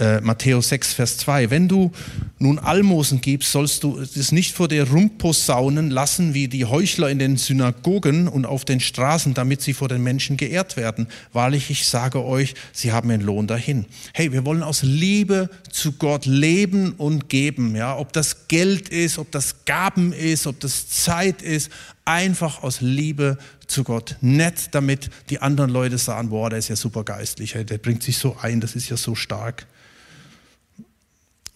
äh, 0.00 0.20
Matthäus 0.20 0.70
6, 0.70 0.94
Vers 0.94 1.18
2. 1.18 1.50
Wenn 1.50 1.68
du 1.68 1.92
nun 2.38 2.58
Almosen 2.58 3.20
gibst, 3.20 3.52
sollst 3.52 3.84
du 3.84 3.98
es 3.98 4.32
nicht 4.32 4.54
vor 4.54 4.66
dir 4.66 4.88
rumposaunen 4.88 5.90
lassen 5.90 6.34
wie 6.34 6.48
die 6.48 6.64
Heuchler 6.64 7.10
in 7.10 7.18
den 7.18 7.36
Synagogen 7.36 8.26
und 8.26 8.46
auf 8.46 8.64
den 8.64 8.80
Straßen, 8.80 9.34
damit 9.34 9.60
sie 9.60 9.74
vor 9.74 9.88
den 9.88 10.02
Menschen 10.02 10.36
geehrt 10.36 10.76
werden. 10.76 11.06
Wahrlich, 11.32 11.70
ich 11.70 11.86
sage 11.86 12.24
euch, 12.24 12.54
sie 12.72 12.92
haben 12.92 13.10
einen 13.10 13.22
Lohn 13.22 13.46
dahin. 13.46 13.84
Hey, 14.14 14.32
wir 14.32 14.44
wollen 14.44 14.62
aus 14.62 14.82
Liebe 14.82 15.50
zu 15.70 15.92
Gott 15.92 16.24
leben 16.24 16.92
und 16.92 17.28
geben. 17.28 17.76
Ja, 17.76 17.96
ob 17.96 18.12
das 18.14 18.48
Geld 18.48 18.88
ist, 18.88 19.18
ob 19.18 19.30
das 19.30 19.66
Gaben 19.66 20.12
ist, 20.12 20.46
ob 20.46 20.58
das 20.60 20.88
Zeit 20.88 21.42
ist, 21.42 21.70
einfach 22.06 22.62
aus 22.62 22.80
Liebe 22.80 23.36
zu 23.66 23.84
Gott. 23.84 24.16
Nett, 24.20 24.68
damit 24.72 25.10
die 25.28 25.40
anderen 25.40 25.70
Leute 25.70 25.98
sagen, 25.98 26.30
boah, 26.30 26.50
der 26.50 26.58
ist 26.58 26.68
ja 26.68 26.76
super 26.76 27.04
geistlich, 27.04 27.52
der 27.52 27.78
bringt 27.78 28.02
sich 28.02 28.18
so 28.18 28.36
ein, 28.40 28.60
das 28.60 28.74
ist 28.74 28.88
ja 28.88 28.96
so 28.96 29.14
stark. 29.14 29.66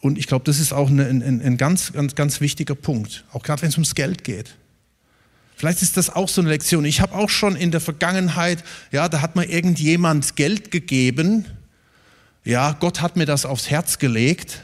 Und 0.05 0.19
ich 0.19 0.27
glaube, 0.27 0.45
das 0.45 0.61
ist 0.61 0.75
auch 0.75 0.91
ein, 0.91 1.01
ein, 1.01 1.41
ein 1.41 1.57
ganz, 1.57 1.95
ganz, 1.95 2.15
ganz 2.15 2.43
wichtiger 2.43 2.75
Punkt, 2.75 3.25
auch 3.33 3.43
gerade 3.43 3.63
wenn 3.63 3.71
es 3.71 3.77
ums 3.77 3.95
Geld 3.95 4.23
geht. 4.23 4.55
Vielleicht 5.57 5.81
ist 5.81 5.97
das 5.97 6.11
auch 6.11 6.29
so 6.29 6.43
eine 6.43 6.51
Lektion. 6.51 6.85
Ich 6.85 7.01
habe 7.01 7.15
auch 7.15 7.31
schon 7.31 7.57
in 7.57 7.71
der 7.71 7.81
Vergangenheit, 7.81 8.63
ja, 8.93 9.09
da 9.09 9.23
hat 9.23 9.35
mir 9.35 9.47
irgendjemand 9.47 10.37
Geld 10.37 10.71
gegeben. 10.71 11.47
Ja, 12.45 12.73
Gott 12.73 13.01
hat 13.01 13.17
mir 13.17 13.25
das 13.25 13.47
aufs 13.47 13.71
Herz 13.71 13.99
gelegt, 13.99 14.61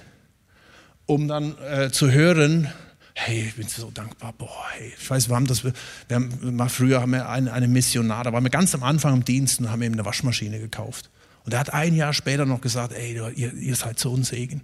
um 1.06 1.26
dann 1.26 1.56
äh, 1.70 1.90
zu 1.90 2.10
hören, 2.10 2.70
hey, 3.14 3.46
ich 3.48 3.54
bin 3.54 3.66
so 3.66 3.90
dankbar, 3.90 4.34
boah, 4.36 4.66
hey, 4.72 4.92
ich 4.94 5.08
weiß, 5.08 5.30
wir 5.30 5.36
haben 5.36 5.46
das, 5.46 5.64
wir 5.64 5.72
haben, 6.10 6.54
mal 6.54 6.68
früher 6.68 7.00
haben 7.00 7.12
wir 7.12 7.30
einen, 7.30 7.48
einen 7.48 7.72
Missionar, 7.72 8.24
da 8.24 8.34
waren 8.34 8.44
wir 8.44 8.50
ganz 8.50 8.74
am 8.74 8.82
Anfang 8.82 9.14
im 9.14 9.24
Dienst 9.24 9.58
und 9.60 9.70
haben 9.70 9.80
ihm 9.80 9.94
eine 9.94 10.04
Waschmaschine 10.04 10.58
gekauft. 10.58 11.08
Und 11.46 11.54
er 11.54 11.60
hat 11.60 11.72
ein 11.72 11.96
Jahr 11.96 12.12
später 12.12 12.44
noch 12.44 12.60
gesagt, 12.60 12.92
ey, 12.92 13.18
ihr, 13.36 13.54
ihr 13.54 13.74
seid 13.74 13.98
so 13.98 14.14
ein 14.14 14.22
Segen. 14.22 14.60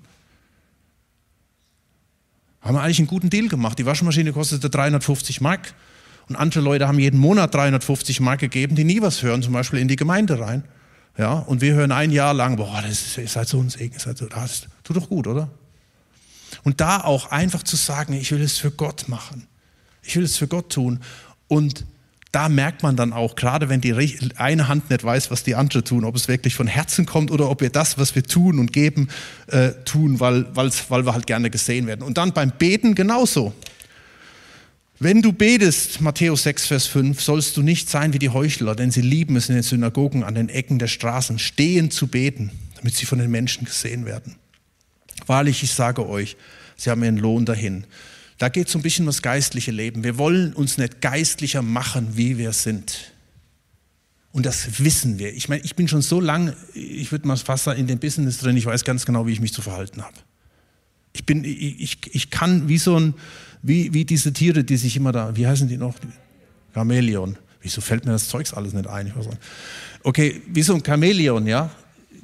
Haben 2.66 2.74
wir 2.74 2.82
eigentlich 2.82 2.98
einen 2.98 3.06
guten 3.06 3.30
Deal 3.30 3.48
gemacht. 3.48 3.78
Die 3.78 3.86
Waschmaschine 3.86 4.32
kostete 4.32 4.68
350 4.68 5.40
Mark 5.40 5.74
und 6.28 6.34
andere 6.34 6.60
Leute 6.60 6.88
haben 6.88 6.98
jeden 6.98 7.18
Monat 7.20 7.54
350 7.54 8.20
Mark 8.20 8.40
gegeben, 8.40 8.74
die 8.74 8.82
nie 8.82 9.00
was 9.00 9.22
hören, 9.22 9.42
zum 9.42 9.52
Beispiel 9.52 9.78
in 9.78 9.86
die 9.86 9.96
Gemeinde 9.96 10.40
rein. 10.40 10.64
Ja, 11.16 11.34
und 11.34 11.60
wir 11.60 11.74
hören 11.74 11.92
ein 11.92 12.10
Jahr 12.10 12.34
lang, 12.34 12.56
boah, 12.56 12.82
das 12.82 13.16
ist, 13.16 13.32
seid 13.32 13.48
so 13.48 13.60
ein 13.60 13.70
Segen, 13.70 13.94
ihr 13.94 14.00
seid 14.00 14.18
so, 14.18 14.26
das 14.26 14.66
tut 14.82 14.96
doch 14.96 15.08
gut, 15.08 15.26
oder? 15.26 15.48
Und 16.64 16.80
da 16.80 17.02
auch 17.02 17.30
einfach 17.30 17.62
zu 17.62 17.76
sagen, 17.76 18.12
ich 18.12 18.32
will 18.32 18.42
es 18.42 18.58
für 18.58 18.70
Gott 18.70 19.08
machen. 19.08 19.46
Ich 20.02 20.16
will 20.16 20.24
es 20.24 20.36
für 20.36 20.48
Gott 20.48 20.72
tun. 20.72 21.00
Und 21.48 21.86
da 22.37 22.51
merkt 22.51 22.82
man 22.82 22.97
dann 22.97 23.14
auch, 23.14 23.34
gerade 23.34 23.70
wenn 23.70 23.80
die 23.80 23.95
eine 24.37 24.68
Hand 24.68 24.91
nicht 24.91 25.03
weiß, 25.03 25.30
was 25.30 25.43
die 25.43 25.55
andere 25.55 25.82
tun, 25.82 26.05
ob 26.05 26.16
es 26.16 26.28
wirklich 26.28 26.55
von 26.55 26.66
Herzen 26.66 27.07
kommt 27.07 27.30
oder 27.30 27.49
ob 27.49 27.62
wir 27.62 27.70
das, 27.70 27.97
was 27.97 28.14
wir 28.14 28.24
tun 28.24 28.59
und 28.59 28.74
geben, 28.74 29.09
äh, 29.47 29.70
tun, 29.87 30.20
weil, 30.20 30.45
weil 30.55 31.07
wir 31.07 31.14
halt 31.14 31.26
gerne 31.26 31.49
gesehen 31.49 31.87
werden. 31.87 32.03
Und 32.03 32.18
dann 32.18 32.34
beim 32.34 32.51
Beten 32.51 32.95
genauso. 32.95 33.55
Wenn 34.99 35.22
du 35.22 35.32
betest, 35.32 36.03
Matthäus 36.03 36.43
6, 36.43 36.66
Vers 36.66 36.87
5, 36.89 37.22
sollst 37.22 37.57
du 37.57 37.62
nicht 37.62 37.89
sein 37.89 38.12
wie 38.12 38.18
die 38.18 38.28
Heuchler, 38.28 38.74
denn 38.74 38.91
sie 38.91 39.01
lieben 39.01 39.37
es 39.37 39.49
in 39.49 39.55
den 39.55 39.64
Synagogen 39.64 40.22
an 40.22 40.34
den 40.34 40.51
Ecken 40.51 40.78
der 40.78 40.89
Straßen 40.89 41.39
stehen 41.39 41.91
zu 41.91 42.07
beten, 42.07 42.51
damit 42.76 42.97
sie 42.97 43.07
von 43.07 43.18
den 43.18 43.30
Menschen 43.30 43.64
gesehen 43.64 44.05
werden. 44.05 44.37
Wahrlich, 45.24 45.62
ich 45.62 45.72
sage 45.72 46.07
euch, 46.07 46.37
sie 46.76 46.91
haben 46.91 47.03
ihren 47.03 47.16
Lohn 47.16 47.47
dahin. 47.47 47.84
Da 48.39 48.49
geht 48.49 48.66
es 48.66 48.72
so 48.72 48.78
ein 48.78 48.82
bisschen 48.82 49.05
um 49.05 49.07
das 49.07 49.22
geistliche 49.22 49.70
Leben. 49.70 50.05
Wir 50.05 50.18
wollen 50.18 50.53
uns 50.53 50.78
nicht 50.78 51.01
geistlicher 51.01 51.62
machen, 51.62 52.16
wie 52.16 52.37
wir 52.37 52.53
sind. 52.53 53.12
Und 54.32 54.45
das 54.45 54.78
wissen 54.84 55.18
wir. 55.18 55.32
Ich 55.32 55.49
meine, 55.49 55.62
ich 55.64 55.76
bin 55.76 55.89
schon 55.89 56.03
so 56.03 56.20
lange, 56.20 56.55
ich 56.74 57.11
würde 57.11 57.26
mal 57.26 57.39
fast 57.39 57.64
sagen, 57.64 57.80
in 57.80 57.87
dem 57.87 57.99
Business 57.99 58.39
drin, 58.39 58.57
ich 58.57 58.66
weiß 58.66 58.84
ganz 58.84 59.07
genau, 59.07 59.26
wie 59.26 59.32
ich 59.32 59.41
mich 59.41 59.55
zu 59.55 59.62
verhalten 59.62 60.03
habe. 60.03 60.16
Ich 61.14 61.24
bin, 61.24 61.45
ich, 61.45 61.80
ich, 61.80 62.14
ich 62.14 62.30
kann 62.30 62.68
wie 62.68 62.76
so 62.76 63.01
ein, 63.01 63.14
wie, 63.62 63.95
wie 63.95 64.05
diese 64.05 64.34
Tiere, 64.34 64.62
die 64.62 64.76
sich 64.76 64.97
immer 64.97 65.12
da, 65.12 65.34
wie 65.34 65.47
heißen 65.47 65.68
die 65.68 65.78
noch? 65.78 65.95
Chamäleon. 66.74 67.39
Wieso 67.62 67.80
fällt 67.80 68.05
mir 68.05 68.12
das 68.12 68.28
Zeugs 68.28 68.53
alles 68.53 68.74
nicht 68.74 68.87
ein? 68.87 69.11
Okay, 70.03 70.43
wie 70.49 70.62
so 70.62 70.74
ein 70.74 70.84
Chamäleon, 70.84 71.47
ja? 71.47 71.70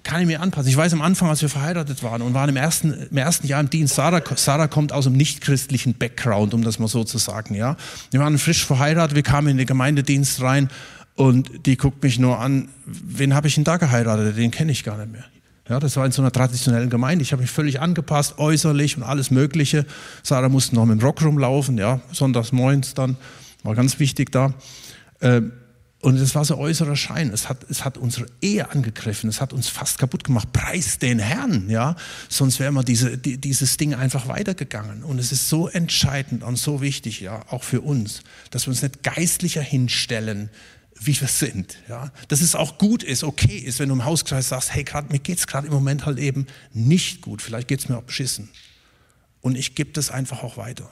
Kann 0.03 0.20
ich 0.20 0.26
mir 0.26 0.40
anpassen. 0.40 0.68
Ich 0.68 0.76
weiß 0.76 0.92
am 0.94 1.03
Anfang, 1.03 1.28
als 1.28 1.42
wir 1.42 1.48
verheiratet 1.48 2.03
waren 2.03 2.22
und 2.22 2.34
waren 2.34 2.48
im 2.48 2.57
ersten, 2.57 2.92
im 2.92 3.16
ersten 3.16 3.46
Jahr 3.46 3.61
im 3.61 3.70
Dienst, 3.70 3.94
Sarah, 3.94 4.20
Sarah 4.34 4.66
kommt 4.66 4.92
aus 4.92 5.07
einem 5.07 5.16
nichtchristlichen 5.16 5.94
Background, 5.94 6.55
um 6.55 6.62
das 6.62 6.78
mal 6.78 6.88
so 6.88 7.05
zu 7.05 7.18
sagen, 7.18 7.55
ja? 7.55 7.76
Wir 8.11 8.20
waren 8.20 8.36
frisch 8.38 8.66
verheiratet, 8.66 9.14
wir 9.14 9.22
kamen 9.22 9.48
in 9.48 9.59
den 9.59 9.66
Gemeindedienst 9.66 10.42
rein 10.42 10.70
und 11.14 11.66
die 11.66 11.76
guckt 11.76 12.03
mich 12.03 12.18
nur 12.18 12.40
an, 12.40 12.68
wen 12.84 13.34
habe 13.34 13.46
ich 13.46 13.55
denn 13.55 13.64
da 13.64 13.76
geheiratet? 13.76 14.36
Den 14.36 14.50
kenne 14.50 14.72
ich 14.72 14.82
gar 14.82 14.96
nicht 14.96 15.12
mehr. 15.12 15.24
Ja, 15.68 15.78
das 15.78 15.96
war 15.96 16.05
in 16.05 16.12
so 16.12 16.20
einer 16.20 16.32
traditionellen 16.32 16.90
Gemeinde. 16.90 17.22
Ich 17.22 17.32
habe 17.32 17.42
mich 17.42 17.50
völlig 17.50 17.80
angepasst, 17.80 18.38
äußerlich 18.38 18.96
und 18.96 19.05
alles 19.05 19.30
Mögliche. 19.30 19.86
Sarah 20.24 20.48
musste 20.48 20.74
noch 20.74 20.84
mit 20.84 21.00
dem 21.00 21.05
Rock 21.05 21.22
rumlaufen, 21.22 21.78
ja, 21.78 22.00
sonntags 22.11 22.50
morgens 22.50 22.94
dann, 22.94 23.16
war 23.62 23.76
ganz 23.76 24.00
wichtig 24.00 24.32
da. 24.32 24.53
Ähm, 25.20 25.53
und 26.03 26.16
es 26.16 26.34
war 26.34 26.44
so 26.44 26.59
äußerer 26.59 26.96
Schein. 26.96 27.30
Es 27.30 27.48
hat, 27.48 27.64
es 27.70 27.84
hat 27.84 27.96
unsere 27.96 28.26
Ehe 28.40 28.68
angegriffen. 28.68 29.30
Es 29.30 29.40
hat 29.40 29.53
uns 29.53 29.68
fast 29.68 29.98
kaputt 29.98 30.24
gemacht. 30.24 30.53
Preis 30.53 30.98
den 30.98 31.20
Herrn, 31.20 31.70
ja. 31.70 31.94
Sonst 32.28 32.59
wäre 32.59 32.70
immer 32.70 32.82
diese, 32.82 33.16
die, 33.16 33.38
dieses 33.38 33.76
Ding 33.76 33.94
einfach 33.94 34.26
weitergegangen. 34.26 35.05
Und 35.05 35.20
es 35.20 35.30
ist 35.30 35.48
so 35.48 35.68
entscheidend 35.68 36.42
und 36.42 36.57
so 36.57 36.80
wichtig, 36.80 37.20
ja, 37.20 37.44
auch 37.53 37.62
für 37.62 37.82
uns, 37.82 38.22
dass 38.50 38.66
wir 38.66 38.72
uns 38.72 38.82
nicht 38.82 39.05
geistlicher 39.05 39.62
hinstellen, 39.62 40.50
wie 41.00 41.18
wir 41.20 41.28
sind. 41.28 41.76
Ja? 41.88 42.11
Dass 42.26 42.40
es 42.40 42.57
auch 42.57 42.78
gut 42.78 43.05
ist, 43.05 43.22
okay 43.22 43.59
ist, 43.59 43.78
wenn 43.78 43.88
du 43.88 43.94
im 43.94 44.05
Hauskreis 44.05 44.48
sagst, 44.48 44.74
hey, 44.74 44.82
grad, 44.82 45.12
mir 45.12 45.20
geht 45.20 45.38
es 45.38 45.46
gerade 45.46 45.68
im 45.68 45.72
Moment 45.72 46.05
halt 46.05 46.18
eben 46.18 46.48
nicht 46.72 47.20
gut, 47.20 47.40
vielleicht 47.42 47.68
geht 47.68 47.78
es 47.78 47.88
mir 47.88 47.96
auch 47.96 48.03
beschissen. 48.03 48.48
Und 49.40 49.57
ich 49.57 49.76
gebe 49.76 49.92
das 49.92 50.11
einfach 50.11 50.42
auch 50.42 50.57
weiter. 50.57 50.90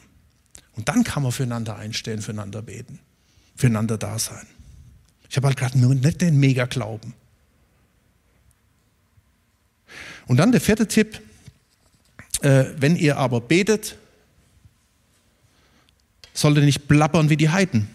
Und 0.77 0.89
dann 0.89 1.03
kann 1.03 1.25
man 1.25 1.33
füreinander 1.33 1.75
einstellen, 1.75 2.23
füreinander 2.23 2.63
beten, 2.63 3.01
füreinander 3.57 3.99
da 3.99 4.17
sein. 4.17 4.47
Ich 5.31 5.37
habe 5.37 5.47
halt 5.47 5.57
gerade 5.57 5.79
nicht 5.79 6.21
den 6.21 6.39
Mega-Glauben. 6.39 7.15
Und 10.27 10.37
dann 10.37 10.53
der 10.53 10.61
vierte 10.61 10.87
Tipp, 10.87 11.21
äh, 12.43 12.67
wenn 12.77 12.97
ihr 12.97 13.17
aber 13.17 13.41
betet, 13.41 13.97
solltet 16.35 16.63
ihr 16.63 16.67
nicht 16.67 16.89
plappern 16.89 17.31
wie 17.31 17.37
die 17.37 17.49
Heiden 17.49 17.89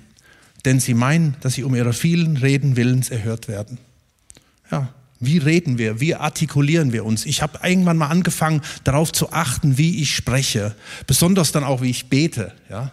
denn 0.66 0.80
sie 0.80 0.94
meinen, 0.94 1.36
dass 1.42 1.54
sie 1.54 1.64
um 1.64 1.76
ihrer 1.76 1.94
vielen 1.94 2.38
Reden 2.38 2.76
willens 2.76 3.10
erhört 3.10 3.48
werden. 3.48 3.78
Ja, 4.72 4.90
wie 5.20 5.38
reden 5.38 5.78
wir? 5.78 6.00
Wie 6.00 6.16
artikulieren 6.16 6.92
wir 6.92 7.06
uns? 7.06 7.26
Ich 7.26 7.42
habe 7.42 7.60
irgendwann 7.64 7.98
mal 7.98 8.08
angefangen, 8.08 8.62
darauf 8.84 9.14
zu 9.14 9.32
achten, 9.32 9.78
wie 9.78 10.02
ich 10.02 10.16
spreche, 10.16 10.76
besonders 11.08 11.52
dann 11.52 11.64
auch, 11.64 11.82
wie 11.82 11.90
ich 11.90 12.10
bete. 12.10 12.52
Ja, 12.70 12.92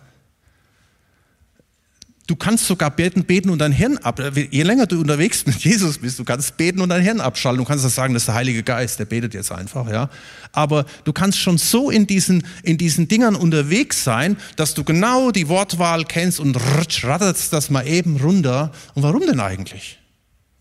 Du 2.29 2.37
kannst 2.37 2.67
sogar 2.67 2.91
beten, 2.91 3.25
beten 3.25 3.51
und 3.51 3.59
dein 3.59 3.73
Hirn 3.73 3.99
ab. 3.99 4.23
Je 4.51 4.63
länger 4.63 4.87
du 4.87 5.01
unterwegs 5.01 5.45
mit 5.45 5.57
Jesus 5.65 5.99
bist, 5.99 6.19
du 6.19 6.25
kannst 6.25 6.57
beten 6.57 6.81
und 6.81 6.89
dein 6.89 7.03
Hirn 7.03 7.21
abschalten. 7.21 7.59
Du 7.59 7.65
kannst 7.65 7.85
das 7.85 7.95
sagen, 7.95 8.15
das 8.15 8.23
ist 8.23 8.27
der 8.29 8.37
Heilige 8.37 8.63
Geist, 8.63 9.01
der 9.01 9.07
betet 9.07 9.35
jetzt 9.35 9.51
einfach, 9.51 9.91
ja. 9.91 10.09
Aber 10.53 10.85
du 11.05 11.13
kannst 11.13 11.39
schon 11.39 11.59
so 11.59 11.91
in 11.91 12.07
diesen, 12.07 12.47
in 12.63 12.79
diesen 12.79 13.09
Dingern 13.09 13.35
unterwegs 13.35 14.05
sein, 14.05 14.37
dass 14.57 14.75
du 14.75 14.85
genau 14.85 15.33
die 15.33 15.49
Wortwahl 15.49 16.05
kennst 16.05 16.39
und 16.39 16.57
ratterst 16.57 17.53
das 17.53 17.71
mal 17.71 17.87
eben 17.87 18.19
runter. 18.19 18.71
Und 18.95 19.03
warum 19.03 19.27
denn 19.27 19.41
eigentlich? 19.41 19.99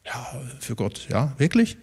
Ja, 0.05 0.27
für 0.59 0.75
Gott, 0.75 1.07
ja, 1.09 1.33
wirklich? 1.37 1.77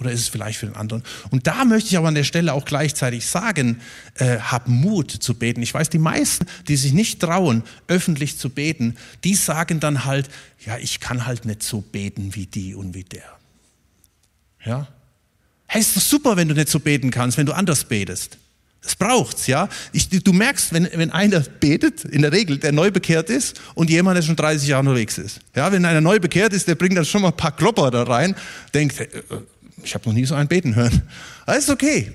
Oder 0.00 0.12
ist 0.12 0.20
es 0.20 0.28
vielleicht 0.28 0.58
für 0.58 0.66
den 0.66 0.76
anderen? 0.76 1.02
Und 1.30 1.46
da 1.46 1.64
möchte 1.64 1.90
ich 1.90 1.98
aber 1.98 2.08
an 2.08 2.14
der 2.14 2.24
Stelle 2.24 2.54
auch 2.54 2.64
gleichzeitig 2.64 3.26
sagen, 3.26 3.80
äh, 4.14 4.38
hab 4.38 4.66
Mut 4.66 5.10
zu 5.10 5.34
beten. 5.34 5.62
Ich 5.62 5.74
weiß, 5.74 5.90
die 5.90 5.98
meisten, 5.98 6.46
die 6.68 6.76
sich 6.76 6.92
nicht 6.94 7.20
trauen, 7.20 7.62
öffentlich 7.86 8.38
zu 8.38 8.48
beten, 8.48 8.96
die 9.24 9.34
sagen 9.34 9.78
dann 9.78 10.06
halt, 10.06 10.28
ja, 10.64 10.78
ich 10.78 11.00
kann 11.00 11.26
halt 11.26 11.44
nicht 11.44 11.62
so 11.62 11.82
beten 11.82 12.34
wie 12.34 12.46
die 12.46 12.74
und 12.74 12.94
wie 12.94 13.04
der. 13.04 13.38
Ja? 14.64 14.88
Hey, 15.66 15.82
ist 15.82 15.96
doch 15.96 16.02
super, 16.02 16.36
wenn 16.36 16.48
du 16.48 16.54
nicht 16.54 16.68
so 16.68 16.80
beten 16.80 17.10
kannst, 17.10 17.36
wenn 17.36 17.46
du 17.46 17.52
anders 17.52 17.84
betest. 17.84 18.38
Das 18.82 18.96
braucht's, 18.96 19.46
ja. 19.46 19.68
Ich, 19.92 20.08
du 20.08 20.32
merkst, 20.32 20.72
wenn, 20.72 20.88
wenn 20.94 21.10
einer 21.10 21.40
betet, 21.40 22.06
in 22.06 22.22
der 22.22 22.32
Regel, 22.32 22.56
der 22.56 22.72
neu 22.72 22.90
bekehrt 22.90 23.28
ist 23.28 23.60
und 23.74 23.90
jemand, 23.90 24.16
der 24.16 24.22
schon 24.22 24.36
30 24.36 24.68
Jahre 24.68 24.80
unterwegs 24.80 25.18
ist. 25.18 25.40
Ja, 25.54 25.70
wenn 25.70 25.84
einer 25.84 26.00
neu 26.00 26.18
bekehrt 26.18 26.54
ist, 26.54 26.66
der 26.66 26.74
bringt 26.74 26.96
dann 26.96 27.04
schon 27.04 27.20
mal 27.20 27.28
ein 27.28 27.36
paar 27.36 27.54
Klopper 27.54 27.90
da 27.90 28.04
rein, 28.04 28.34
denkt, 28.72 28.98
äh, 28.98 29.06
ich 29.84 29.94
habe 29.94 30.08
noch 30.08 30.14
nie 30.14 30.24
so 30.24 30.34
einen 30.34 30.48
beten 30.48 30.74
hören. 30.74 31.02
Alles 31.46 31.68
okay. 31.68 32.12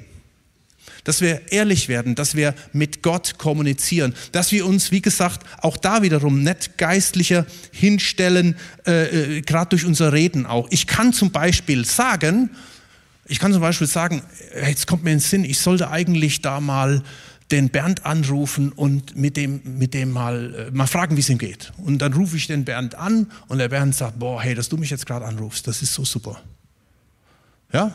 Dass 1.04 1.22
wir 1.22 1.52
ehrlich 1.52 1.88
werden, 1.88 2.16
dass 2.16 2.36
wir 2.36 2.56
mit 2.74 3.04
Gott 3.04 3.38
kommunizieren, 3.38 4.16
dass 4.32 4.52
wir 4.52 4.66
uns, 4.66 4.92
wie 4.92 5.02
gesagt, 5.02 5.46
auch 5.62 5.78
da 5.78 6.02
wiederum 6.02 6.42
nicht 6.42 6.78
geistlicher 6.78 7.46
hinstellen, 7.72 8.56
äh, 8.88 9.38
äh, 9.38 9.42
gerade 9.42 9.70
durch 9.70 9.86
unser 9.86 10.14
Reden 10.14 10.46
auch. 10.48 10.68
Ich 10.72 10.88
kann 10.88 11.14
zum 11.14 11.32
Beispiel 11.32 11.86
sagen, 11.86 12.50
ich 13.28 13.40
kann 13.40 13.52
zum 13.52 13.62
Beispiel 13.62 13.88
sagen, 13.88 14.24
jetzt 14.66 14.88
kommt 14.88 15.04
mir 15.04 15.12
in 15.12 15.18
den 15.18 15.24
Sinn, 15.24 15.46
ich 15.46 15.60
sollte 15.60 15.90
eigentlich 15.92 16.42
da 16.42 16.60
mal 16.60 17.04
den 17.52 17.70
Bernd 17.70 18.06
anrufen 18.06 18.72
und 18.72 19.16
mit 19.16 19.38
dem, 19.38 19.62
mit 19.78 19.94
dem 19.94 20.12
mal, 20.12 20.56
äh, 20.56 20.72
mal 20.72 20.88
fragen, 20.88 21.16
wie 21.16 21.22
es 21.22 21.30
ihm 21.30 21.38
geht. 21.38 21.72
Und 21.78 22.00
dann 22.00 22.14
rufe 22.14 22.38
ich 22.38 22.48
den 22.48 22.66
Bernd 22.66 22.96
an 22.96 23.28
und 23.48 23.60
der 23.60 23.70
Bernd 23.70 23.94
sagt, 23.96 24.20
boah, 24.20 24.42
hey, 24.42 24.56
dass 24.56 24.70
du 24.70 24.78
mich 24.78 24.90
jetzt 24.90 25.06
gerade 25.06 25.26
anrufst, 25.26 25.68
das 25.68 25.82
ist 25.82 25.94
so 25.94 26.04
super. 26.04 26.42
Ja, 27.76 27.92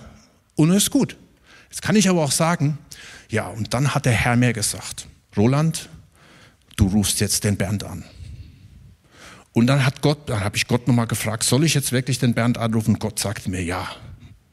und 0.56 0.70
es 0.72 0.82
ist 0.82 0.90
gut. 0.90 1.16
Jetzt 1.70 1.80
kann 1.80 1.96
ich 1.96 2.06
aber 2.10 2.22
auch 2.22 2.32
sagen, 2.32 2.76
ja, 3.30 3.46
und 3.46 3.72
dann 3.72 3.94
hat 3.94 4.04
der 4.04 4.12
Herr 4.12 4.36
mir 4.36 4.52
gesagt, 4.52 5.06
Roland, 5.38 5.88
du 6.76 6.86
rufst 6.88 7.18
jetzt 7.20 7.44
den 7.44 7.56
Bernd 7.56 7.82
an. 7.84 8.04
Und 9.54 9.68
dann 9.68 9.86
hat 9.86 10.02
Gott, 10.02 10.28
dann 10.28 10.44
habe 10.44 10.58
ich 10.58 10.66
Gott 10.66 10.86
nochmal 10.86 11.06
gefragt, 11.06 11.44
soll 11.44 11.64
ich 11.64 11.72
jetzt 11.72 11.92
wirklich 11.92 12.18
den 12.18 12.34
Bernd 12.34 12.58
anrufen? 12.58 12.98
Gott 12.98 13.18
sagte 13.18 13.48
mir, 13.48 13.64
ja, 13.64 13.88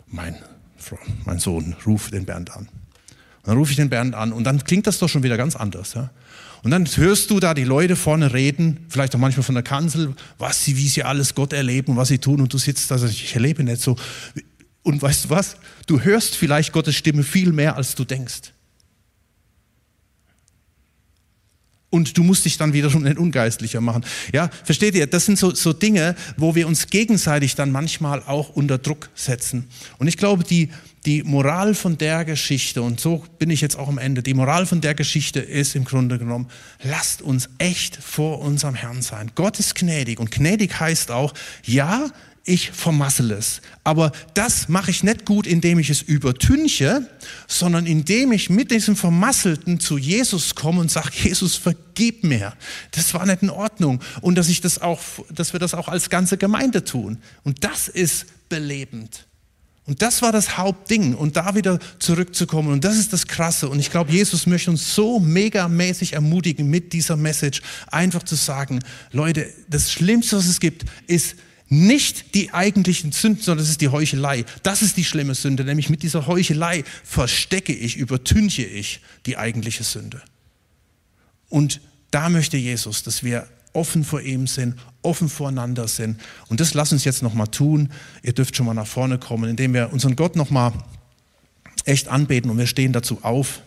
mein, 0.08 0.38
mein 1.26 1.40
Sohn, 1.40 1.76
ruf 1.86 2.10
den 2.10 2.26
Bernd 2.26 2.56
an. 2.56 2.70
Und 2.70 3.48
dann 3.48 3.58
rufe 3.58 3.72
ich 3.72 3.76
den 3.76 3.90
Bernd 3.90 4.16
an 4.16 4.32
und 4.32 4.46
dann 4.46 4.64
klingt 4.64 4.88
das 4.88 4.98
doch 4.98 5.10
schon 5.10 5.24
wieder 5.24 5.36
ganz 5.36 5.58
anders. 5.58 5.94
Ja? 5.94 6.10
Und 6.64 6.72
dann 6.72 6.86
hörst 6.86 7.32
du 7.32 7.42
da 7.42 7.54
die 7.54 7.66
Leute 7.66 7.98
vorne 7.98 8.32
reden, 8.34 8.86
vielleicht 8.88 9.14
auch 9.14 9.20
manchmal 9.20 9.44
von 9.44 9.56
der 9.56 9.64
Kanzel, 9.66 10.16
was 10.38 10.64
sie, 10.64 10.78
wie 10.78 10.88
sie 10.88 11.04
alles 11.04 11.36
Gott 11.36 11.52
erleben, 11.52 11.98
was 11.98 12.08
sie 12.08 12.20
tun 12.20 12.40
und 12.40 12.54
du 12.54 12.58
sitzt 12.58 12.90
da, 12.92 12.96
also 12.96 13.08
ich 13.08 13.36
erlebe 13.36 13.62
nicht 13.66 13.82
so. 13.82 13.98
Und 14.88 15.02
weißt 15.02 15.26
du 15.26 15.30
was? 15.32 15.58
Du 15.86 16.00
hörst 16.00 16.38
vielleicht 16.38 16.72
Gottes 16.72 16.96
Stimme 16.96 17.22
viel 17.24 17.52
mehr, 17.52 17.76
als 17.76 17.94
du 17.94 18.06
denkst. 18.06 18.54
Und 21.90 22.18
du 22.18 22.24
musst 22.24 22.46
dich 22.46 22.58
dann 22.58 22.72
wiederum 22.72 23.04
nicht 23.04 23.18
ungeistlicher 23.18 23.82
machen. 23.82 24.06
Ja, 24.32 24.50
versteht 24.64 24.96
ihr? 24.96 25.06
Das 25.06 25.26
sind 25.26 25.38
so, 25.38 25.54
so 25.54 25.74
Dinge, 25.74 26.16
wo 26.38 26.56
wir 26.56 26.68
uns 26.68 26.88
gegenseitig 26.88 27.56
dann 27.56 27.70
manchmal 27.70 28.24
auch 28.24 28.48
unter 28.52 28.78
Druck 28.78 29.10
setzen. 29.14 29.68
Und 29.98 30.08
ich 30.08 30.16
glaube, 30.16 30.46
die, 30.46 30.70
die 31.06 31.22
Moral 31.24 31.76
von 31.76 31.98
der 31.98 32.24
Geschichte, 32.24 32.82
und 32.82 33.02
so 33.02 33.26
bin 33.40 33.50
ich 33.50 33.60
jetzt 33.60 33.78
auch 33.78 33.90
am 33.90 33.98
Ende, 33.98 34.24
die 34.24 34.34
Moral 34.34 34.66
von 34.66 34.80
der 34.80 34.96
Geschichte 34.96 35.42
ist 35.42 35.76
im 35.76 35.84
Grunde 35.84 36.18
genommen, 36.18 36.48
lasst 36.82 37.22
uns 37.22 37.50
echt 37.58 37.98
vor 37.98 38.40
unserem 38.40 38.76
Herrn 38.76 39.02
sein. 39.02 39.32
Gott 39.36 39.60
ist 39.60 39.76
gnädig 39.76 40.22
und 40.22 40.32
gnädig 40.32 40.80
heißt 40.80 41.12
auch, 41.12 41.34
ja, 41.66 42.10
ich 42.48 42.72
vermassel 42.72 43.32
es. 43.32 43.62
Aber 43.84 44.12
das 44.34 44.70
mache 44.70 44.90
ich 44.90 45.04
nicht 45.04 45.26
gut, 45.26 45.46
indem 45.46 45.80
ich 45.80 45.90
es 45.90 46.02
übertünche, 46.02 47.08
sondern 47.46 47.86
indem 47.86 48.32
ich 48.32 48.50
mit 48.50 48.72
diesem 48.72 48.96
Vermasselten 48.96 49.80
zu 49.82 49.98
Jesus 49.98 50.56
komme 50.56 50.80
und 50.80 50.90
sage, 50.90 51.12
Jesus, 51.14 51.56
vergib 51.56 52.24
mir. 52.24 52.54
Das 52.92 53.14
war 53.14 53.26
nicht 53.26 53.44
in 53.44 53.50
Ordnung. 53.50 54.02
Und 54.22 54.38
dass 54.38 54.48
ich 54.48 54.62
das 54.62 54.82
auch, 54.82 55.00
dass 55.30 55.52
wir 55.52 55.60
das 55.60 55.74
auch 55.74 55.90
als 55.90 56.10
ganze 56.10 56.38
Gemeinde 56.38 56.86
tun. 56.86 57.18
Und 57.44 57.66
das 57.66 57.90
ist 57.90 58.26
belebend. 58.48 59.28
Und 59.86 60.02
das 60.02 60.22
war 60.22 60.32
das 60.32 60.58
Hauptding. 60.58 61.16
Und 61.16 61.36
da 61.36 61.54
wieder 61.54 61.80
zurückzukommen. 62.00 62.72
Und 62.72 62.86
das 62.86 62.98
ist 62.98 63.12
das 63.12 63.28
Krasse. 63.28 63.68
Und 63.68 63.80
ich 63.80 63.92
glaube, 63.92 64.12
Jesus 64.12 64.48
möchte 64.48 64.72
uns 64.72 64.96
so 64.96 65.20
megamäßig 65.20 66.14
ermutigen 66.14 66.70
mit 66.70 66.94
dieser 66.94 67.18
Message, 67.18 67.62
einfach 67.88 68.24
zu 68.24 68.36
sagen, 68.36 68.80
Leute, 69.12 69.50
das 69.68 69.92
Schlimmste, 69.92 70.38
was 70.38 70.48
es 70.48 70.62
gibt, 70.62 70.86
ist, 71.08 71.36
nicht 71.70 72.34
die 72.34 72.54
eigentlichen 72.54 73.12
Sünden, 73.12 73.44
sondern 73.44 73.64
es 73.64 73.70
ist 73.70 73.82
die 73.82 73.90
Heuchelei. 73.90 74.46
Das 74.64 74.82
ist 74.82 74.98
die 74.98 75.04
schlimme 75.04 75.36
Sünde, 75.36 75.64
nämlich 75.66 75.90
mit 75.90 76.04
dieser 76.04 76.28
Heuchelei 76.28 76.84
verstecke 77.04 77.74
ich, 77.74 77.98
übertünche 77.98 78.64
ich 78.64 79.02
die 79.26 79.38
eigentliche 79.38 79.84
Sünde. 79.84 80.22
Und 81.50 81.82
da 82.12 82.30
möchte 82.30 82.58
Jesus, 82.58 83.04
dass 83.04 83.24
wir 83.24 83.48
offen 83.74 84.04
vor 84.04 84.22
ihm 84.22 84.48
sind, 84.48 84.76
offen 85.02 85.30
voreinander 85.30 85.88
sind. 85.88 86.20
Und 86.48 86.60
das 86.60 86.74
lass 86.74 86.92
uns 86.92 87.04
jetzt 87.04 87.22
nochmal 87.22 87.48
tun. 87.48 87.92
Ihr 88.24 88.34
dürft 88.34 88.56
schon 88.56 88.66
mal 88.66 88.74
nach 88.74 88.88
vorne 88.88 89.18
kommen, 89.18 89.50
indem 89.50 89.74
wir 89.74 89.92
unseren 89.94 90.16
Gott 90.16 90.36
nochmal 90.36 90.74
echt 91.86 92.08
anbeten 92.08 92.50
und 92.50 92.58
wir 92.58 92.68
stehen 92.68 92.94
dazu 92.94 93.20
auf. 93.24 93.62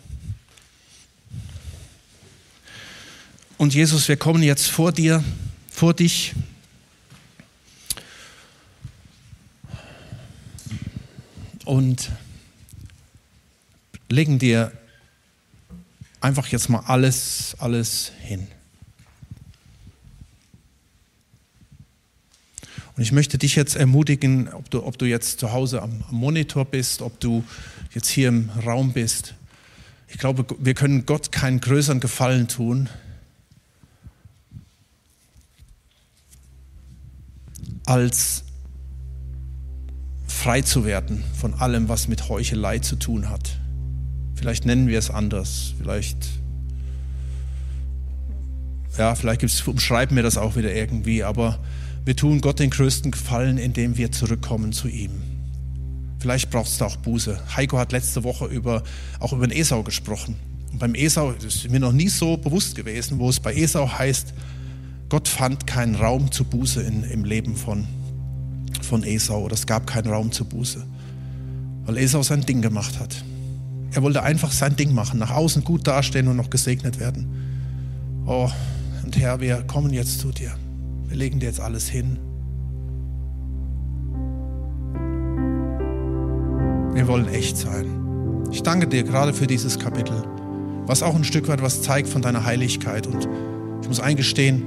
Und 3.57 3.73
Jesus, 3.73 4.07
wir 4.07 4.17
kommen 4.17 4.43
jetzt 4.43 4.67
vor 4.67 4.91
dir, 4.91 5.23
vor 5.71 5.93
dich. 5.93 6.33
Und 11.71 12.11
legen 14.09 14.39
dir 14.39 14.73
einfach 16.19 16.47
jetzt 16.47 16.67
mal 16.67 16.79
alles, 16.79 17.55
alles 17.59 18.11
hin. 18.19 18.45
Und 22.97 23.03
ich 23.03 23.13
möchte 23.13 23.37
dich 23.37 23.55
jetzt 23.55 23.77
ermutigen, 23.77 24.49
ob 24.51 24.69
du, 24.69 24.83
ob 24.83 24.97
du 24.97 25.05
jetzt 25.05 25.39
zu 25.39 25.53
Hause 25.53 25.81
am, 25.81 26.03
am 26.09 26.15
Monitor 26.15 26.65
bist, 26.65 27.01
ob 27.01 27.17
du 27.21 27.45
jetzt 27.93 28.09
hier 28.09 28.27
im 28.27 28.49
Raum 28.49 28.91
bist. 28.91 29.35
Ich 30.09 30.17
glaube, 30.17 30.45
wir 30.59 30.73
können 30.73 31.05
Gott 31.05 31.31
keinen 31.31 31.61
größeren 31.61 32.01
Gefallen 32.01 32.49
tun, 32.49 32.89
als 37.85 38.43
frei 40.41 40.61
zu 40.61 40.85
werden 40.85 41.23
von 41.39 41.53
allem, 41.53 41.87
was 41.87 42.07
mit 42.07 42.27
Heuchelei 42.27 42.79
zu 42.79 42.95
tun 42.95 43.29
hat. 43.29 43.59
Vielleicht 44.33 44.65
nennen 44.65 44.87
wir 44.87 44.97
es 44.97 45.11
anders, 45.11 45.75
vielleicht, 45.77 46.17
ja, 48.97 49.13
vielleicht 49.13 49.43
umschreiben 49.67 50.15
wir 50.15 50.23
das 50.23 50.39
auch 50.39 50.55
wieder 50.55 50.73
irgendwie, 50.73 51.23
aber 51.23 51.59
wir 52.05 52.15
tun 52.15 52.41
Gott 52.41 52.57
den 52.57 52.71
größten 52.71 53.11
Gefallen, 53.11 53.59
indem 53.59 53.97
wir 53.97 54.11
zurückkommen 54.11 54.73
zu 54.73 54.87
ihm. 54.87 55.11
Vielleicht 56.17 56.49
braucht 56.49 56.69
es 56.69 56.79
da 56.79 56.85
auch 56.85 56.95
Buße. 56.95 57.39
Heiko 57.55 57.77
hat 57.77 57.91
letzte 57.91 58.23
Woche 58.23 58.47
über, 58.47 58.81
auch 59.19 59.33
über 59.33 59.45
den 59.45 59.55
Esau 59.55 59.83
gesprochen. 59.83 60.37
Und 60.71 60.79
beim 60.79 60.95
Esau, 60.95 61.33
das 61.33 61.53
ist 61.53 61.69
mir 61.69 61.79
noch 61.79 61.93
nie 61.93 62.09
so 62.09 62.37
bewusst 62.37 62.75
gewesen, 62.75 63.19
wo 63.19 63.29
es 63.29 63.39
bei 63.39 63.53
Esau 63.53 63.87
heißt, 63.87 64.33
Gott 65.09 65.27
fand 65.27 65.67
keinen 65.67 65.93
Raum 65.93 66.31
zur 66.31 66.47
Buße 66.47 66.81
in, 66.81 67.03
im 67.03 67.25
Leben 67.25 67.55
von 67.55 67.85
von 68.91 69.05
Esau 69.05 69.45
oder 69.45 69.53
es 69.53 69.65
gab 69.65 69.87
keinen 69.87 70.11
Raum 70.11 70.33
zur 70.33 70.47
Buße, 70.47 70.85
weil 71.85 71.97
Esau 71.97 72.23
sein 72.23 72.41
Ding 72.41 72.61
gemacht 72.61 72.99
hat. 72.99 73.23
Er 73.93 74.03
wollte 74.03 74.21
einfach 74.21 74.51
sein 74.51 74.75
Ding 74.75 74.93
machen, 74.93 75.17
nach 75.17 75.31
außen 75.31 75.63
gut 75.63 75.87
dastehen 75.87 76.27
und 76.27 76.35
noch 76.35 76.49
gesegnet 76.49 76.99
werden. 76.99 77.25
Oh, 78.25 78.49
und 79.03 79.15
Herr, 79.15 79.39
wir 79.39 79.63
kommen 79.63 79.93
jetzt 79.93 80.19
zu 80.19 80.33
dir. 80.33 80.51
Wir 81.07 81.15
legen 81.15 81.39
dir 81.39 81.45
jetzt 81.45 81.61
alles 81.61 81.87
hin. 81.87 82.19
Wir 86.93 87.07
wollen 87.07 87.29
echt 87.29 87.55
sein. 87.55 87.85
Ich 88.51 88.61
danke 88.61 88.87
dir 88.87 89.03
gerade 89.03 89.33
für 89.33 89.47
dieses 89.47 89.79
Kapitel, 89.79 90.21
was 90.85 91.01
auch 91.01 91.15
ein 91.15 91.23
Stück 91.23 91.47
weit 91.47 91.61
was 91.61 91.81
zeigt 91.81 92.09
von 92.09 92.21
deiner 92.21 92.43
Heiligkeit. 92.43 93.07
Und 93.07 93.25
ich 93.81 93.87
muss 93.87 94.01
eingestehen, 94.01 94.63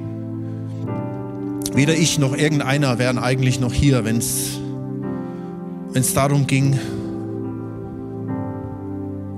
Weder 1.74 1.94
ich 1.94 2.18
noch 2.18 2.36
irgendeiner 2.36 2.98
wären 2.98 3.18
eigentlich 3.18 3.58
noch 3.58 3.72
hier, 3.72 4.04
wenn 4.04 4.18
es 4.18 4.60
darum 6.14 6.46
ging, 6.46 6.78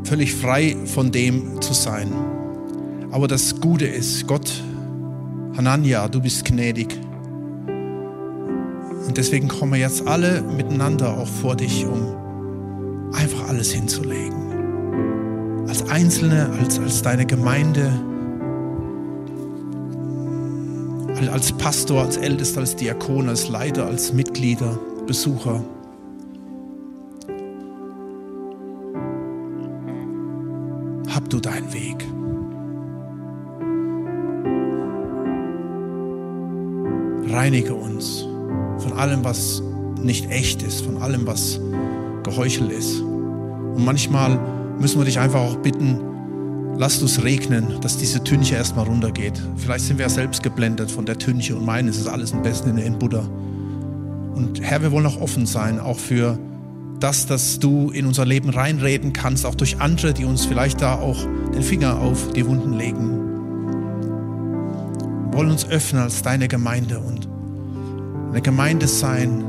völlig 0.05 0.35
frei 0.35 0.77
von 0.85 1.11
dem 1.11 1.61
zu 1.63 1.73
sein. 1.73 2.13
Aber 3.11 3.27
das 3.27 3.61
Gute 3.61 3.87
ist, 3.87 4.27
Gott, 4.27 4.53
Hanania, 5.57 6.09
du 6.09 6.21
bist 6.21 6.45
gnädig. 6.45 7.01
Und 9.07 9.17
deswegen 9.17 9.49
kommen 9.49 9.73
wir 9.73 9.81
jetzt 9.81 10.07
alle 10.07 10.43
miteinander 10.43 11.17
auch 11.17 11.29
vor 11.29 11.57
dich, 11.57 11.87
um 11.87 13.13
einfach 13.15 13.49
alles 13.49 13.73
hinzulegen. 13.73 15.65
Als 15.69 15.89
Einzelne, 15.89 16.51
als, 16.61 16.79
als 16.79 17.01
deine 17.01 17.25
Gemeinde 17.25 17.91
als 21.29 21.53
Pastor, 21.53 22.03
als 22.03 22.17
Ältester, 22.17 22.61
als 22.61 22.77
Diakon, 22.77 23.29
als 23.29 23.49
Leiter, 23.49 23.87
als 23.87 24.13
Mitglieder, 24.13 24.79
Besucher. 25.07 25.63
Hab 31.09 31.31
du 31.31 31.41
deinen 31.41 31.73
Weg. 31.73 32.05
Reinige 37.33 37.75
uns 37.75 38.27
von 38.79 38.93
allem, 38.93 39.25
was 39.25 39.63
nicht 40.03 40.31
echt 40.31 40.63
ist, 40.63 40.85
von 40.85 40.99
allem, 40.99 41.27
was 41.27 41.61
geheuchelt 42.23 42.73
ist. 42.73 43.01
Und 43.01 43.85
manchmal 43.85 44.39
müssen 44.79 44.99
wir 45.01 45.05
dich 45.05 45.19
einfach 45.19 45.41
auch 45.41 45.57
bitten, 45.57 46.01
Lasst 46.79 47.01
uns 47.01 47.23
regnen, 47.23 47.81
dass 47.81 47.97
diese 47.97 48.23
Tünche 48.23 48.55
erstmal 48.55 48.85
runtergeht. 48.85 49.41
Vielleicht 49.57 49.87
sind 49.87 49.97
wir 49.99 50.05
ja 50.05 50.11
selbst 50.11 50.43
geblendet 50.43 50.91
von 50.91 51.07
der 51.07 51.17
Tünche 51.17 51.57
und 51.57 51.65
meinen, 51.65 51.89
es 51.89 51.97
ist 51.97 52.07
alles 52.07 52.33
im 52.33 52.43
Besten 52.43 52.77
in 52.77 52.99
Buddha. 52.99 53.27
Und 54.35 54.61
Herr, 54.61 54.83
wir 54.83 54.93
wollen 54.93 55.07
auch 55.07 55.19
offen 55.19 55.47
sein, 55.47 55.81
auch 55.81 55.99
für 55.99 56.39
das, 57.01 57.27
dass 57.27 57.59
du 57.59 57.91
in 57.91 58.05
unser 58.07 58.27
Leben 58.27 58.51
reinreden 58.51 59.15
kannst, 59.15 59.47
auch 59.47 59.55
durch 59.55 59.81
andere, 59.81 60.13
die 60.13 60.27
uns 60.27 60.45
vielleicht 60.45 60.83
da 60.83 60.97
auch 60.97 61.19
den 61.55 61.63
Finger 61.63 61.99
auf 61.99 62.33
die 62.33 62.47
Wunden 62.47 62.75
legen. 62.75 63.23
Wir 65.31 65.39
wollen 65.39 65.51
uns 65.51 65.67
öffnen 65.67 66.03
als 66.03 66.21
deine 66.21 66.47
Gemeinde 66.49 66.99
und 66.99 67.27
eine 68.31 68.43
Gemeinde 68.43 68.87
sein, 68.87 69.45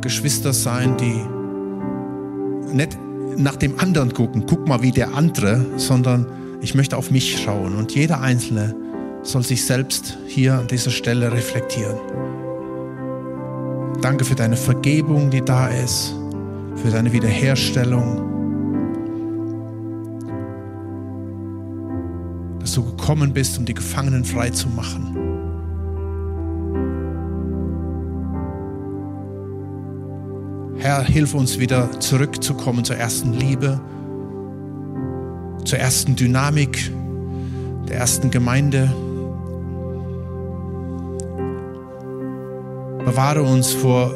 Geschwister 0.00 0.54
sein, 0.54 0.96
die 0.96 2.74
nicht 2.74 2.98
nach 3.36 3.56
dem 3.56 3.78
anderen 3.78 4.14
gucken, 4.14 4.44
guck 4.46 4.66
mal 4.66 4.80
wie 4.82 4.92
der 4.92 5.14
andere, 5.14 5.64
sondern 5.76 6.26
ich 6.64 6.74
möchte 6.74 6.96
auf 6.96 7.10
mich 7.10 7.42
schauen 7.42 7.76
und 7.76 7.94
jeder 7.94 8.22
Einzelne 8.22 8.74
soll 9.22 9.42
sich 9.42 9.66
selbst 9.66 10.16
hier 10.26 10.54
an 10.54 10.66
dieser 10.66 10.90
Stelle 10.90 11.30
reflektieren. 11.30 11.98
Danke 14.00 14.24
für 14.24 14.34
deine 14.34 14.56
Vergebung, 14.56 15.28
die 15.28 15.42
da 15.42 15.68
ist, 15.68 16.14
für 16.76 16.90
deine 16.90 17.12
Wiederherstellung, 17.12 18.30
dass 22.60 22.72
du 22.72 22.82
gekommen 22.82 23.34
bist, 23.34 23.58
um 23.58 23.66
die 23.66 23.74
Gefangenen 23.74 24.24
frei 24.24 24.48
zu 24.48 24.68
machen. 24.68 25.18
Herr, 30.78 31.02
hilf 31.04 31.34
uns 31.34 31.58
wieder 31.58 32.00
zurückzukommen 32.00 32.86
zur 32.86 32.96
ersten 32.96 33.34
Liebe 33.34 33.82
zur 35.64 35.78
ersten 35.78 36.16
Dynamik 36.16 36.90
der 37.88 37.96
ersten 37.96 38.30
Gemeinde. 38.30 38.92
Bewahre 43.04 43.42
uns 43.42 43.72
vor 43.72 44.12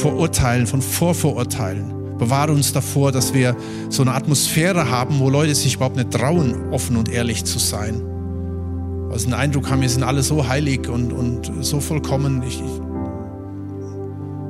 Vorurteilen, 0.00 0.66
von 0.66 0.80
Vorvorurteilen. 0.80 2.16
Bewahre 2.18 2.52
uns 2.52 2.72
davor, 2.72 3.10
dass 3.10 3.34
wir 3.34 3.56
so 3.88 4.02
eine 4.02 4.14
Atmosphäre 4.14 4.90
haben, 4.90 5.18
wo 5.18 5.28
Leute 5.28 5.54
sich 5.54 5.74
überhaupt 5.74 5.96
nicht 5.96 6.12
trauen, 6.12 6.72
offen 6.72 6.96
und 6.96 7.08
ehrlich 7.10 7.44
zu 7.44 7.58
sein. 7.58 8.00
Also 9.10 9.26
den 9.26 9.34
Eindruck 9.34 9.70
haben, 9.70 9.82
wir 9.82 9.88
sind 9.88 10.04
alle 10.04 10.22
so 10.22 10.48
heilig 10.48 10.88
und, 10.88 11.12
und 11.12 11.64
so 11.64 11.80
vollkommen, 11.80 12.42
ich, 12.46 12.60
ich, 12.60 12.80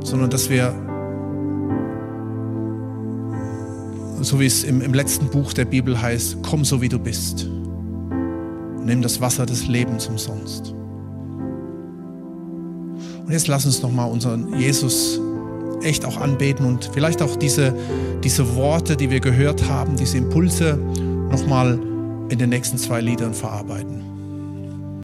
sondern 0.09 0.31
dass 0.31 0.51
wir 0.51 0.75
so 4.25 4.41
wie 4.41 4.47
es 4.47 4.65
im, 4.65 4.81
im 4.81 4.95
letzten 4.95 5.29
Buch 5.29 5.53
der 5.53 5.65
Bibel 5.65 6.01
heißt, 6.01 6.39
komm 6.43 6.65
so 6.65 6.81
wie 6.81 6.89
du 6.89 6.99
bist. 6.99 7.49
Nimm 8.85 9.03
das 9.03 9.21
Wasser 9.21 9.47
des 9.47 9.67
Lebens 9.67 10.07
umsonst. 10.07 10.75
Und 13.25 13.31
jetzt 13.31 13.47
lass 13.49 13.65
uns 13.65 13.83
nochmal 13.83 14.11
unseren 14.11 14.59
Jesus 14.59 15.21
echt 15.83 16.05
auch 16.05 16.17
anbeten 16.17 16.67
und 16.67 16.91
vielleicht 16.93 17.23
auch 17.23 17.37
diese, 17.37 17.75
diese 18.23 18.55
Worte, 18.57 18.97
die 18.97 19.11
wir 19.11 19.21
gehört 19.21 19.69
haben, 19.69 19.97
diese 19.97 20.19
Impulse 20.19 20.79
nochmal 21.31 21.79
in 22.29 22.39
den 22.39 22.51
nächsten 22.51 22.79
zwei 22.79 23.01
Liedern 23.01 23.35
verarbeiten. 23.35 24.12